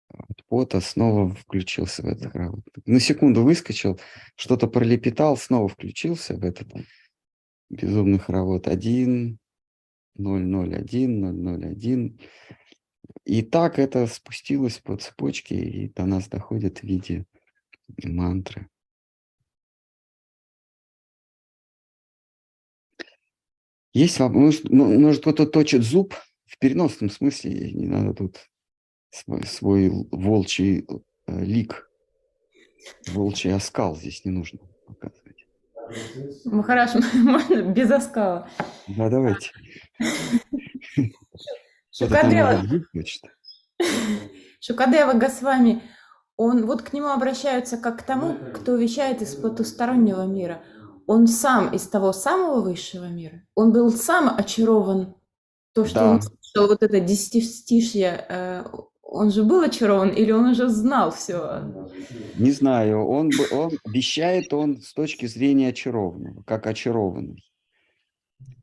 [0.08, 2.66] от пота, снова включился в этот хоровод.
[2.86, 4.00] На секунду выскочил,
[4.36, 6.68] что-то пролепетал, снова включился в этот
[7.70, 8.68] безумный хоровод.
[8.68, 9.38] Один,
[10.16, 12.20] 001, 001.
[13.26, 17.26] И так это спустилось по цепочке и до нас доходит в виде
[18.04, 18.68] мантры.
[23.94, 26.14] Есть воп- может, м- может кто-то точит зуб
[26.46, 28.38] в переносном смысле, не надо тут
[29.12, 30.86] свой, свой волчий
[31.28, 31.90] э, лик,
[33.08, 35.46] волчий оскал здесь не нужно показывать.
[36.46, 38.48] Махараш, можно без оскала.
[38.88, 39.52] Да, давайте.
[41.92, 42.62] Шукадева.
[44.62, 45.82] Шукадева Госвами,
[46.38, 50.62] он вот к нему обращаются как к тому, кто вещает из потустороннего мира.
[51.12, 53.42] Он сам из того самого высшего мира.
[53.56, 55.16] Он был сам очарован.
[55.74, 56.22] То, что он Да.
[56.22, 58.64] слышал, вот это десятистишье, э,
[59.02, 61.64] он же был очарован или он уже знал все?
[62.38, 67.44] Не знаю, он, он вещает он с точки зрения очарованного, как очарованный.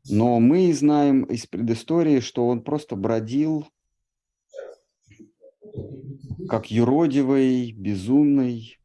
[0.09, 3.67] Но мы знаем из предыстории, что он просто бродил
[6.49, 8.79] как юродивый, безумный,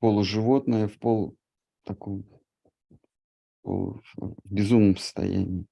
[0.00, 1.36] полуживотное в пол
[1.84, 2.24] таком
[3.62, 4.00] в
[4.44, 5.66] безумном состоянии.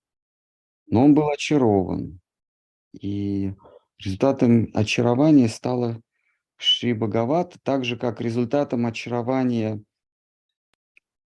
[0.87, 2.21] Но он был очарован.
[2.93, 3.55] И
[3.99, 6.01] результатом очарования стало
[6.57, 9.83] Шри Бхагават, так же как результатом очарования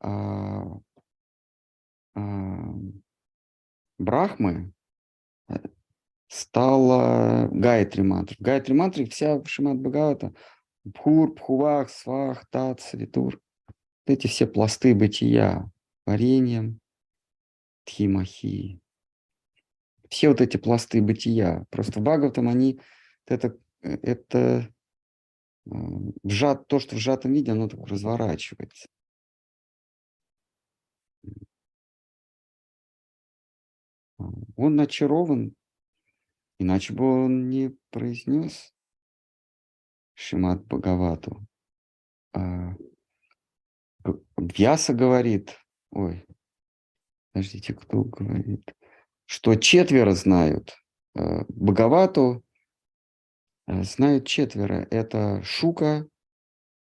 [0.01, 0.79] а,
[2.15, 2.75] а,
[3.99, 4.73] Брахмы
[5.49, 5.55] э,
[6.27, 8.37] стала Гайатри мантра.
[8.41, 10.33] Гайатри мантре вся Шимат Бхагавата,
[10.85, 13.41] Бхур, Пхувах, Свах, Тат, Савитур,
[14.07, 15.71] эти все пласты бытия,
[16.13, 16.79] вареньем,
[17.85, 18.81] Тхимахи,
[20.11, 21.65] все вот эти пласты бытия.
[21.71, 22.81] Просто в Бхагаватам они,
[23.27, 24.69] это, э, это
[25.65, 25.71] э,
[26.23, 28.89] вжат, то, что в сжатом виде, оно так разворачивается.
[34.19, 34.25] А,
[34.57, 35.55] Он очарован,
[36.59, 38.75] иначе бы он не произнес
[40.13, 41.47] Шимат Бхагавату.
[42.35, 42.75] А,
[44.37, 45.62] Вьяса говорит,
[45.93, 46.27] ой,
[47.33, 48.75] подождите, кто говорит,
[49.27, 50.77] что четверо знают
[51.15, 52.45] э, Бхагавату,
[53.67, 54.87] э, знают четверо.
[54.91, 56.09] Это Шука,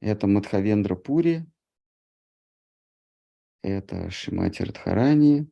[0.01, 1.47] это Мадхавендра Пури,
[3.63, 5.51] это Шимати Радхарани,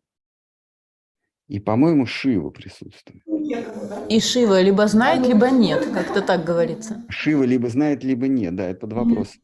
[1.47, 3.23] и, по-моему, Шива присутствует.
[4.09, 7.05] И Шива либо знает, либо нет, как-то так говорится.
[7.11, 9.35] Шива либо знает, либо нет, да, это под вопрос.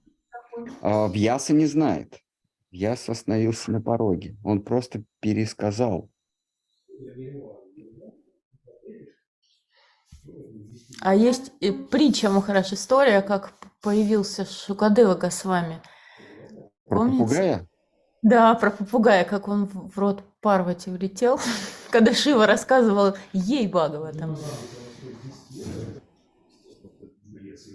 [0.80, 2.20] А Вьяса не знает.
[2.70, 4.36] Вьяса остановился на пороге.
[4.44, 6.08] Он просто пересказал.
[11.00, 15.80] А есть и притча, Махараш, история, как появился Шукадева Госвами.
[16.86, 17.22] Про Помните?
[17.24, 17.66] попугая?
[18.22, 21.40] Да, про попугая, как он в рот Парвати влетел,
[21.90, 24.36] когда Шива рассказывал ей Бхагаватам.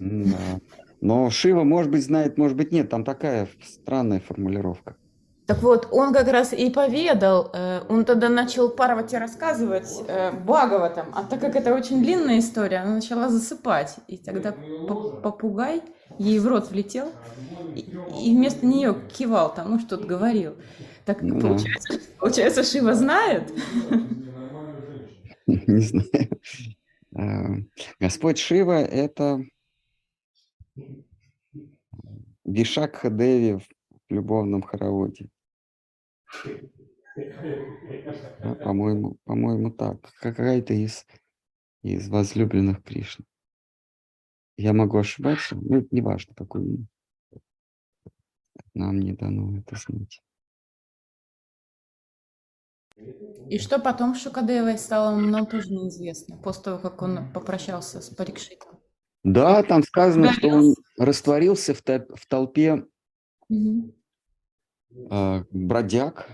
[0.01, 0.59] М, Да.
[1.05, 2.89] Но Шива, может быть, знает, может быть, нет.
[2.89, 4.95] Там такая странная формулировка.
[5.45, 11.05] Так вот, он как раз и поведал, э, он тогда начал Парвати рассказывать э, Бхагаватам,
[11.13, 14.57] а так как это очень длинная история, она начала засыпать, и тогда
[14.87, 15.83] по- попугай
[16.17, 17.13] ей в рот влетел,
[17.75, 20.55] и, вместо нее кивал там, ну что-то говорил.
[21.05, 21.49] Так Ну да.
[21.49, 23.53] получается, получается, Шива знает?
[25.47, 26.29] Не знаю.
[27.15, 27.45] А,
[27.99, 29.41] Господь Шива– это
[32.43, 33.67] Вишакха Деви в
[34.09, 35.29] любовном хороводе.
[37.15, 40.11] Да, по-моему, по-моему, так.
[40.19, 41.05] Какая-то из,
[41.81, 43.25] из возлюбленных Кришны.
[44.57, 46.85] Я могу ошибаться, но это не важно, какой.
[48.73, 50.21] Нам не дано это знать.
[53.49, 58.09] И что потом с Шукадевой стало, нам тоже неизвестно, после того, как он попрощался с
[58.09, 58.74] Парикшитом.
[59.25, 62.85] Да, там сказано, что он растворился в, в толпе
[63.49, 63.91] Мгм.
[65.09, 66.29] а, бродяг,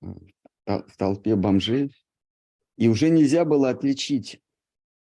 [0.00, 1.94] в толпе бомжей.
[2.76, 4.42] И уже нельзя было отличить,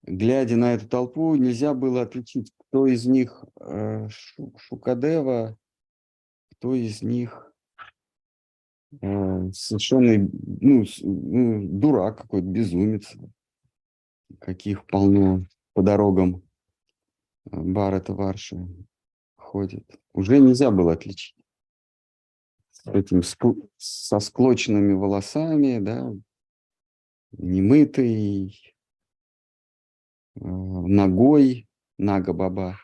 [0.03, 5.57] глядя на эту толпу, нельзя было отличить, кто из них э, Шу- Шукадева,
[6.51, 7.53] кто из них
[9.01, 10.29] э, совершенно
[10.61, 13.13] ну, ну, дурак какой-то, безумец,
[14.39, 16.41] каких полно по дорогам
[17.51, 18.67] Баррета Варши
[19.35, 19.99] ходит.
[20.13, 21.35] Уже нельзя было отличить.
[22.71, 23.21] С этим
[23.77, 26.13] со склоченными волосами, да,
[27.31, 28.75] немытый,
[30.35, 31.67] э, ногой,
[31.97, 32.79] нага-баба.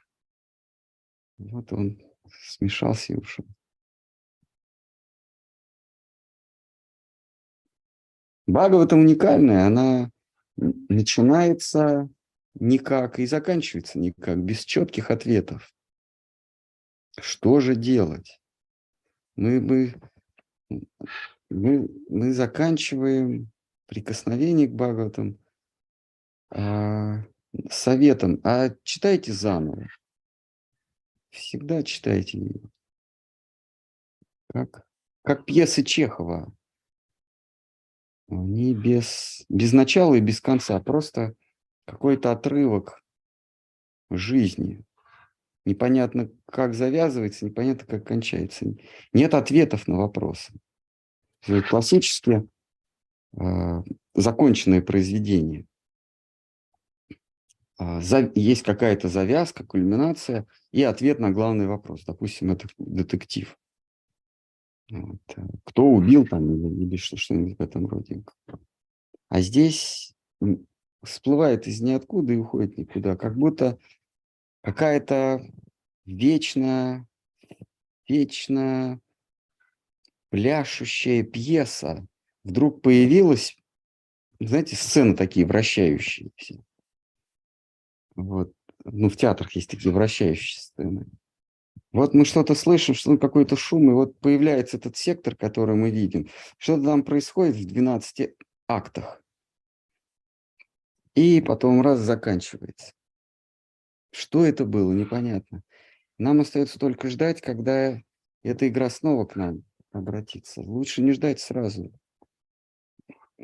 [1.37, 3.45] Вот он смешался и ушел.
[8.47, 10.11] Бхагаватам уникальная, она
[10.55, 12.09] начинается
[12.55, 15.73] никак и заканчивается никак, без четких ответов.
[17.19, 18.41] Что же делать?
[19.35, 19.93] Мы, мы,
[21.49, 23.51] мы, мы заканчиваем
[23.85, 25.37] прикосновение к Бхагаватам
[26.49, 27.23] а,
[27.69, 29.87] советом, а читайте заново.
[31.29, 32.61] Всегда читайте.
[34.47, 34.85] Как,
[35.23, 36.53] как пьесы Чехова.
[38.27, 41.35] Они без, без начала и без конца, просто
[41.85, 43.01] какой-то отрывок
[44.09, 44.83] жизни.
[45.65, 48.65] Непонятно, как завязывается, непонятно, как кончается.
[49.13, 50.53] Нет ответов на вопросы.
[51.45, 52.47] То есть Классически
[53.39, 53.83] э,
[54.13, 55.65] законченное произведение.
[57.77, 62.03] А, за- Есть какая-то завязка, кульминация и ответ на главный вопрос.
[62.05, 63.57] Допустим, это детектив.
[64.91, 65.19] Вот.
[65.35, 68.23] э, Кто убил там или, или что- что-нибудь в этом роде.
[69.29, 70.13] А здесь
[71.05, 73.15] всплывает из ниоткуда и уходит никуда.
[73.15, 73.77] Как будто
[74.61, 75.41] какая-то
[76.05, 77.07] вечная,
[78.07, 78.99] вечно
[80.29, 82.05] пляшущая пьеса
[82.43, 83.57] вдруг появилась,
[84.39, 86.63] знаете, сцены такие вращающиеся.
[88.15, 88.51] Вот.
[88.83, 91.07] Ну, в театрах есть такие вращающие сцены.
[91.91, 96.29] Вот мы что-то слышим, что какой-то шум, и вот появляется этот сектор, который мы видим.
[96.57, 98.35] Что-то там происходит в 12
[98.67, 99.23] актах.
[101.15, 102.93] И потом раз заканчивается.
[104.11, 105.63] Что это было, непонятно.
[106.17, 108.01] Нам остается только ждать, когда
[108.43, 110.61] эта игра снова к нам обратится.
[110.61, 111.91] Лучше не ждать сразу.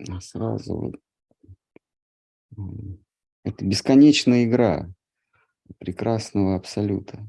[0.09, 0.93] А Сразу.
[3.43, 4.89] Это бесконечная игра
[5.79, 7.25] прекрасного абсолюта.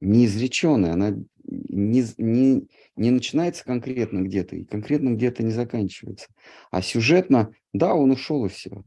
[0.00, 6.28] Неизреченная, она не, не, не начинается конкретно где-то, и конкретно где-то не заканчивается.
[6.70, 8.84] А сюжетно, да, он ушел и все.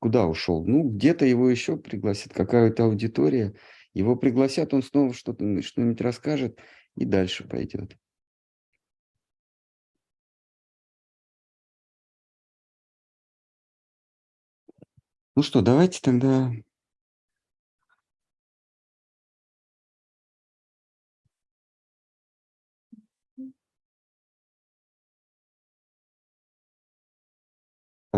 [0.00, 0.64] Куда ушел?
[0.66, 3.54] Ну, где-то его еще пригласят, какая-то аудитория.
[3.94, 6.58] Его пригласят, он снова что-то, что-нибудь расскажет
[6.94, 7.96] и дальше пойдет.
[15.34, 16.50] Ну что, давайте тогда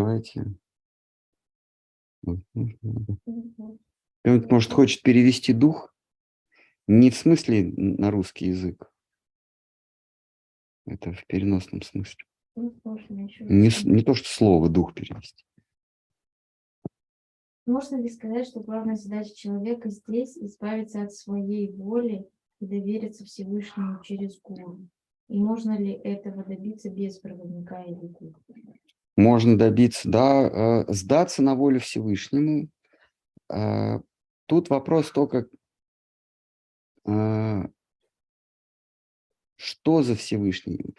[0.00, 0.46] давайте.
[4.22, 5.94] Кто-нибудь, может, хочет перевести дух?
[6.86, 8.90] Не в смысле на русский язык.
[10.86, 12.24] Это в переносном смысле.
[12.56, 12.74] Ну,
[13.40, 15.44] Не, не то, что слово дух перевести.
[17.66, 22.28] Можно ли сказать, что главная задача человека здесь избавиться от своей воли
[22.60, 24.88] и довериться Всевышнему через гуру?
[25.28, 28.34] И можно ли этого добиться без проводника или гуру?
[29.16, 32.68] Можно добиться, да, э, сдаться на волю Всевышнему.
[33.52, 34.00] Э,
[34.50, 35.46] Тут вопрос только,
[37.06, 37.62] э,
[39.54, 40.96] что за Всевышний?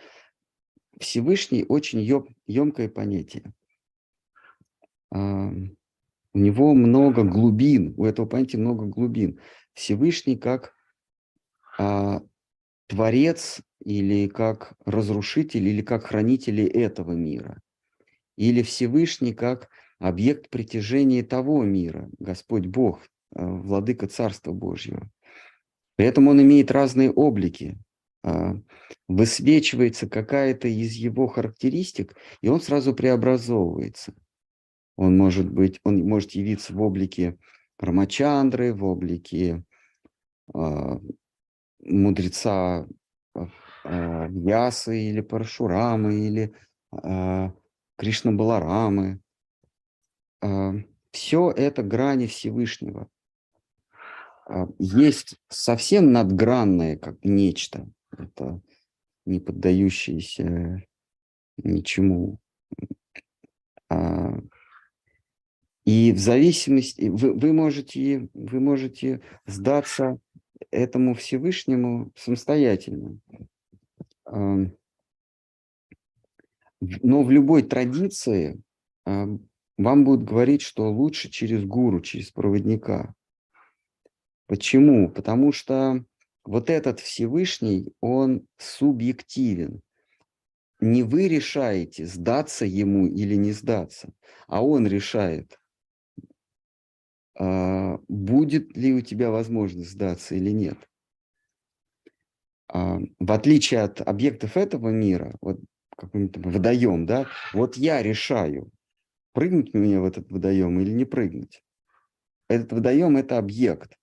[0.98, 2.00] Всевышний очень
[2.48, 3.54] емкое понятие.
[5.12, 9.42] У него много глубин, у этого понятия много глубин.
[9.74, 10.74] Всевышний как
[11.78, 12.22] а,
[12.88, 17.62] творец или как разрушитель или как хранитель этого мира.
[18.42, 19.70] Или Всевышний как
[20.00, 23.02] объект притяжения того мира, Господь Бог,
[23.36, 25.12] а, владыка Царства Божьего.
[25.96, 27.78] При этом он имеет разные облики.
[28.24, 28.56] А,
[29.08, 34.16] Высвечивается какая-то из его характеристик, и он сразу преобразовывается.
[34.96, 37.38] Он может быть, он может явиться в облике
[37.78, 39.64] Рамачандры, в облике
[41.84, 42.88] мудреца
[43.36, 43.46] э,
[43.86, 46.54] э, Ясы или Парашурамы или
[46.92, 47.52] э,
[48.02, 49.20] Кришна Баларамы.
[51.12, 53.08] Все это грани Всевышнего.
[54.48, 57.88] А, Есть совсем надгранное, как нечто.
[58.10, 58.60] Это
[59.26, 60.84] не поддающееся
[61.58, 62.40] ничему.
[63.88, 64.34] А,
[65.86, 70.18] И в зависимости, вы, вы, можете, вы можете сдаться
[70.72, 73.20] этому Всевышнему самостоятельно.
[76.82, 78.62] Но в любой традиции
[79.06, 79.48] ам,
[79.78, 83.14] вам будут говорить, что лучше через гуру, через проводника.
[84.48, 85.10] Почему?
[85.10, 86.04] Потому что
[86.44, 89.82] вот этот Всевышний, он субъективен.
[90.80, 94.14] Не вы решаете, сдаться ему или не сдаться,
[94.48, 95.60] а он решает,
[97.38, 100.78] а, будет ли у тебя возможность сдаться или нет.
[102.70, 105.60] А, В отличие от объектов этого мира, вот
[106.02, 108.72] какой-нибудь водоем, да, вот я решаю,
[109.34, 111.64] прыгнуть мне в этот водоем или не прыгнуть.
[112.50, 113.98] Этот водоем– это объект.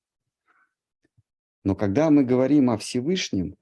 [1.65, 3.57] Но когда мы говорим о Всевышнем,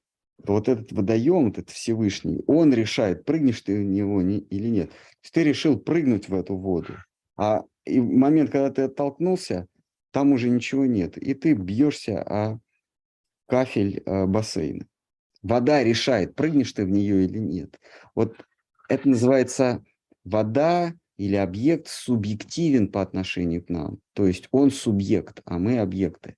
[0.45, 4.91] то вот этот водоем, этот Всевышний, он решает, прыгнешь ты в него не- или нет.
[4.91, 6.95] То есть ты решил прыгнуть в эту воду,
[7.37, 9.67] а и в момент, когда ты оттолкнулся,
[10.13, 12.59] там уже ничего нет, и ты бьешься о
[13.47, 14.87] кафель э, бассейна.
[15.43, 17.79] Вода решает, прыгнешь ты в нее или нет.
[18.15, 18.37] Вот
[18.89, 19.85] это называется
[20.25, 23.99] вода или объект субъективен по отношению к нам.
[24.13, 26.37] То есть он субъект, а мы объекты.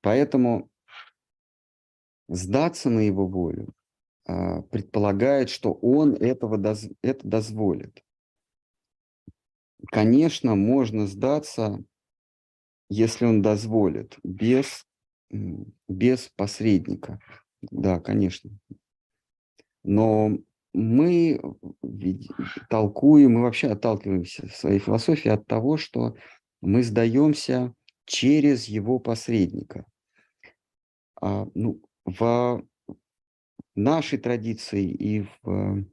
[0.00, 0.70] Поэтому
[2.28, 3.74] сдаться на его волю
[4.26, 8.02] а, предполагает, что он этого доз- это дозволит.
[9.86, 11.82] Конечно, можно сдаться,
[12.88, 14.86] если он дозволит, без,
[15.30, 17.20] без посредника.
[17.62, 18.50] Да, конечно.
[19.82, 20.38] Но
[20.72, 21.40] мы
[22.68, 26.14] толкуем, мы вообще отталкиваемся в своей философии от того, что
[26.60, 27.74] мы сдаемся
[28.04, 29.84] через его посредника.
[31.20, 32.64] А, ну, в
[33.74, 35.84] нашей традиции и в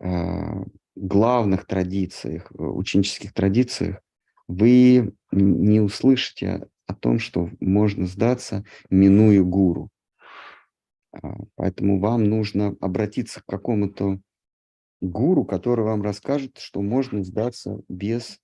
[0.00, 4.00] э, главных традициях, э, ученических традициях,
[4.48, 9.90] вы не услышите о том, что можно сдаться, минуя гуру.
[11.22, 14.20] А, Поэтому вам нужно обратиться к какому-то
[15.00, 18.38] гуру, который вам расскажет, что можно сдаться без,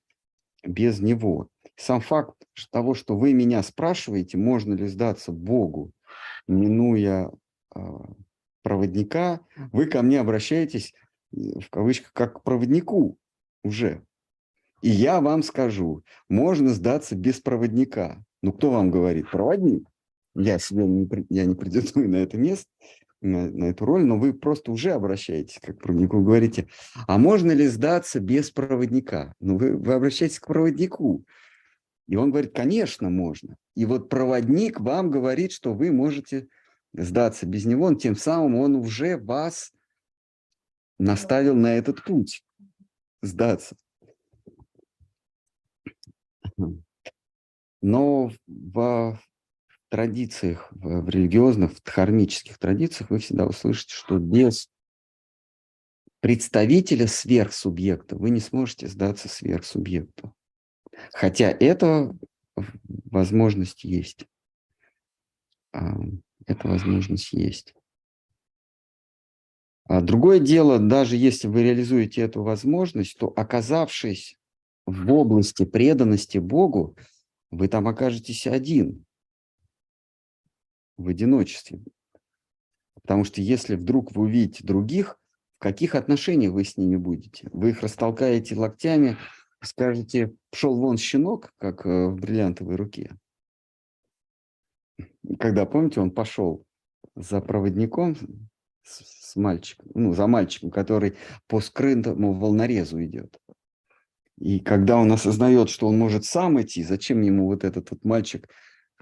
[0.64, 1.48] без него.
[1.76, 2.36] Сам факт
[2.70, 5.92] того, что вы меня спрашиваете, можно ли сдаться Богу,
[6.46, 7.30] минуя
[7.74, 8.04] а,
[8.62, 9.40] проводника,
[9.72, 10.94] вы ко мне обращаетесь,
[11.32, 13.16] э, в кавычках, как к проводнику
[13.64, 14.04] уже.
[14.82, 18.22] И я вам скажу, можно сдаться без проводника.
[18.42, 19.30] Ну, кто вам говорит?
[19.30, 19.86] Проводник.
[20.34, 22.70] Я себе не, я не претендую на это место,
[23.20, 26.68] на, на эту роль, но вы просто уже обращаетесь как к проводнику, говорите,
[27.06, 29.34] а можно ли сдаться без проводника?
[29.40, 31.24] Ну, вы, вы обращаетесь к проводнику.
[32.08, 33.56] И он говорит, конечно, можно.
[33.74, 36.48] И вот проводник вам говорит, что вы можете
[36.92, 39.72] сдаться без него, он тем самым он уже вас
[40.98, 42.44] наставил на этот путь
[43.22, 43.76] сдаться.
[47.80, 49.18] Но в
[49.92, 54.70] традициях, в религиозных, в дхармических традициях вы всегда услышите, что без
[56.20, 60.34] представителя сверхсубъекта вы не сможете сдаться сверхсубъекту.
[61.12, 62.16] Хотя это
[63.04, 64.24] возможность есть.
[65.74, 65.92] А,
[66.46, 67.74] Эта возможность есть.
[69.84, 74.38] А другое дело, даже если вы реализуете эту возможность, то оказавшись
[74.86, 76.96] в области преданности Богу,
[77.50, 79.04] вы там окажетесь один,
[81.02, 81.80] в одиночестве.
[83.02, 85.18] Потому что если вдруг вы увидите других,
[85.58, 87.48] в каких отношениях вы с ними будете?
[87.52, 89.16] Вы их растолкаете локтями,
[89.62, 93.16] скажете, пшел вон щенок, как э, в бриллиантовой руке.
[95.38, 96.64] Когда, помните, он пошел
[97.14, 98.16] за проводником
[98.82, 101.16] с, с мальчиком, ну, за мальчиком, который
[101.46, 103.38] по скрытому волнорезу идет.
[104.38, 108.48] И когда он осознает, что он может сам идти, зачем ему вот этот вот мальчик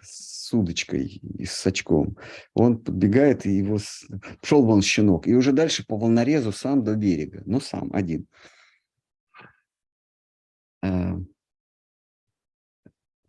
[0.03, 2.17] с удочкой и с очком,
[2.55, 3.79] он подбегает и его...
[3.79, 4.07] с-
[4.43, 5.27] Пшел вон щенок.
[5.27, 7.43] И уже дальше по волнорезу сам до берега.
[7.47, 8.27] Но сам, один.
[10.83, 11.17] Э,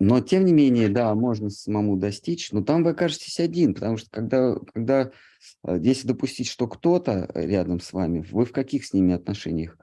[0.03, 4.10] Но, тем не менее, да, можно самому достичь, но там вы окажетесь один, потому что
[4.10, 5.11] когда, когда
[5.64, 9.77] э, если допустить, что кто-то рядом с вами, вы в каких с ними отношениях?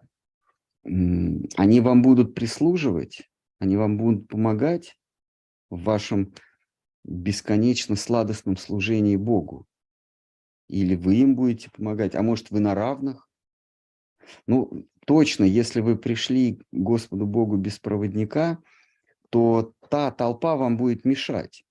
[0.82, 4.98] Они вам будут прислуживать, они вам будут помогать
[5.70, 6.34] в вашем
[7.08, 9.66] бесконечно сладостном служении Богу.
[10.68, 13.28] Или вы им будете помогать, а может, вы на равных?
[14.46, 18.58] Ну, точно, если вы пришли к Господу Богу без проводника,
[19.30, 21.64] то та толпа вам будет мешать.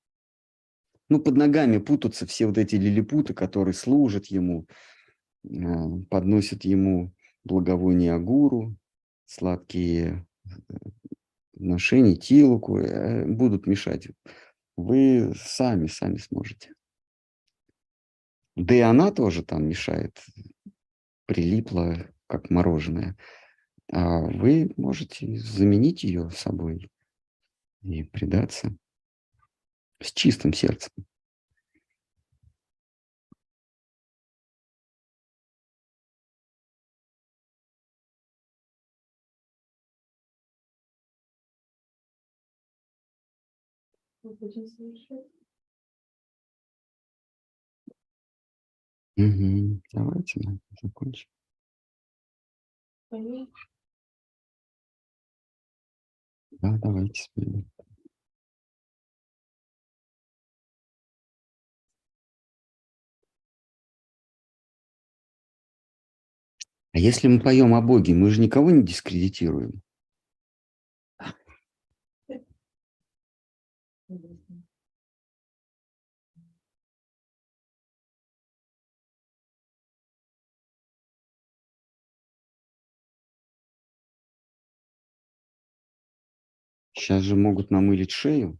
[1.09, 4.67] Ну, под ногами путаются все вот эти лилипуты, которые служат ему,
[5.43, 5.49] э,
[6.09, 8.75] подносят ему благовоние агуру,
[9.25, 10.73] сладкие э,
[11.55, 14.09] отношения, тилуку, э, будут мешать.
[14.77, 16.71] Вы сами, сами сможете.
[18.55, 20.23] Да и она тоже там мешает,
[21.25, 23.17] прилипла, как мороженое.
[23.91, 26.89] А вы можете заменить ее собой
[27.81, 28.75] и предаться
[30.01, 30.91] с чистым сердцем.
[49.17, 49.81] Мгм.
[49.93, 51.27] Давайте на этом закончим.
[53.09, 53.53] Понятно?
[56.51, 57.65] Да, давайте споем.
[66.93, 69.81] А если мы поем о Боге, мы же никого не дискредитируем.
[86.97, 88.57] Сейчас же могут намылить шею,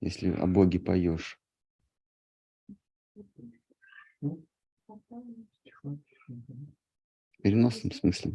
[0.00, 1.38] если о Боге поешь.
[3.12, 3.20] В
[7.42, 8.32] переносном смысле.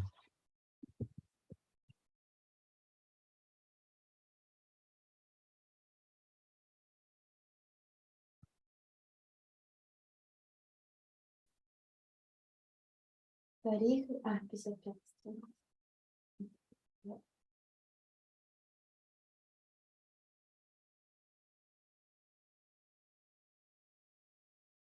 [13.63, 15.08] А, 55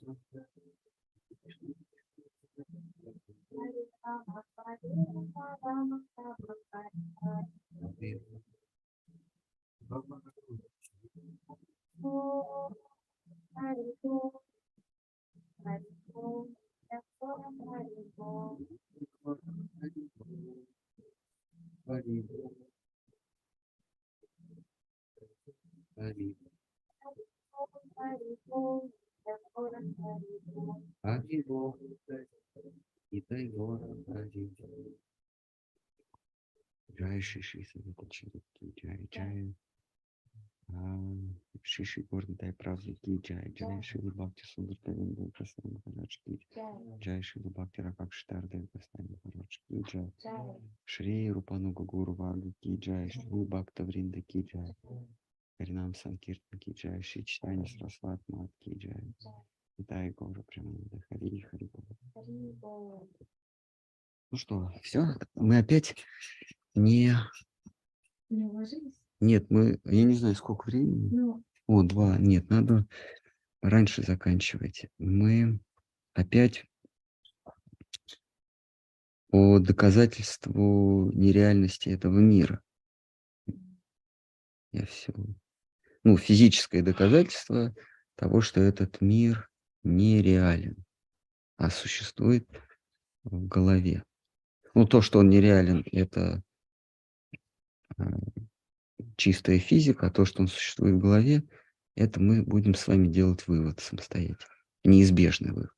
[0.00, 0.67] Krishna.
[37.20, 37.64] Шиши
[38.10, 39.54] Чирики, Джай Джай.
[41.62, 46.40] Шиши Горн Дай Правды Ки Джай, Джай Шили Бхакти Сундр Говинда Красна Махарадж Ки,
[47.00, 50.12] Джай Шили Бхакти Ракак Штар Дай Красна Махарадж Ки Джай.
[50.84, 54.74] Шри Рупануга Гуру Варга Ки Джай, Шри Бхакта Вринда Ки Джай.
[55.56, 59.14] Харинам Санкиртан Ки Джай, Шри Читани Сарасват Мат Джай.
[59.78, 61.70] Дай Гора Приманда Хари Хари
[62.62, 63.06] Бога.
[64.30, 65.94] Ну что, все, мы опять
[66.78, 67.14] не...
[68.30, 69.00] Не ложись.
[69.20, 71.08] Нет, мы, я не знаю, сколько времени.
[71.12, 72.18] Ну, О, два.
[72.18, 72.86] Нет, надо
[73.62, 74.86] раньше заканчивать.
[74.98, 75.60] Мы
[76.14, 76.64] опять
[79.30, 82.62] по доказательству нереальности этого мира.
[84.72, 85.12] Я все.
[86.04, 87.74] Ну, физическое доказательство
[88.14, 89.48] того, что этот мир
[89.82, 90.84] нереален,
[91.56, 92.48] а существует
[93.24, 94.04] в голове.
[94.74, 96.42] Ну, то, что он нереален, это
[99.16, 101.42] чистая физика, а то, что он существует в голове,
[101.94, 104.54] это мы будем с вами делать вывод самостоятельно.
[104.84, 105.72] Неизбежный вывод.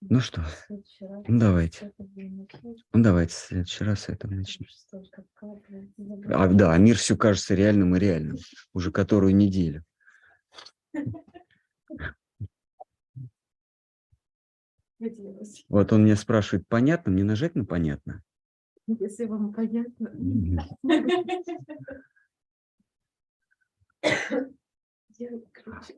[0.00, 1.92] Ну что, ну давайте.
[1.98, 4.68] Ну давайте в следующий раз с этого начнем.
[5.34, 5.84] кадров,
[6.26, 8.36] А, да, а мир все кажется реальным и реальным.
[8.72, 9.84] Уже которую неделю.
[15.68, 17.12] Вот он меня спрашивает, понятно?
[17.12, 18.22] Мне нажать на понятно?
[18.88, 20.10] Если вам понятно.
[25.10, 25.94] Делай круче.